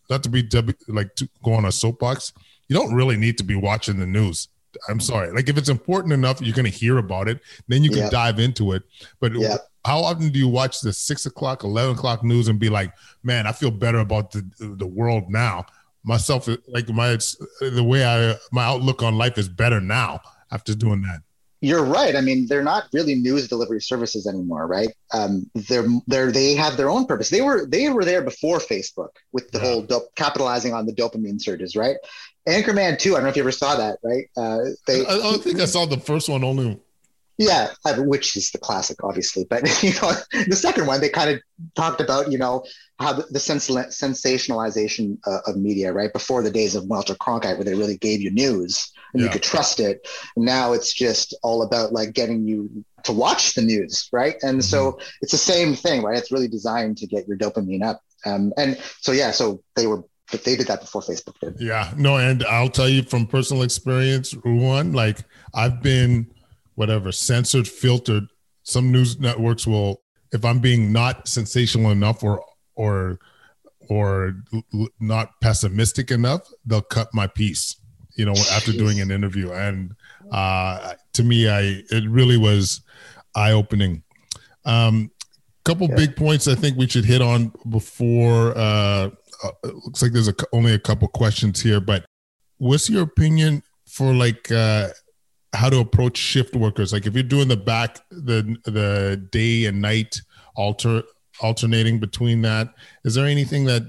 not 0.10 0.24
to 0.24 0.30
be 0.30 0.48
like 0.88 1.14
to 1.16 1.28
go 1.44 1.54
on 1.54 1.66
a 1.66 1.74
soapbox. 1.74 2.32
You 2.70 2.78
don't 2.78 2.94
really 2.94 3.18
need 3.18 3.38
to 3.40 3.44
be 3.44 3.56
watching 3.56 4.00
the 4.00 4.08
news. 4.08 4.48
I'm 4.88 5.02
sorry. 5.02 5.30
Like 5.34 5.50
if 5.50 5.58
it's 5.58 5.68
important 5.68 6.14
enough, 6.14 6.42
you're 6.42 6.56
going 6.56 6.72
to 6.72 6.78
hear 6.78 7.00
about 7.00 7.28
it. 7.28 7.42
Then 7.68 7.84
you 7.84 7.90
can 7.90 8.04
yep. 8.04 8.12
dive 8.12 8.40
into 8.40 8.72
it. 8.72 8.84
But 9.20 9.34
yep. 9.34 9.60
how 9.84 10.00
often 10.00 10.30
do 10.30 10.40
you 10.40 10.48
watch 10.48 10.80
the 10.80 10.94
six 10.94 11.26
o'clock, 11.26 11.66
eleven 11.66 11.98
o'clock 11.98 12.24
news 12.24 12.48
and 12.48 12.60
be 12.60 12.70
like, 12.70 12.94
"Man, 13.24 13.46
I 13.46 13.52
feel 13.52 13.72
better 13.72 14.00
about 14.00 14.32
the 14.32 14.50
the 14.58 14.88
world 14.88 15.26
now." 15.28 15.66
Myself, 16.06 16.48
like 16.70 16.88
my 16.88 17.18
the 17.60 17.84
way 17.84 18.06
I 18.06 18.38
my 18.54 18.64
outlook 18.64 19.04
on 19.04 19.18
life 19.18 19.38
is 19.38 19.50
better 19.50 19.82
now 19.82 20.22
after 20.50 20.74
doing 20.74 21.02
that 21.02 21.24
you're 21.62 21.84
right. 21.84 22.16
I 22.16 22.22
mean, 22.22 22.48
they're 22.48 22.64
not 22.64 22.86
really 22.92 23.14
news 23.14 23.48
delivery 23.48 23.82
services 23.82 24.26
anymore, 24.26 24.66
right? 24.66 24.90
Um, 25.14 25.50
they're 25.54 25.86
they're 26.08 26.32
they 26.32 26.56
have 26.56 26.76
their 26.76 26.90
own 26.90 27.06
purpose. 27.06 27.30
They 27.30 27.42
were 27.42 27.68
they 27.68 27.88
were 27.90 28.04
there 28.04 28.24
before 28.24 28.58
Facebook 28.58 29.10
with 29.32 29.52
the 29.52 29.60
yeah. 29.60 29.66
whole 29.66 29.82
dope, 29.84 30.16
capitalizing 30.16 30.74
on 30.74 30.88
the 30.88 30.94
dopamine 30.94 31.40
surges, 31.40 31.76
right? 31.76 31.98
Anchorman 32.48 32.98
too. 32.98 33.12
I 33.12 33.18
don't 33.18 33.24
know 33.24 33.30
if 33.30 33.36
you 33.36 33.44
ever 33.44 33.52
saw 33.52 33.76
that, 33.76 34.00
right? 34.04 34.26
Uh, 34.36 34.72
they, 34.88 35.06
I, 35.06 35.34
I 35.34 35.38
think 35.38 35.60
I 35.60 35.66
saw 35.66 35.86
the 35.86 35.98
first 36.00 36.28
one 36.28 36.44
only. 36.44 36.80
Yeah, 37.38 37.70
which 37.98 38.36
is 38.38 38.52
the 38.52 38.60
classic, 38.60 39.04
obviously. 39.04 39.46
But 39.46 39.62
you 39.84 39.94
know, 40.02 40.14
the 40.48 40.56
second 40.56 40.88
one, 40.88 41.02
they 41.02 41.10
kind 41.10 41.30
of 41.30 41.42
talked 41.76 42.02
about, 42.02 42.32
you 42.32 42.38
know, 42.38 42.64
how 43.00 43.14
the, 43.14 43.26
the 43.32 43.40
sens- 43.40 43.68
sensationalization 43.68 45.18
uh, 45.26 45.40
of 45.48 45.58
media, 45.58 45.92
right? 45.92 46.14
Before 46.14 46.44
the 46.44 46.52
days 46.52 46.76
of 46.76 46.86
Walter 46.86 47.16
Cronkite, 47.16 47.56
where 47.56 47.64
they 47.64 47.74
really 47.74 47.98
gave 47.98 48.22
you 48.22 48.32
news 48.32 48.92
and 49.14 49.22
yeah. 49.22 49.28
you 49.28 49.32
could 49.32 49.44
trust 49.44 49.80
it. 49.80 50.08
Now 50.36 50.74
it's 50.74 50.94
just 50.94 51.34
all 51.44 51.64
about 51.64 51.94
like 51.94 52.14
getting 52.14 52.48
you 52.48 52.84
to 53.04 53.12
watch 53.12 53.56
the 53.56 53.62
news, 53.62 54.10
right? 54.12 54.36
And 54.42 54.60
mm-hmm. 54.60 54.62
so 54.62 55.00
it's 55.22 55.32
the 55.32 55.38
same 55.38 55.76
thing, 55.76 56.04
right? 56.04 56.18
It's 56.18 56.32
really 56.32 56.48
designed 56.48 56.98
to 56.98 57.08
get 57.08 57.28
your 57.28 57.38
dopamine 57.38 57.84
up. 57.84 58.02
Um, 58.26 58.54
and 58.58 58.78
so 59.00 59.12
yeah, 59.12 59.32
so 59.32 59.64
they 59.76 59.88
were 59.88 60.04
but 60.32 60.46
they 60.46 60.56
did 60.56 60.68
that 60.68 60.80
before 60.80 61.02
Facebook 61.02 61.38
did. 61.42 61.58
Yeah, 61.60 61.94
no, 61.98 62.18
and 62.18 62.44
I'll 62.46 62.70
tell 62.70 62.88
you 62.88 63.04
from 63.04 63.28
personal 63.28 63.64
experience, 63.64 64.32
one, 64.44 64.94
like 64.94 65.20
I've 65.54 65.82
been 65.84 66.32
whatever 66.76 67.12
censored, 67.12 67.68
filtered. 67.68 68.28
Some 68.64 68.92
news 68.92 69.20
networks 69.20 69.68
will, 69.68 70.02
if 70.32 70.46
I'm 70.46 70.60
being 70.60 70.94
not 70.94 71.28
sensational 71.28 71.92
enough 71.92 72.24
or 72.24 72.44
or 72.76 73.20
or 73.90 74.36
not 75.00 75.32
pessimistic 75.42 76.12
enough, 76.12 76.48
they'll 76.66 76.82
cut 76.82 77.10
my 77.14 77.28
piece. 77.28 77.76
You 78.22 78.28
know, 78.28 78.36
after 78.52 78.72
doing 78.72 79.02
an 79.02 79.10
interview, 79.10 79.52
and 79.52 79.96
uh, 80.32 80.94
to 81.14 81.24
me, 81.24 81.50
I 81.50 81.82
it 81.90 82.08
really 82.08 82.38
was 82.38 82.82
eye 83.36 83.52
opening. 83.52 84.04
Um, 84.64 85.10
couple 85.64 85.88
yeah. 85.90 85.96
big 85.96 86.16
points 86.16 86.48
I 86.48 86.54
think 86.54 86.78
we 86.78 86.88
should 86.88 87.06
hit 87.06 87.20
on 87.22 87.52
before. 87.70 88.56
Uh, 88.56 89.10
uh, 89.44 89.52
looks 89.64 90.04
like 90.04 90.12
there's 90.12 90.28
a, 90.28 90.36
only 90.54 90.74
a 90.74 90.80
couple 90.80 91.08
questions 91.08 91.60
here, 91.62 91.80
but 91.80 92.06
what's 92.58 92.92
your 92.92 93.02
opinion 93.02 93.64
for 93.88 94.14
like 94.14 94.52
uh, 94.52 94.90
how 95.54 95.70
to 95.70 95.80
approach 95.80 96.18
shift 96.18 96.56
workers? 96.56 96.94
Like 96.94 97.08
if 97.08 97.16
you're 97.16 97.24
doing 97.24 97.48
the 97.48 97.58
back 97.58 97.98
the 98.12 98.56
the 98.66 99.28
day 99.32 99.66
and 99.66 99.82
night 99.82 100.22
alter 100.56 101.02
alternating 101.42 102.00
between 102.00 102.44
that, 102.44 102.70
is 103.04 103.16
there 103.16 103.26
anything 103.26 103.66
that 103.66 103.84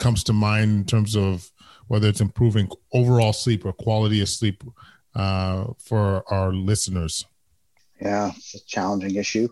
comes 0.00 0.24
to 0.24 0.32
mind 0.32 0.70
in 0.72 0.84
terms 0.84 1.16
of 1.16 1.48
whether 1.88 2.08
it's 2.08 2.20
improving 2.20 2.68
overall 2.92 3.32
sleep 3.32 3.64
or 3.64 3.72
quality 3.72 4.20
of 4.20 4.28
sleep 4.28 4.62
uh, 5.14 5.66
for 5.78 6.24
our 6.32 6.52
listeners? 6.52 7.24
Yeah, 8.00 8.32
it's 8.36 8.54
a 8.54 8.64
challenging 8.64 9.14
issue. 9.16 9.48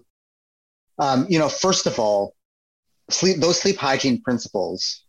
Um, 0.99 1.27
you 1.29 1.39
know, 1.39 1.49
first 1.49 1.87
of 1.87 1.99
all, 1.99 2.35
sleep 3.11 3.39
those 3.39 3.61
sleep 3.61 3.77
hygiene 3.77 4.21
principles 4.21 5.05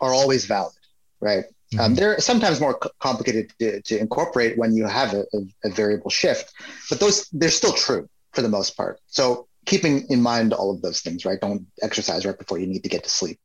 are 0.00 0.12
always 0.12 0.44
valid, 0.44 0.74
right? 1.20 1.44
Um, 1.44 1.78
mm-hmm. 1.78 1.80
Um, 1.80 1.94
they're 1.94 2.20
sometimes 2.20 2.60
more 2.60 2.78
c- 2.82 2.90
complicated 3.00 3.52
to, 3.58 3.82
to, 3.82 3.98
incorporate 3.98 4.56
when 4.56 4.74
you 4.74 4.86
have 4.86 5.14
a, 5.14 5.24
a, 5.32 5.38
a, 5.64 5.70
variable 5.70 6.10
shift, 6.10 6.52
but 6.88 7.00
those 7.00 7.28
they're 7.32 7.48
still 7.48 7.72
true 7.72 8.08
for 8.32 8.42
the 8.42 8.48
most 8.48 8.76
part. 8.76 9.00
So 9.06 9.48
keeping 9.64 10.06
in 10.08 10.22
mind 10.22 10.52
all 10.52 10.70
of 10.70 10.80
those 10.80 11.00
things, 11.00 11.24
right? 11.24 11.40
Don't 11.40 11.66
exercise 11.82 12.24
right 12.24 12.38
before 12.38 12.58
you 12.58 12.66
need 12.66 12.84
to 12.84 12.88
get 12.88 13.02
to 13.02 13.10
sleep. 13.10 13.40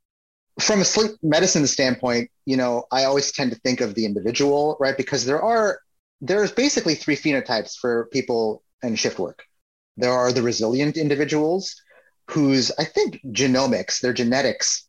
From 0.60 0.82
a 0.82 0.86
sleep 0.86 1.12
medicine 1.24 1.66
standpoint, 1.66 2.30
you 2.46 2.58
know, 2.58 2.84
I 2.92 3.06
always 3.06 3.32
tend 3.32 3.52
to 3.52 3.60
think 3.60 3.82
of 3.82 3.96
the 3.96 4.06
individual, 4.06 4.78
right? 4.80 4.98
Because 4.98 5.26
there 5.26 5.42
are 5.42 5.80
there's 6.20 6.52
basically 6.52 6.96
three 6.96 7.16
phenotypes 7.16 7.76
for 7.76 8.08
people 8.12 8.64
in 8.84 8.96
shift 8.96 9.18
work. 9.18 9.44
There 9.98 10.12
are 10.12 10.32
the 10.32 10.42
resilient 10.42 10.98
individuals 10.98 11.76
whose 12.30 12.72
I 12.78 12.86
think 12.86 13.20
genomics, 13.28 14.00
their 14.00 14.14
genetics 14.14 14.88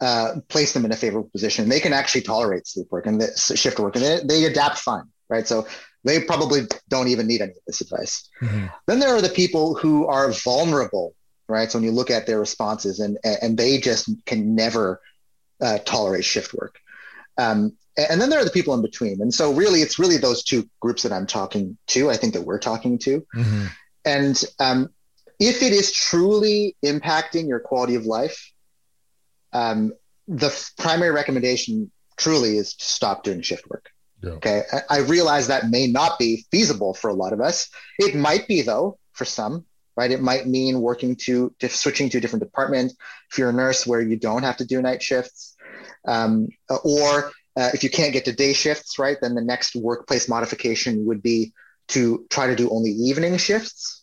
uh, 0.00 0.40
place 0.48 0.72
them 0.72 0.84
in 0.84 0.92
a 0.92 0.96
favorable 0.96 1.30
position. 1.30 1.68
They 1.68 1.80
can 1.80 1.92
actually 1.92 2.22
tolerate 2.22 2.66
sleep 2.66 2.88
work 2.90 3.06
and 3.06 3.20
the, 3.20 3.56
shift 3.56 3.78
work, 3.78 3.94
and 3.94 4.04
they, 4.04 4.20
they, 4.24 4.44
adapt 4.46 4.78
fine, 4.78 5.04
right? 5.28 5.46
So 5.46 5.66
they 6.04 6.20
probably 6.20 6.62
don't 6.88 7.06
even 7.06 7.28
need 7.28 7.40
any 7.40 7.52
of 7.52 7.58
this 7.66 7.80
advice. 7.80 8.28
Mm-hmm. 8.42 8.66
Then 8.88 8.98
there 8.98 9.14
are 9.14 9.22
the 9.22 9.28
people 9.28 9.76
who 9.76 10.06
are 10.08 10.32
vulnerable, 10.32 11.14
right? 11.48 11.70
So 11.70 11.78
when 11.78 11.84
you 11.84 11.92
look 11.92 12.10
at 12.10 12.26
their 12.26 12.40
responses, 12.40 13.00
and 13.00 13.18
and 13.24 13.56
they 13.56 13.78
just 13.78 14.10
can 14.26 14.54
never 14.54 15.00
uh, 15.60 15.78
tolerate 15.78 16.24
shift 16.24 16.54
work. 16.54 16.78
Um, 17.38 17.76
and 17.96 18.20
then 18.20 18.30
there 18.30 18.40
are 18.40 18.44
the 18.44 18.50
people 18.50 18.74
in 18.74 18.82
between. 18.82 19.20
And 19.20 19.32
so 19.32 19.52
really, 19.52 19.80
it's 19.80 19.98
really 19.98 20.16
those 20.16 20.42
two 20.42 20.68
groups 20.80 21.02
that 21.02 21.12
I'm 21.12 21.26
talking 21.26 21.76
to. 21.88 22.10
I 22.10 22.16
think 22.16 22.32
that 22.34 22.42
we're 22.42 22.58
talking 22.58 22.98
to. 23.00 23.26
Mm-hmm. 23.36 23.66
And 24.04 24.44
um, 24.58 24.88
if 25.38 25.62
it 25.62 25.72
is 25.72 25.92
truly 25.92 26.76
impacting 26.84 27.48
your 27.48 27.60
quality 27.60 27.94
of 27.94 28.06
life, 28.06 28.52
um, 29.52 29.92
the 30.26 30.46
f- 30.46 30.72
primary 30.78 31.10
recommendation 31.10 31.90
truly 32.16 32.56
is 32.56 32.74
to 32.74 32.84
stop 32.84 33.24
doing 33.24 33.42
shift 33.42 33.68
work. 33.68 33.90
Yeah. 34.22 34.30
Okay. 34.30 34.62
I, 34.72 34.80
I 34.88 34.98
realize 35.00 35.48
that 35.48 35.68
may 35.68 35.86
not 35.86 36.18
be 36.18 36.46
feasible 36.50 36.94
for 36.94 37.10
a 37.10 37.14
lot 37.14 37.32
of 37.32 37.40
us. 37.40 37.68
It 37.98 38.14
might 38.14 38.48
be 38.48 38.62
though 38.62 38.98
for 39.12 39.24
some, 39.24 39.66
right? 39.96 40.10
It 40.10 40.20
might 40.20 40.46
mean 40.46 40.80
working 40.80 41.16
to, 41.22 41.54
switching 41.68 42.08
to 42.10 42.18
a 42.18 42.20
different 42.20 42.42
department. 42.42 42.92
If 43.30 43.38
you're 43.38 43.50
a 43.50 43.52
nurse 43.52 43.86
where 43.86 44.00
you 44.00 44.16
don't 44.16 44.42
have 44.42 44.58
to 44.58 44.64
do 44.64 44.80
night 44.80 45.02
shifts, 45.02 45.56
um, 46.06 46.48
or 46.84 47.32
uh, 47.56 47.70
if 47.74 47.84
you 47.84 47.90
can't 47.90 48.12
get 48.12 48.24
to 48.26 48.32
day 48.32 48.52
shifts, 48.52 48.98
right, 48.98 49.16
then 49.20 49.34
the 49.34 49.42
next 49.42 49.76
workplace 49.76 50.28
modification 50.28 51.06
would 51.06 51.22
be 51.22 51.52
to 51.88 52.26
try 52.30 52.46
to 52.46 52.56
do 52.56 52.70
only 52.70 52.90
evening 52.90 53.36
shifts 53.36 54.02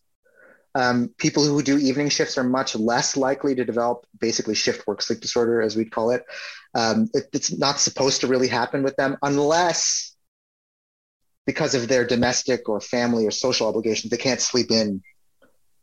um, 0.76 1.10
people 1.18 1.44
who 1.44 1.62
do 1.64 1.78
evening 1.78 2.10
shifts 2.10 2.38
are 2.38 2.44
much 2.44 2.76
less 2.76 3.18
likely 3.18 3.56
to 3.56 3.66
develop 3.66 4.06
basically 4.20 4.56
shift 4.56 4.86
work 4.88 5.02
sleep 5.02 5.20
disorder, 5.20 5.62
as 5.62 5.76
we'd 5.76 5.92
call 5.92 6.12
it. 6.12 6.24
Um, 6.76 7.10
it. 7.14 7.26
It's 7.34 7.58
not 7.58 7.80
supposed 7.80 8.22
to 8.22 8.28
really 8.28 8.48
happen 8.48 8.84
with 8.84 8.96
them 8.96 9.18
unless, 9.22 10.16
because 11.48 11.74
of 11.74 11.88
their 11.88 12.06
domestic 12.06 12.70
or 12.70 12.80
family 12.80 13.26
or 13.26 13.32
social 13.32 13.68
obligations, 13.68 14.12
they 14.12 14.18
can't 14.18 14.42
sleep 14.42 14.70
in 14.70 15.02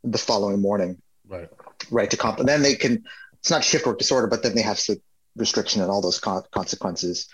the 0.04 0.18
following 0.18 0.60
morning. 0.60 1.00
Right. 1.28 1.48
Right. 1.90 2.10
To 2.10 2.16
comp. 2.16 2.40
And 2.40 2.48
then 2.48 2.62
they 2.62 2.74
can. 2.74 3.04
It's 3.40 3.50
not 3.50 3.62
shift 3.62 3.86
work 3.86 3.98
disorder, 3.98 4.26
but 4.26 4.42
then 4.42 4.54
they 4.54 4.62
have 4.62 4.78
sleep 4.78 5.02
restriction 5.36 5.82
and 5.82 5.90
all 5.90 6.00
those 6.00 6.18
con- 6.18 6.42
consequences. 6.50 7.28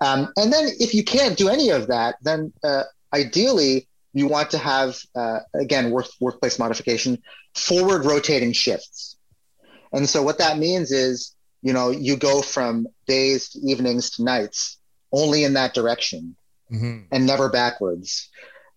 Um, 0.00 0.32
and 0.36 0.52
then 0.52 0.68
if 0.78 0.94
you 0.94 1.02
can't 1.02 1.36
do 1.36 1.48
any 1.48 1.70
of 1.70 1.88
that, 1.88 2.16
then 2.22 2.52
uh, 2.62 2.84
ideally 3.12 3.88
you 4.12 4.26
want 4.26 4.50
to 4.50 4.58
have 4.58 4.98
uh, 5.14 5.40
again 5.54 5.90
work, 5.90 6.06
workplace 6.20 6.58
modification 6.58 7.22
forward 7.54 8.04
rotating 8.04 8.52
shifts 8.52 9.16
and 9.92 10.08
so 10.08 10.22
what 10.22 10.38
that 10.38 10.58
means 10.58 10.92
is 10.92 11.34
you 11.62 11.72
know 11.72 11.90
you 11.90 12.16
go 12.16 12.42
from 12.42 12.86
days 13.06 13.50
to 13.50 13.58
evenings 13.60 14.10
to 14.10 14.24
nights 14.24 14.78
only 15.12 15.44
in 15.44 15.54
that 15.54 15.74
direction 15.74 16.36
mm-hmm. 16.72 17.00
and 17.10 17.26
never 17.26 17.48
backwards 17.48 18.30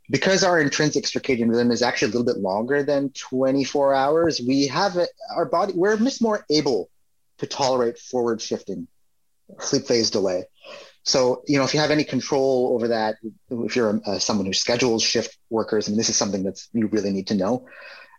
because 0.09 0.43
our 0.43 0.59
intrinsic 0.59 1.05
circadian 1.05 1.49
rhythm 1.49 1.71
is 1.71 1.81
actually 1.81 2.11
a 2.11 2.15
little 2.17 2.33
bit 2.33 2.41
longer 2.41 2.83
than 2.83 3.09
24 3.11 3.93
hours 3.93 4.41
we 4.45 4.67
have 4.67 4.97
it, 4.97 5.09
our 5.35 5.45
body 5.45 5.73
we're 5.75 5.97
just 5.97 6.21
more 6.21 6.45
able 6.49 6.89
to 7.37 7.47
tolerate 7.47 7.97
forward 7.97 8.41
shifting 8.41 8.87
sleep 9.59 9.85
phase 9.85 10.09
delay 10.09 10.45
so, 11.03 11.43
you 11.47 11.57
know, 11.57 11.65
if 11.65 11.73
you 11.73 11.81
have 11.81 11.91
any 11.91 12.05
control 12.05 12.71
over 12.73 12.87
that, 12.89 13.17
if 13.49 13.75
you're 13.75 14.01
uh, 14.05 14.19
someone 14.19 14.45
who 14.45 14.53
schedules 14.53 15.03
shift 15.03 15.37
workers, 15.49 15.87
I 15.87 15.91
mean, 15.91 15.97
this 15.97 16.09
is 16.09 16.15
something 16.15 16.43
that 16.43 16.65
you 16.71 16.87
really 16.87 17.11
need 17.11 17.27
to 17.27 17.35
know. 17.35 17.67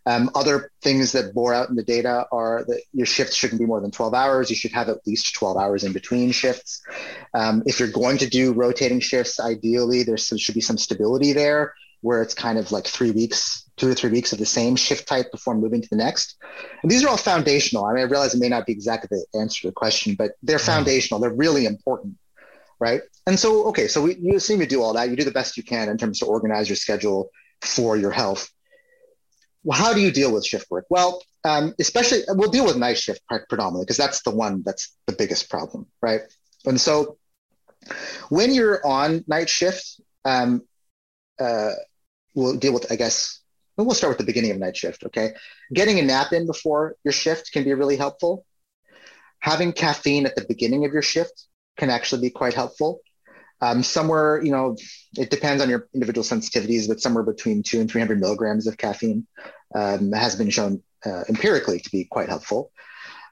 Um, 0.07 0.31
other 0.35 0.71
things 0.83 1.13
that 1.13 1.35
bore 1.35 1.55
out 1.55 1.71
in 1.71 1.77
the 1.77 1.83
data 1.83 2.27
are 2.31 2.65
that 2.69 2.83
your 2.93 3.07
shifts 3.07 3.37
shouldn't 3.37 3.61
be 3.61 3.67
more 3.67 3.81
than 3.81 3.91
12 3.91 4.13
hours. 4.13 4.51
You 4.51 4.57
should 4.57 4.73
have 4.73 4.89
at 4.89 5.07
least 5.07 5.35
12 5.35 5.57
hours 5.57 5.85
in 5.85 5.93
between 5.93 6.31
shifts. 6.31 6.83
Um, 7.33 7.63
if 7.67 7.81
you're 7.81 7.89
going 7.89 8.19
to 8.19 8.29
do 8.29 8.53
rotating 8.53 9.01
shifts, 9.01 9.41
ideally 9.41 10.03
there 10.03 10.19
should 10.19 10.55
be 10.55 10.61
some 10.61 10.79
stability 10.79 11.33
there 11.33 11.75
where 12.05 12.21
it's 12.21 12.35
kind 12.35 12.59
of 12.59 12.71
like 12.71 12.87
three 12.87 13.13
weeks, 13.13 13.65
two 13.79 13.89
or 13.89 13.95
three 13.95 14.11
weeks 14.11 14.35
of 14.35 14.39
the 14.39 14.45
same 14.45 14.77
shift 14.77 15.09
type 15.09 15.33
before 15.33 15.55
moving 15.55 15.81
to 15.81 15.89
the 15.89 15.97
next. 15.97 16.37
And 16.83 16.91
these 16.91 17.03
are 17.03 17.09
all 17.09 17.17
foundational. 17.17 17.87
I 17.87 17.95
mean, 17.95 18.03
I 18.03 18.07
realize 18.07 18.35
it 18.35 18.41
may 18.41 18.51
not 18.51 18.67
be 18.67 18.73
exactly 18.73 19.09
the 19.11 19.39
answer 19.41 19.63
to 19.63 19.69
the 19.69 19.73
question, 19.73 20.15
but 20.15 20.33
they're 20.43 20.59
mm-hmm. 20.59 20.67
foundational. 20.67 21.19
They're 21.19 21.33
really 21.33 21.65
important, 21.65 22.17
right? 22.79 23.01
And 23.27 23.39
so, 23.39 23.65
okay, 23.69 23.89
so 23.89 24.03
we, 24.03 24.17
you 24.17 24.37
assume 24.37 24.61
you 24.61 24.67
do 24.67 24.83
all 24.83 24.93
that. 24.93 25.09
You 25.09 25.17
do 25.17 25.25
the 25.25 25.31
best 25.31 25.57
you 25.57 25.63
can 25.63 25.89
in 25.89 25.97
terms 25.97 26.19
to 26.19 26.27
organize 26.27 26.69
your 26.69 26.77
schedule 26.77 27.31
for 27.63 27.97
your 27.97 28.11
health. 28.11 28.51
Well, 29.65 29.79
how 29.79 29.95
do 29.95 30.01
you 30.01 30.11
deal 30.11 30.33
with 30.33 30.47
shift 30.47 30.71
work? 30.71 30.87
Well, 30.91 31.23
um, 31.45 31.75
especially 31.81 32.23
we'll 32.29 32.51
deal 32.51 32.67
with 32.67 32.77
night 32.77 32.99
shift 32.99 33.23
predominantly 33.29 33.85
because 33.85 33.97
that's 33.97 34.23
the 34.23 34.31
one 34.31 34.63
that's 34.65 34.95
the 35.07 35.15
biggest 35.15 35.51
problem, 35.51 35.87
right? 36.01 36.21
And 36.65 36.81
so 36.81 37.19
when 38.29 38.53
you're 38.53 38.87
on 38.87 39.25
night 39.27 39.49
shift, 39.49 40.01
um, 40.25 40.63
uh, 41.39 41.73
we'll 42.35 42.57
deal 42.57 42.73
with, 42.73 42.91
I 42.91 42.97
guess, 42.97 43.41
we'll 43.77 43.95
start 43.95 44.13
with 44.13 44.19
the 44.19 44.25
beginning 44.25 44.53
of 44.53 44.59
night 44.59 44.77
shift. 44.77 45.05
Okay. 45.05 45.33
Getting 45.73 45.99
a 45.99 46.03
nap 46.03 46.33
in 46.33 46.47
before 46.47 46.97
your 47.05 47.13
shift 47.13 47.53
can 47.53 47.65
be 47.65 47.75
really 47.75 47.97
helpful. 47.97 48.47
Having 49.41 49.73
caffeine 49.73 50.27
at 50.27 50.37
the 50.37 50.45
beginning 50.47 50.85
of 50.85 50.93
your 50.93 51.03
shift 51.03 51.47
can 51.77 51.91
actually 51.91 52.23
be 52.23 52.31
quite 52.31 52.55
helpful. 52.55 53.01
Um, 53.61 53.83
somewhere, 53.83 54.43
you 54.43 54.51
know, 54.51 54.77
it 55.17 55.31
depends 55.31 55.63
on 55.63 55.71
your 55.71 55.89
individual 55.95 56.25
sensitivities, 56.25 56.89
but 56.89 57.01
somewhere 57.01 57.25
between 57.25 57.63
two 57.63 57.81
and 57.81 57.91
300 57.91 58.21
milligrams 58.21 58.67
of 58.67 58.77
caffeine 58.77 59.27
um, 59.75 60.13
has 60.13 60.37
been 60.37 60.51
shown 60.51 60.83
uh, 61.07 61.25
empirically 61.29 61.79
to 61.79 61.91
be 61.91 62.05
quite 62.05 62.29
helpful. 62.29 62.73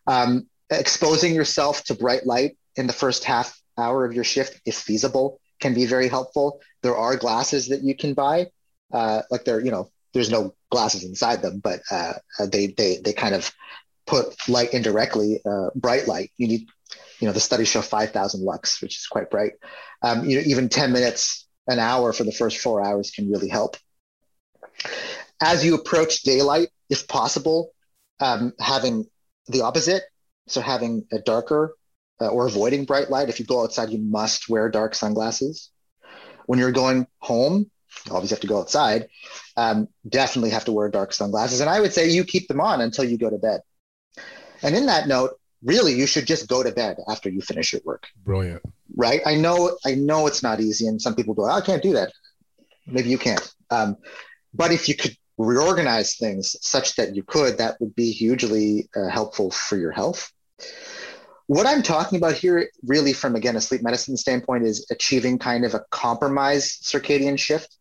Um, 0.06 0.48
exposing 0.70 1.34
yourself 1.34 1.84
to 1.84 1.94
bright 1.94 2.26
light 2.26 2.56
in 2.76 2.86
the 2.86 2.92
first 2.92 3.24
half 3.24 3.60
hour 3.76 4.04
of 4.04 4.14
your 4.14 4.24
shift, 4.24 4.60
if 4.64 4.76
feasible, 4.76 5.40
can 5.60 5.74
be 5.74 5.86
very 5.86 6.08
helpful. 6.08 6.60
There 6.82 6.96
are 6.96 7.16
glasses 7.16 7.68
that 7.68 7.82
you 7.82 7.96
can 7.96 8.14
buy, 8.14 8.48
uh, 8.92 9.22
like 9.30 9.44
they're, 9.44 9.60
you 9.60 9.70
know, 9.70 9.90
there's 10.12 10.30
no 10.30 10.54
glasses 10.70 11.04
inside 11.04 11.42
them, 11.42 11.60
but 11.62 11.80
uh, 11.90 12.14
they, 12.50 12.68
they, 12.68 12.98
they 13.02 13.12
kind 13.12 13.34
of 13.34 13.50
put 14.06 14.34
light 14.48 14.74
indirectly, 14.74 15.40
uh, 15.46 15.70
bright 15.74 16.06
light. 16.06 16.30
You 16.36 16.48
need, 16.48 16.68
you 17.22 17.28
know, 17.28 17.32
the 17.32 17.38
studies 17.38 17.68
show 17.68 17.80
5,000 17.80 18.42
lux, 18.42 18.82
which 18.82 18.96
is 18.96 19.06
quite 19.06 19.30
bright. 19.30 19.52
Um, 20.02 20.24
you 20.28 20.34
know, 20.36 20.42
even 20.44 20.68
10 20.68 20.92
minutes, 20.92 21.46
an 21.68 21.78
hour 21.78 22.12
for 22.12 22.24
the 22.24 22.32
first 22.32 22.58
four 22.58 22.84
hours 22.84 23.12
can 23.12 23.30
really 23.30 23.48
help. 23.48 23.76
As 25.40 25.64
you 25.64 25.76
approach 25.76 26.22
daylight, 26.22 26.70
if 26.90 27.06
possible, 27.06 27.70
um, 28.18 28.52
having 28.58 29.06
the 29.46 29.60
opposite, 29.60 30.02
so 30.48 30.60
having 30.60 31.06
a 31.12 31.20
darker 31.20 31.76
uh, 32.20 32.26
or 32.26 32.48
avoiding 32.48 32.86
bright 32.86 33.08
light. 33.08 33.28
If 33.28 33.38
you 33.38 33.46
go 33.46 33.62
outside, 33.62 33.90
you 33.90 33.98
must 33.98 34.48
wear 34.48 34.68
dark 34.68 34.96
sunglasses. 34.96 35.70
When 36.46 36.58
you're 36.58 36.72
going 36.72 37.06
home, 37.20 37.70
you 38.06 38.14
always 38.14 38.30
have 38.30 38.40
to 38.40 38.48
go 38.48 38.58
outside. 38.58 39.06
Um, 39.56 39.86
definitely 40.08 40.50
have 40.50 40.64
to 40.64 40.72
wear 40.72 40.88
dark 40.88 41.12
sunglasses. 41.12 41.60
And 41.60 41.70
I 41.70 41.78
would 41.78 41.92
say 41.92 42.10
you 42.10 42.24
keep 42.24 42.48
them 42.48 42.60
on 42.60 42.80
until 42.80 43.04
you 43.04 43.16
go 43.16 43.30
to 43.30 43.38
bed. 43.38 43.60
And 44.60 44.74
in 44.74 44.86
that 44.86 45.06
note, 45.06 45.38
really, 45.64 45.94
you 45.94 46.06
should 46.06 46.26
just 46.26 46.48
go 46.48 46.62
to 46.62 46.72
bed 46.72 46.98
after 47.08 47.28
you 47.28 47.40
finish 47.40 47.72
your 47.72 47.82
work. 47.84 48.06
Brilliant. 48.24 48.62
Right. 48.94 49.20
I 49.26 49.36
know. 49.36 49.76
I 49.84 49.94
know 49.94 50.26
it's 50.26 50.42
not 50.42 50.60
easy, 50.60 50.86
and 50.86 51.00
some 51.00 51.14
people 51.14 51.34
go, 51.34 51.44
oh, 51.44 51.50
"I 51.50 51.60
can't 51.60 51.82
do 51.82 51.92
that." 51.94 52.12
Maybe 52.86 53.08
you 53.08 53.18
can't. 53.18 53.52
Um, 53.70 53.96
but 54.52 54.72
if 54.72 54.88
you 54.88 54.94
could 54.94 55.16
reorganize 55.38 56.16
things 56.16 56.56
such 56.60 56.96
that 56.96 57.16
you 57.16 57.22
could, 57.22 57.58
that 57.58 57.80
would 57.80 57.94
be 57.94 58.12
hugely 58.12 58.88
uh, 58.94 59.08
helpful 59.08 59.50
for 59.50 59.76
your 59.76 59.92
health 59.92 60.30
what 61.46 61.66
I'm 61.66 61.82
talking 61.82 62.16
about 62.18 62.34
here, 62.34 62.70
really, 62.84 63.12
from 63.12 63.34
again 63.34 63.56
a 63.56 63.60
sleep 63.60 63.82
medicine 63.82 64.16
standpoint, 64.16 64.64
is 64.64 64.86
achieving 64.90 65.38
kind 65.38 65.64
of 65.64 65.74
a 65.74 65.84
compromise 65.90 66.78
circadian 66.82 67.38
shift. 67.38 67.76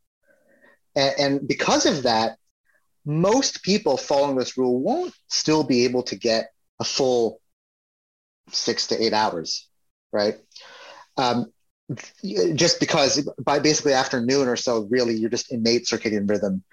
And, 0.96 1.14
and 1.20 1.48
because 1.48 1.86
of 1.86 2.04
that, 2.04 2.38
most 3.06 3.64
people 3.64 3.98
following 3.98 4.36
this 4.36 4.58
rule 4.58 4.80
won't 4.80 5.14
still 5.28 5.64
be 5.64 5.86
able 5.86 6.04
to 6.04 6.16
get 6.16 6.52
a 6.80 6.84
full 6.84 7.40
six 8.52 8.88
to 8.88 9.02
eight 9.02 9.14
hours, 9.14 9.68
right? 10.12 10.36
Um, 11.18 11.52
just 12.56 12.80
because 12.80 13.28
by 13.44 13.60
basically 13.60 13.94
afternoon 13.94 14.48
or 14.48 14.56
so, 14.56 14.88
really, 14.90 15.16
you're 15.16 15.30
just 15.30 15.52
innate 15.52 15.86
circadian 15.86 16.30
rhythm 16.30 16.64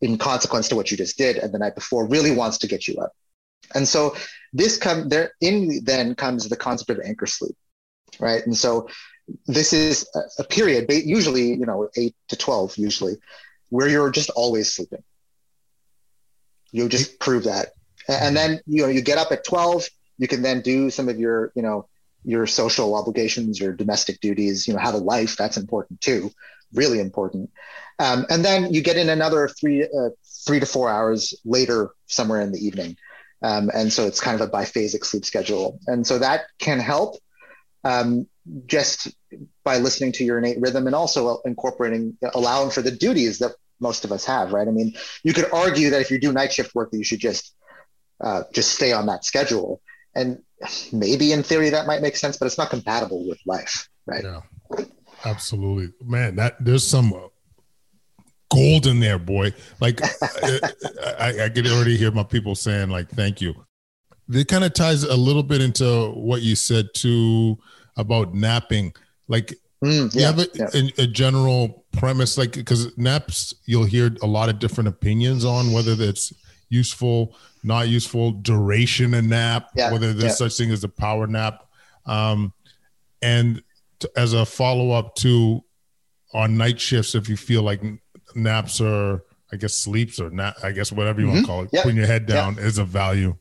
in 0.00 0.18
consequence 0.18 0.68
to 0.68 0.76
what 0.76 0.90
you 0.90 0.96
just 0.96 1.18
did 1.18 1.36
and 1.36 1.52
the 1.52 1.58
night 1.58 1.74
before 1.74 2.06
really 2.06 2.30
wants 2.30 2.58
to 2.58 2.66
get 2.66 2.86
you 2.86 2.96
up. 2.98 3.12
And 3.74 3.86
so 3.86 4.16
this 4.52 4.76
come 4.76 5.08
there 5.08 5.32
in 5.40 5.80
then 5.84 6.14
comes 6.14 6.48
the 6.48 6.56
concept 6.56 6.90
of 6.90 7.00
anchor 7.04 7.26
sleep, 7.26 7.56
right? 8.18 8.44
And 8.44 8.56
so 8.56 8.88
this 9.46 9.72
is 9.72 10.08
a, 10.38 10.44
period, 10.44 10.86
usually 10.90 11.48
you 11.50 11.66
know 11.66 11.88
eight 11.96 12.14
to 12.28 12.36
twelve, 12.36 12.76
usually, 12.76 13.16
where 13.68 13.88
you're 13.88 14.10
just 14.10 14.30
always 14.30 14.72
sleeping. 14.72 15.02
You 16.72 16.88
just 16.88 17.18
prove 17.18 17.44
that, 17.44 17.68
and 18.08 18.36
then 18.36 18.60
you 18.66 18.82
know 18.82 18.88
you 18.88 19.02
get 19.02 19.18
up 19.18 19.32
at 19.32 19.44
twelve. 19.44 19.86
You 20.18 20.28
can 20.28 20.42
then 20.42 20.60
do 20.60 20.90
some 20.90 21.08
of 21.08 21.18
your 21.18 21.52
you 21.54 21.62
know 21.62 21.88
your 22.24 22.46
social 22.46 22.94
obligations, 22.94 23.60
your 23.60 23.72
domestic 23.72 24.20
duties. 24.20 24.66
You 24.66 24.74
know 24.74 24.80
have 24.80 24.94
a 24.94 24.98
life. 24.98 25.36
That's 25.36 25.56
important 25.56 26.00
too, 26.00 26.30
really 26.72 27.00
important. 27.00 27.50
Um, 27.98 28.26
and 28.30 28.44
then 28.44 28.72
you 28.72 28.82
get 28.82 28.96
in 28.96 29.08
another 29.08 29.48
three 29.48 29.82
uh, 29.84 30.10
three 30.46 30.60
to 30.60 30.66
four 30.66 30.88
hours 30.90 31.34
later, 31.44 31.90
somewhere 32.06 32.40
in 32.40 32.52
the 32.52 32.64
evening. 32.64 32.96
Um, 33.42 33.70
and 33.72 33.92
so 33.92 34.06
it's 34.06 34.20
kind 34.20 34.40
of 34.40 34.46
a 34.46 34.50
biphasic 34.50 35.04
sleep 35.04 35.24
schedule. 35.24 35.78
And 35.86 36.06
so 36.06 36.18
that 36.18 36.46
can 36.58 36.80
help 36.80 37.16
um, 37.84 38.26
just 38.66 39.08
by 39.64 39.78
listening 39.78 40.12
to 40.12 40.24
your 40.24 40.38
innate 40.38 40.60
rhythm 40.60 40.86
and 40.86 40.94
also 40.94 41.40
incorporating, 41.44 42.16
allowing 42.34 42.70
for 42.70 42.82
the 42.82 42.90
duties 42.90 43.38
that 43.38 43.52
most 43.80 44.04
of 44.04 44.12
us 44.12 44.24
have, 44.24 44.52
right? 44.52 44.66
I 44.66 44.70
mean, 44.70 44.94
you 45.22 45.32
could 45.32 45.52
argue 45.52 45.90
that 45.90 46.00
if 46.00 46.10
you 46.10 46.18
do 46.18 46.32
night 46.32 46.52
shift 46.52 46.74
work, 46.74 46.90
that 46.90 46.98
you 46.98 47.04
should 47.04 47.20
just 47.20 47.54
uh, 48.20 48.42
just 48.52 48.72
stay 48.72 48.92
on 48.92 49.06
that 49.06 49.24
schedule. 49.24 49.80
And 50.18 50.42
maybe 50.92 51.32
in 51.32 51.42
theory 51.42 51.70
that 51.70 51.86
might 51.86 52.02
make 52.02 52.16
sense, 52.16 52.36
but 52.36 52.46
it's 52.46 52.58
not 52.58 52.70
compatible 52.70 53.26
with 53.28 53.38
life, 53.46 53.88
right? 54.06 54.24
Yeah, 54.24 54.84
absolutely, 55.24 55.92
man. 56.04 56.36
That 56.36 56.56
there's 56.58 56.86
some 56.86 57.14
gold 58.50 58.86
in 58.86 59.00
there, 59.00 59.18
boy. 59.18 59.52
Like 59.80 60.00
I, 61.20 61.44
I, 61.44 61.48
can 61.48 61.66
already 61.68 61.96
hear 61.96 62.10
my 62.10 62.24
people 62.24 62.54
saying, 62.54 62.90
like, 62.90 63.08
thank 63.10 63.40
you. 63.40 63.54
It 64.30 64.48
kind 64.48 64.64
of 64.64 64.74
ties 64.74 65.04
a 65.04 65.16
little 65.16 65.42
bit 65.42 65.62
into 65.62 66.10
what 66.10 66.42
you 66.42 66.56
said 66.56 66.88
too 66.94 67.56
about 67.96 68.34
napping. 68.34 68.92
Like 69.28 69.54
mm, 69.84 70.14
yeah, 70.14 70.20
you 70.20 70.26
have 70.26 70.38
a, 70.38 70.46
yeah. 70.54 70.90
a, 70.98 71.02
a 71.04 71.06
general 71.06 71.84
premise, 71.92 72.36
like 72.36 72.52
because 72.52 72.96
naps, 72.98 73.54
you'll 73.66 73.84
hear 73.84 74.10
a 74.22 74.26
lot 74.26 74.48
of 74.48 74.58
different 74.58 74.88
opinions 74.88 75.44
on 75.44 75.72
whether 75.72 75.94
it's 75.98 76.32
useful, 76.68 77.34
not 77.62 77.88
useful, 77.88 78.32
duration 78.32 79.14
a 79.14 79.22
nap, 79.22 79.70
yeah, 79.74 79.92
whether 79.92 80.12
there's 80.12 80.38
such 80.38 80.56
thing 80.56 80.70
as 80.70 80.84
a 80.84 80.88
power 80.88 81.26
nap. 81.26 81.64
Um, 82.06 82.52
and 83.22 83.62
to, 84.00 84.10
as 84.16 84.32
a 84.32 84.46
follow 84.46 84.90
up 84.90 85.14
to 85.16 85.62
on 86.32 86.56
night 86.56 86.80
shifts, 86.80 87.14
if 87.14 87.28
you 87.28 87.36
feel 87.36 87.62
like 87.62 87.82
naps 88.34 88.80
or 88.80 89.24
I 89.52 89.56
guess 89.56 89.74
sleeps 89.74 90.20
or 90.20 90.30
nap, 90.30 90.56
I 90.62 90.72
guess 90.72 90.92
whatever 90.92 91.20
you 91.20 91.26
mm-hmm. 91.26 91.34
want 91.34 91.46
to 91.46 91.52
call 91.52 91.62
it, 91.64 91.70
yep. 91.72 91.82
putting 91.84 91.96
your 91.96 92.06
head 92.06 92.26
down 92.26 92.58
is 92.58 92.78
a 92.78 92.84
value. 92.84 93.36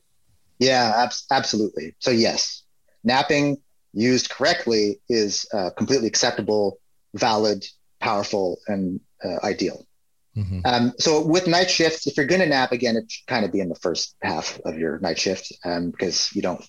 Yeah, 0.60 0.94
ab- 0.96 1.12
absolutely. 1.32 1.96
So 2.00 2.12
yes, 2.12 2.64
napping 3.04 3.58
used 3.94 4.30
correctly 4.30 5.00
is 5.10 5.48
uh, 5.54 5.72
completely 5.72 6.08
acceptable, 6.08 6.80
valid, 7.14 7.66
powerful, 8.00 8.60
and 8.68 9.00
uh, 9.24 9.38
ideal. 9.44 9.87
Mm-hmm. 10.38 10.60
Um, 10.66 10.94
so 11.00 11.26
with 11.26 11.48
night 11.48 11.70
shifts, 11.70 12.06
if 12.06 12.16
you're 12.16 12.28
going 12.28 12.42
to 12.42 12.48
nap 12.48 12.72
again, 12.72 12.96
it 12.96 13.12
should 13.12 13.26
kind 13.26 13.44
of 13.44 13.52
be 13.52 13.60
in 13.60 13.70
the 13.70 13.76
first 13.76 14.16
half 14.22 14.60
of 14.66 14.78
your 14.78 15.00
night 15.00 15.18
shift 15.18 15.52
um, 15.66 15.90
because 15.90 16.30
you 16.36 16.44
don't, 16.44 16.64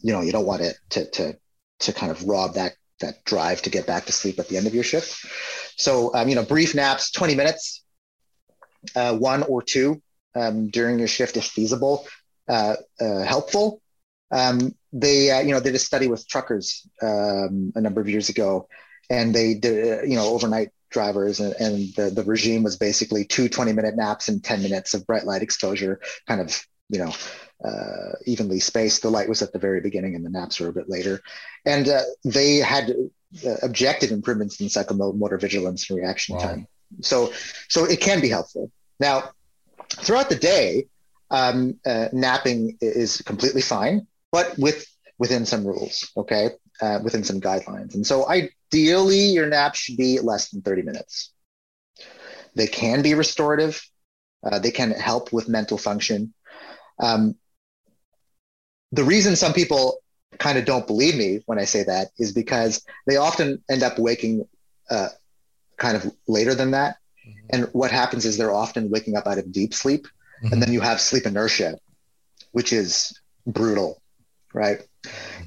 you 0.00 0.12
know, 0.12 0.20
you 0.20 0.32
don't 0.32 0.46
want 0.46 0.62
it 0.62 0.76
to 0.90 1.08
to 1.10 1.38
to 1.80 1.92
kind 1.92 2.10
of 2.10 2.24
rob 2.24 2.54
that 2.54 2.72
that 3.00 3.24
drive 3.24 3.62
to 3.62 3.70
get 3.70 3.86
back 3.86 4.06
to 4.06 4.12
sleep 4.12 4.38
at 4.38 4.48
the 4.48 4.56
end 4.56 4.66
of 4.66 4.74
your 4.74 4.84
shift. 4.84 5.24
So, 5.76 6.14
um, 6.14 6.28
you 6.28 6.34
know, 6.34 6.44
brief 6.44 6.74
naps, 6.74 7.10
20 7.12 7.34
minutes, 7.34 7.84
uh, 8.96 9.16
one 9.16 9.42
or 9.44 9.62
two 9.62 10.02
um, 10.34 10.68
during 10.68 10.98
your 10.98 11.08
shift 11.08 11.36
if 11.36 11.44
feasible, 11.44 12.06
uh, 12.48 12.76
uh, 13.00 13.22
helpful. 13.22 13.80
Um, 14.30 14.74
they, 14.92 15.30
uh, 15.30 15.40
you 15.40 15.52
know, 15.52 15.60
did 15.60 15.74
a 15.74 15.78
study 15.78 16.08
with 16.08 16.26
truckers 16.26 16.86
um, 17.02 17.72
a 17.74 17.80
number 17.80 18.00
of 18.00 18.08
years 18.08 18.28
ago, 18.28 18.68
and 19.10 19.34
they 19.34 19.54
did, 19.54 20.00
uh, 20.00 20.02
you 20.02 20.16
know, 20.16 20.26
overnight 20.26 20.70
drivers, 20.92 21.40
and, 21.40 21.54
and 21.54 21.94
the, 21.94 22.10
the 22.10 22.24
regime 22.24 22.62
was 22.62 22.76
basically 22.76 23.24
two 23.24 23.48
20 23.48 23.72
minute 23.72 23.96
naps 23.96 24.28
and 24.28 24.42
10 24.42 24.62
minutes 24.62 24.94
of 24.94 25.06
bright 25.06 25.24
light 25.24 25.42
exposure, 25.42 26.00
kind 26.26 26.40
of, 26.40 26.64
you 26.88 26.98
know, 26.98 27.12
uh, 27.64 28.12
evenly 28.26 28.60
spaced. 28.60 29.02
The 29.02 29.10
light 29.10 29.28
was 29.28 29.42
at 29.42 29.52
the 29.52 29.58
very 29.58 29.80
beginning 29.80 30.14
and 30.14 30.24
the 30.24 30.30
naps 30.30 30.60
were 30.60 30.68
a 30.68 30.72
bit 30.72 30.88
later. 30.88 31.20
And 31.64 31.88
uh, 31.88 32.02
they 32.24 32.56
had 32.56 32.94
uh, 33.46 33.54
objective 33.62 34.10
improvements 34.10 34.60
in 34.60 34.66
psychomotor 34.66 35.40
vigilance 35.40 35.88
and 35.88 35.98
reaction 35.98 36.36
wow. 36.36 36.42
time. 36.42 36.66
So, 37.00 37.32
so 37.68 37.84
it 37.84 38.00
can 38.00 38.20
be 38.20 38.28
helpful. 38.28 38.70
Now, 39.00 39.30
throughout 39.88 40.28
the 40.28 40.36
day, 40.36 40.86
um, 41.30 41.78
uh, 41.86 42.08
napping 42.12 42.76
is 42.80 43.22
completely 43.22 43.62
fine, 43.62 44.06
but 44.30 44.56
with 44.58 44.86
within 45.18 45.46
some 45.46 45.66
rules, 45.66 46.10
okay, 46.16 46.50
uh, 46.82 46.98
within 47.02 47.22
some 47.22 47.40
guidelines. 47.40 47.94
And 47.94 48.04
so, 48.06 48.28
ideally, 48.28 49.26
your 49.26 49.46
nap 49.46 49.76
should 49.76 49.96
be 49.96 50.18
less 50.18 50.50
than 50.50 50.62
30 50.62 50.82
minutes. 50.82 51.32
They 52.54 52.66
can 52.66 53.02
be 53.02 53.14
restorative. 53.14 53.80
Uh, 54.42 54.58
they 54.58 54.72
can 54.72 54.90
help 54.90 55.32
with 55.32 55.48
mental 55.48 55.78
function. 55.78 56.34
Um, 56.98 57.36
the 58.90 59.04
reason 59.04 59.36
some 59.36 59.52
people 59.52 59.98
kind 60.38 60.58
of 60.58 60.64
don't 60.64 60.86
believe 60.86 61.16
me 61.16 61.40
when 61.46 61.58
I 61.58 61.64
say 61.64 61.84
that 61.84 62.08
is 62.18 62.32
because 62.32 62.84
they 63.06 63.16
often 63.16 63.62
end 63.70 63.84
up 63.84 63.98
waking 63.98 64.46
uh, 64.90 65.08
kind 65.76 65.96
of 65.96 66.12
later 66.26 66.54
than 66.54 66.72
that. 66.72 66.96
Mm-hmm. 67.26 67.46
And 67.50 67.64
what 67.72 67.92
happens 67.92 68.24
is 68.24 68.36
they're 68.36 68.52
often 68.52 68.90
waking 68.90 69.16
up 69.16 69.26
out 69.26 69.38
of 69.38 69.52
deep 69.52 69.72
sleep. 69.72 70.06
Mm-hmm. 70.42 70.52
And 70.52 70.62
then 70.62 70.72
you 70.72 70.80
have 70.80 71.00
sleep 71.00 71.26
inertia, 71.26 71.78
which 72.50 72.72
is 72.72 73.18
brutal, 73.46 74.02
right? 74.52 74.80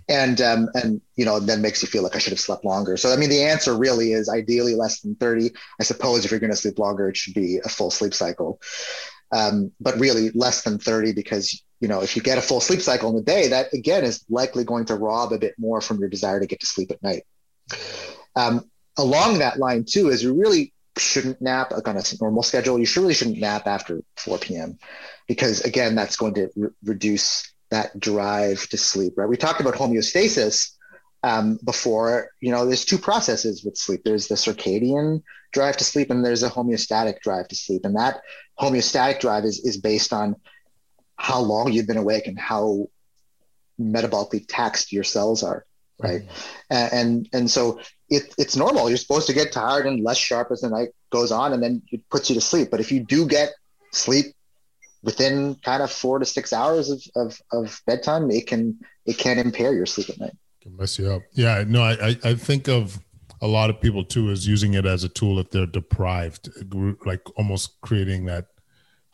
And 0.08 0.40
um, 0.40 0.70
and 0.76 1.02
you 1.16 1.26
know 1.26 1.40
then 1.40 1.62
makes 1.62 1.82
you 1.82 1.88
feel 1.88 2.04
like 2.04 2.16
I 2.16 2.20
should 2.20 2.34
have 2.34 2.40
slept 2.40 2.64
longer. 2.64 2.96
So 2.96 3.12
I 3.12 3.16
mean 3.16 3.30
the 3.30 3.42
answer 3.42 3.76
really 3.76 4.14
is 4.14 4.30
ideally 4.30 4.76
less 4.76 5.02
than 5.02 5.16
thirty. 5.16 5.50
I 5.80 5.84
suppose 5.84 6.24
if 6.24 6.32
you're 6.32 6.40
going 6.40 6.52
to 6.52 6.58
sleep 6.58 6.78
longer, 6.78 7.10
it 7.10 7.18
should 7.18 7.34
be 7.34 7.60
a 7.64 7.70
full 7.70 7.90
sleep 7.90 8.14
cycle. 8.14 8.62
Um, 9.32 9.72
but 9.82 10.00
really 10.00 10.30
less 10.32 10.62
than 10.62 10.78
30 10.78 11.14
because 11.14 11.64
you 11.80 11.88
know 11.88 12.02
if 12.02 12.16
you 12.16 12.22
get 12.22 12.38
a 12.38 12.42
full 12.42 12.62
sleep 12.62 12.80
cycle 12.80 13.10
in 13.10 13.16
the 13.16 13.24
day 13.24 13.48
that 13.48 13.74
again 13.74 14.04
is 14.04 14.24
likely 14.30 14.64
going 14.64 14.86
to 14.86 14.96
rob 14.96 15.34
a 15.34 15.40
bit 15.40 15.56
more 15.58 15.82
from 15.82 16.00
your 16.00 16.10
desire 16.10 16.40
to 16.40 16.46
get 16.46 16.60
to 16.60 16.66
sleep 16.68 16.92
at 16.92 17.02
night 17.02 17.24
um, 18.36 18.70
along 18.98 19.40
that 19.40 19.58
line 19.58 19.84
too 19.84 20.10
is 20.10 20.24
you 20.24 20.40
really 20.40 20.74
shouldn't 20.98 21.42
nap 21.42 21.72
like 21.72 21.88
on 21.88 21.98
a 21.98 22.04
normal 22.22 22.44
schedule 22.44 22.80
you 22.80 22.88
really 22.96 23.16
shouldn't 23.16 23.40
nap 23.40 23.66
after 23.66 24.02
4 24.18 24.38
p.m 24.38 24.78
because 25.28 25.62
again 25.62 25.96
that's 25.96 26.16
going 26.16 26.36
to 26.36 26.50
re- 26.56 26.70
reduce 26.84 27.52
that 27.72 28.00
drive 28.00 28.68
to 28.70 28.78
sleep 28.78 29.14
right? 29.18 29.30
We 29.30 29.38
talked 29.38 29.62
about 29.62 29.76
homeostasis 29.76 30.72
um, 31.24 31.60
before 31.64 32.30
you 32.40 32.52
know 32.52 32.66
there's 32.66 32.86
two 32.86 32.98
processes 32.98 33.64
with 33.64 33.78
sleep. 33.78 34.02
There's 34.04 34.28
the 34.28 34.36
circadian 34.36 35.24
drive 35.52 35.78
to 35.78 35.84
sleep 35.84 36.12
and 36.12 36.24
there's 36.24 36.44
a 36.44 36.50
homeostatic 36.50 37.22
drive 37.22 37.48
to 37.48 37.56
sleep. 37.56 37.86
And 37.86 37.96
that 37.96 38.22
homeostatic 38.60 39.20
drive 39.22 39.46
is, 39.46 39.60
is 39.66 39.78
based 39.78 40.12
on 40.14 40.36
how 41.16 41.40
long 41.40 41.72
you've 41.72 41.88
been 41.88 41.98
awake 41.98 42.28
and 42.28 42.38
how 42.38 42.88
metabolically 43.80 44.46
taxed 44.48 44.92
your 44.92 45.04
cells 45.04 45.44
are 45.44 45.66
right? 46.02 46.22
Mm-hmm. 46.22 46.54
and, 46.70 46.94
and 46.94 47.30
and 47.34 47.52
so 47.52 47.80
it, 48.10 48.34
it's 48.38 48.56
normal. 48.56 48.90
You're 48.90 48.98
supposed 48.98 49.28
to 49.28 49.34
get 49.34 49.52
tired 49.52 49.88
and 49.88 50.04
less 50.04 50.18
sharp 50.18 50.52
as 50.52 50.62
the 50.62 50.70
night 50.70 50.90
goes 51.10 51.32
on 51.32 51.54
and 51.54 51.64
then 51.64 51.82
it 51.92 52.08
puts 52.10 52.30
you 52.30 52.36
to 52.36 52.42
sleep. 52.42 52.70
But 52.70 52.80
if 52.80 52.92
you 52.92 53.00
do 53.04 53.26
get 53.28 53.54
sleep 53.92 54.28
within 55.06 55.56
kind 55.64 55.82
of 55.82 55.92
four 55.92 56.20
to 56.20 56.26
six 56.26 56.52
hours 56.52 56.90
of, 56.90 57.02
of, 57.16 57.42
of 57.52 57.82
bedtime 57.88 58.30
it 58.30 58.48
can 58.48 58.78
it 59.06 59.18
can 59.18 59.38
impair 59.38 59.74
your 59.74 59.86
sleep 59.86 60.10
at 60.10 60.20
night 60.20 60.36
can 60.62 60.76
mess 60.76 61.00
you 61.00 61.12
up 61.12 61.22
yeah 61.34 61.64
no 61.66 61.82
I, 61.82 62.18
I 62.24 62.34
think 62.34 62.68
of 62.68 63.00
a 63.42 63.48
lot 63.48 63.70
of 63.70 63.80
people 63.80 64.04
too 64.04 64.30
is 64.30 64.48
using 64.48 64.74
it 64.74 64.86
as 64.86 65.04
a 65.04 65.10
tool 65.10 65.40
if 65.40 65.52
they're 65.52 65.66
deprived 65.66 66.50
like 67.06 67.22
almost 67.38 67.80
creating 67.82 68.26
that 68.26 68.48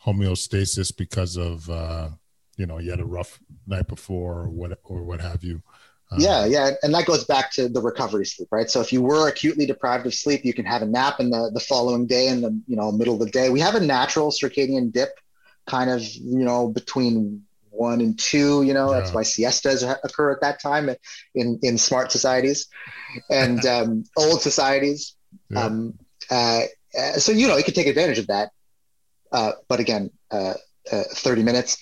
homeostasis 0.04 0.96
because 0.96 1.36
of 1.36 1.68
uh, 1.70 2.08
you 2.56 2.66
know 2.66 2.78
you 2.78 2.90
had 2.90 3.00
a 3.00 3.04
rough 3.04 3.40
night 3.66 3.88
before 3.88 4.40
or 4.40 4.48
what 4.48 4.78
or 4.84 5.02
what 5.02 5.20
have 5.20 5.42
you. 5.44 5.62
Um, 6.10 6.20
yeah, 6.20 6.44
yeah, 6.44 6.70
and 6.82 6.92
that 6.92 7.06
goes 7.06 7.24
back 7.24 7.50
to 7.52 7.68
the 7.68 7.80
recovery 7.80 8.26
sleep, 8.26 8.48
right? 8.50 8.68
So 8.68 8.82
if 8.82 8.92
you 8.92 9.00
were 9.00 9.28
acutely 9.28 9.64
deprived 9.64 10.06
of 10.06 10.12
sleep, 10.12 10.44
you 10.44 10.52
can 10.52 10.66
have 10.66 10.82
a 10.82 10.86
nap 10.86 11.20
in 11.20 11.30
the 11.30 11.50
the 11.52 11.60
following 11.60 12.06
day 12.06 12.28
in 12.28 12.40
the 12.40 12.60
you 12.66 12.76
know 12.76 12.92
middle 12.92 13.14
of 13.14 13.20
the 13.20 13.30
day. 13.30 13.50
We 13.50 13.60
have 13.60 13.74
a 13.74 13.80
natural 13.80 14.30
circadian 14.30 14.92
dip, 14.92 15.18
kind 15.66 15.90
of 15.90 16.02
you 16.02 16.44
know 16.44 16.68
between 16.68 17.42
one 17.70 18.00
and 18.00 18.18
two. 18.18 18.62
You 18.62 18.74
know 18.74 18.92
yeah. 18.92 19.00
that's 19.00 19.12
why 19.12 19.22
siestas 19.22 19.82
occur 19.82 20.32
at 20.32 20.40
that 20.40 20.60
time 20.60 20.90
in 21.34 21.58
in 21.62 21.78
smart 21.78 22.12
societies, 22.12 22.68
and 23.30 23.64
um, 23.74 24.04
old 24.16 24.42
societies. 24.42 25.16
Yeah. 25.48 25.64
Um, 25.64 25.98
uh, 26.30 26.62
uh 26.98 27.12
so 27.14 27.32
you 27.32 27.48
know 27.48 27.56
you 27.56 27.64
can 27.64 27.74
take 27.74 27.86
advantage 27.86 28.18
of 28.18 28.26
that 28.28 28.50
uh, 29.32 29.52
but 29.68 29.80
again, 29.80 30.10
uh, 30.30 30.54
uh, 30.90 31.02
30 31.10 31.42
minutes. 31.42 31.78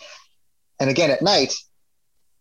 And 0.79 0.89
again, 0.89 1.11
at 1.11 1.21
night, 1.21 1.53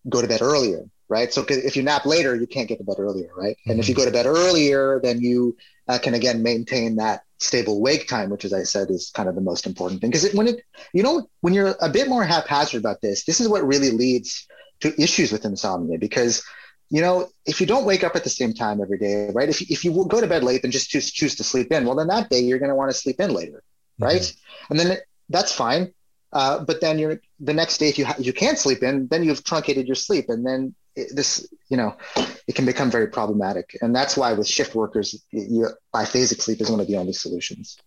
go 0.07 0.21
to 0.21 0.27
bed 0.27 0.41
earlier, 0.41 0.85
right? 1.09 1.33
So 1.33 1.43
if 1.49 1.75
you 1.75 1.83
nap 1.83 2.05
later, 2.05 2.35
you 2.35 2.47
can't 2.47 2.67
get 2.67 2.77
to 2.77 2.83
bed 2.83 2.97
earlier, 2.99 3.29
right? 3.35 3.57
Mm-hmm. 3.57 3.71
And 3.71 3.79
if 3.79 3.89
you 3.89 3.95
mm-hmm. 3.95 4.01
go 4.01 4.05
to 4.05 4.11
bed 4.11 4.27
earlier, 4.27 4.99
then 5.03 5.19
you 5.19 5.57
uh, 5.87 5.97
can 5.97 6.13
again 6.13 6.43
maintain 6.43 6.97
that 6.97 7.23
stable 7.39 7.81
wake 7.81 8.07
time, 8.07 8.29
which, 8.29 8.45
as 8.45 8.53
I 8.53 8.63
said, 8.63 8.89
is 8.89 9.11
kind 9.13 9.29
of 9.29 9.35
the 9.35 9.41
most 9.41 9.65
important 9.65 10.01
thing. 10.01 10.09
Because 10.09 10.31
when 10.33 10.47
it, 10.47 10.63
you 10.93 11.03
know, 11.03 11.29
when 11.41 11.53
you're 11.53 11.75
a 11.81 11.89
bit 11.89 12.07
more 12.07 12.23
haphazard 12.23 12.79
about 12.79 13.01
this, 13.01 13.25
this 13.25 13.39
is 13.39 13.47
what 13.47 13.65
really 13.65 13.91
leads 13.91 14.47
to 14.81 15.01
issues 15.01 15.31
with 15.31 15.45
insomnia. 15.45 15.97
Because 15.97 16.43
you 16.89 17.01
know, 17.01 17.29
if 17.45 17.61
you 17.61 17.67
don't 17.67 17.85
wake 17.85 18.03
up 18.03 18.15
at 18.15 18.23
the 18.23 18.29
same 18.29 18.53
time 18.53 18.81
every 18.81 18.97
day, 18.97 19.29
right? 19.33 19.47
If, 19.47 19.61
if 19.69 19.85
you 19.85 20.05
go 20.07 20.19
to 20.19 20.27
bed 20.27 20.43
late 20.43 20.63
and 20.63 20.73
just 20.73 20.89
choose, 20.89 21.11
choose 21.11 21.35
to 21.35 21.43
sleep 21.43 21.71
in, 21.71 21.85
well, 21.85 21.95
then 21.95 22.07
that 22.07 22.29
day 22.29 22.39
you're 22.39 22.57
going 22.57 22.69
to 22.69 22.75
want 22.75 22.89
to 22.89 22.97
sleep 22.97 23.19
in 23.19 23.31
later, 23.31 23.63
right? 23.99 24.21
Mm-hmm. 24.21 24.71
And 24.71 24.79
then 24.79 24.97
that's 25.29 25.53
fine. 25.53 25.93
Uh, 26.31 26.63
but 26.63 26.81
then 26.81 26.99
you're 26.99 27.21
the 27.39 27.53
next 27.53 27.77
day 27.77 27.89
if 27.89 27.97
you 27.97 28.05
ha- 28.05 28.15
you 28.19 28.33
can't 28.33 28.57
sleep 28.57 28.83
in, 28.83 29.07
then 29.07 29.23
you've 29.23 29.43
truncated 29.43 29.87
your 29.87 29.95
sleep, 29.95 30.29
and 30.29 30.45
then 30.45 30.75
it, 30.95 31.15
this 31.15 31.51
you 31.69 31.77
know 31.77 31.95
it 32.49 32.55
can 32.55 32.65
become 32.65 32.89
very 32.89 33.05
problematic. 33.05 33.77
And 33.83 33.95
that's 33.95 34.17
why 34.17 34.33
with 34.33 34.47
shift 34.47 34.73
workers, 34.73 35.23
you, 35.29 35.69
biphasic 35.93 36.41
sleep 36.41 36.59
is 36.61 36.71
one 36.71 36.79
of 36.79 36.87
the 36.87 36.97
only 36.97 37.13
solutions. 37.13 37.77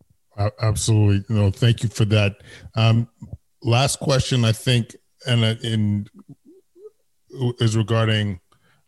Absolutely, 0.60 1.24
no. 1.34 1.50
Thank 1.50 1.82
you 1.82 1.88
for 1.88 2.04
that. 2.06 2.36
Um, 2.76 3.08
last 3.60 3.98
question, 3.98 4.44
I 4.44 4.52
think, 4.52 4.94
and 5.26 5.44
uh, 5.44 5.54
in 5.64 6.06
is 7.58 7.76
regarding 7.76 8.38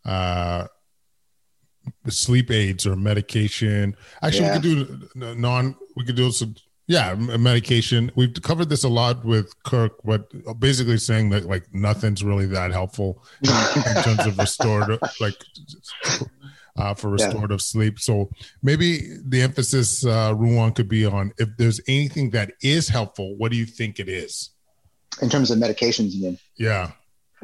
uh, 0.05 0.67
sleep 2.07 2.51
aids 2.51 2.87
or 2.87 2.95
medication. 2.95 3.97
Actually, 4.23 4.45
yeah. 4.45 4.57
we 4.59 4.61
could 4.61 5.09
do 5.19 5.35
non. 5.35 5.75
We 5.97 6.05
could 6.05 6.15
do 6.15 6.31
some 6.31 6.55
yeah, 6.87 7.15
medication. 7.15 8.11
We've 8.15 8.33
covered 8.41 8.69
this 8.69 8.83
a 8.83 8.89
lot 8.89 9.25
with 9.25 9.51
Kirk, 9.63 9.93
but 10.03 10.29
basically 10.59 10.97
saying 10.97 11.29
that 11.31 11.45
like 11.45 11.65
nothing's 11.73 12.23
really 12.23 12.45
that 12.47 12.71
helpful 12.71 13.23
in 13.41 13.49
terms 14.03 14.25
of 14.27 14.37
restorative, 14.37 14.99
like 15.19 15.35
uh, 16.77 16.93
for 16.93 17.09
restorative 17.09 17.51
yeah. 17.51 17.57
sleep. 17.57 17.99
So 17.99 18.29
maybe 18.61 19.17
the 19.25 19.41
emphasis, 19.41 20.05
uh, 20.05 20.33
Ruwan, 20.33 20.75
could 20.75 20.87
be 20.87 21.05
on 21.05 21.31
if 21.37 21.49
there's 21.57 21.81
anything 21.87 22.29
that 22.31 22.51
is 22.61 22.87
helpful. 22.87 23.35
What 23.37 23.51
do 23.51 23.57
you 23.57 23.65
think 23.65 23.99
it 23.99 24.09
is? 24.09 24.51
In 25.21 25.29
terms 25.29 25.49
of 25.49 25.57
medications, 25.57 26.11
you 26.11 26.23
mean? 26.23 26.39
Yeah. 26.57 26.91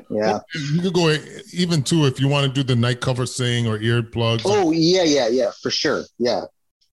Yeah. 0.10 0.40
You 0.54 0.82
could 0.82 0.94
go 0.94 1.16
even 1.54 1.84
too 1.84 2.06
if 2.06 2.20
you 2.20 2.28
want 2.28 2.48
to 2.48 2.54
do 2.54 2.64
the 2.64 2.76
night 2.76 3.02
cover 3.02 3.26
saying 3.26 3.68
or 3.68 3.80
earplugs. 3.80 4.42
Oh 4.46 4.72
yeah, 4.72 5.04
yeah, 5.04 5.28
yeah, 5.30 5.52
for 5.62 5.70
sure. 5.70 6.04
Yeah. 6.18 6.46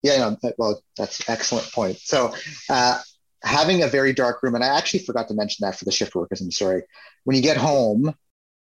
Yeah, 0.02 0.18
no, 0.42 0.52
well, 0.58 0.80
that's 0.96 1.20
an 1.20 1.26
excellent 1.28 1.70
point. 1.72 1.98
So, 1.98 2.34
uh, 2.68 3.00
having 3.42 3.82
a 3.82 3.88
very 3.88 4.12
dark 4.12 4.42
room, 4.42 4.54
and 4.54 4.64
I 4.64 4.76
actually 4.76 5.00
forgot 5.00 5.28
to 5.28 5.34
mention 5.34 5.66
that 5.66 5.78
for 5.78 5.84
the 5.84 5.92
shift 5.92 6.14
workers. 6.14 6.40
I'm 6.40 6.50
sorry. 6.50 6.82
When 7.24 7.36
you 7.36 7.42
get 7.42 7.56
home, 7.56 8.14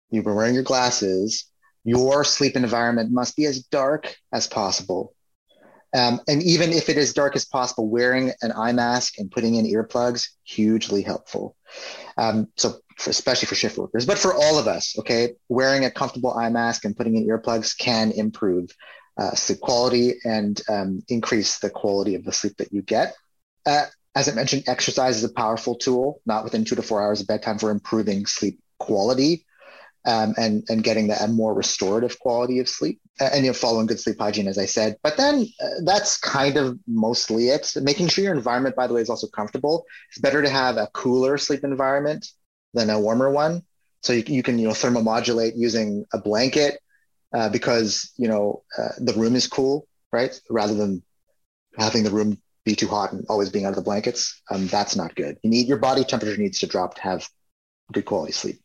you've 0.09 0.25
been 0.25 0.35
wearing 0.35 0.55
your 0.55 0.63
glasses. 0.63 1.45
Your 1.83 2.23
sleep 2.23 2.55
environment 2.55 3.11
must 3.11 3.35
be 3.35 3.45
as 3.45 3.63
dark 3.63 4.15
as 4.33 4.47
possible. 4.47 5.13
Um, 5.95 6.21
and 6.27 6.43
even 6.43 6.71
if 6.71 6.89
it 6.89 6.97
is 6.97 7.13
dark 7.13 7.35
as 7.35 7.45
possible, 7.45 7.89
wearing 7.89 8.31
an 8.41 8.51
eye 8.51 8.73
mask 8.73 9.17
and 9.17 9.31
putting 9.31 9.55
in 9.55 9.65
earplugs 9.65 10.27
hugely 10.43 11.01
helpful. 11.01 11.55
Um, 12.17 12.47
so, 12.57 12.75
for, 12.97 13.09
especially 13.09 13.47
for 13.47 13.55
shift 13.55 13.77
workers, 13.77 14.05
but 14.05 14.19
for 14.19 14.33
all 14.33 14.59
of 14.59 14.67
us, 14.67 14.97
okay, 14.99 15.33
wearing 15.47 15.85
a 15.85 15.91
comfortable 15.91 16.33
eye 16.33 16.49
mask 16.49 16.85
and 16.85 16.95
putting 16.95 17.15
in 17.15 17.27
earplugs 17.27 17.75
can 17.77 18.11
improve 18.11 18.69
uh, 19.19 19.31
sleep 19.31 19.59
quality 19.59 20.13
and 20.23 20.61
um, 20.69 21.03
increase 21.09 21.59
the 21.59 21.69
quality 21.69 22.15
of 22.15 22.23
the 22.23 22.31
sleep 22.31 22.55
that 22.57 22.71
you 22.71 22.81
get. 22.81 23.15
Uh, 23.65 23.85
as 24.15 24.29
I 24.29 24.33
mentioned, 24.33 24.63
exercise 24.67 25.17
is 25.17 25.23
a 25.23 25.33
powerful 25.33 25.75
tool, 25.75 26.21
not 26.25 26.43
within 26.43 26.65
two 26.65 26.75
to 26.75 26.81
four 26.81 27.01
hours 27.01 27.21
of 27.21 27.27
bedtime 27.27 27.59
for 27.59 27.69
improving 27.69 28.25
sleep 28.25 28.59
quality 28.79 29.45
um, 30.05 30.33
and, 30.37 30.63
and 30.69 30.83
getting 30.83 31.07
the, 31.07 31.21
a 31.21 31.27
more 31.27 31.53
restorative 31.53 32.17
quality 32.19 32.59
of 32.59 32.69
sleep 32.69 32.99
and 33.19 33.43
you 33.43 33.51
know, 33.51 33.53
following 33.53 33.85
good 33.85 33.99
sleep 33.99 34.17
hygiene, 34.19 34.47
as 34.47 34.57
I 34.57 34.65
said. 34.65 34.95
But 35.03 35.17
then 35.17 35.45
uh, 35.61 35.67
that's 35.83 36.17
kind 36.17 36.57
of 36.57 36.79
mostly 36.87 37.49
it. 37.49 37.71
Making 37.81 38.07
sure 38.07 38.23
your 38.23 38.33
environment, 38.33 38.75
by 38.75 38.87
the 38.87 38.93
way, 38.93 39.01
is 39.01 39.09
also 39.09 39.27
comfortable. 39.27 39.85
It's 40.09 40.19
better 40.19 40.41
to 40.41 40.49
have 40.49 40.77
a 40.77 40.87
cooler 40.93 41.37
sleep 41.37 41.63
environment 41.63 42.27
than 42.73 42.89
a 42.89 42.99
warmer 42.99 43.29
one. 43.29 43.63
So 44.01 44.13
you, 44.13 44.23
you 44.27 44.43
can 44.43 44.57
you 44.57 44.67
know 44.67 44.73
thermomodulate 44.73 45.53
using 45.55 46.05
a 46.13 46.19
blanket 46.19 46.79
uh, 47.33 47.49
because 47.49 48.11
you 48.17 48.27
know 48.27 48.63
uh, 48.77 48.89
the 48.99 49.13
room 49.13 49.35
is 49.35 49.47
cool, 49.47 49.87
right? 50.11 50.39
Rather 50.49 50.73
than 50.73 51.03
having 51.77 52.03
the 52.03 52.11
room 52.11 52.41
be 52.65 52.75
too 52.75 52.87
hot 52.87 53.13
and 53.13 53.25
always 53.29 53.49
being 53.49 53.65
out 53.65 53.69
of 53.69 53.75
the 53.75 53.81
blankets. 53.81 54.41
Um, 54.51 54.67
that's 54.67 54.95
not 54.95 55.15
good. 55.15 55.37
You 55.43 55.49
need 55.49 55.67
your 55.67 55.77
body 55.77 56.03
temperature 56.03 56.37
needs 56.37 56.59
to 56.59 56.67
drop 56.67 56.95
to 56.95 57.01
have 57.01 57.27
good 57.91 58.05
quality 58.05 58.33
sleep. 58.33 58.59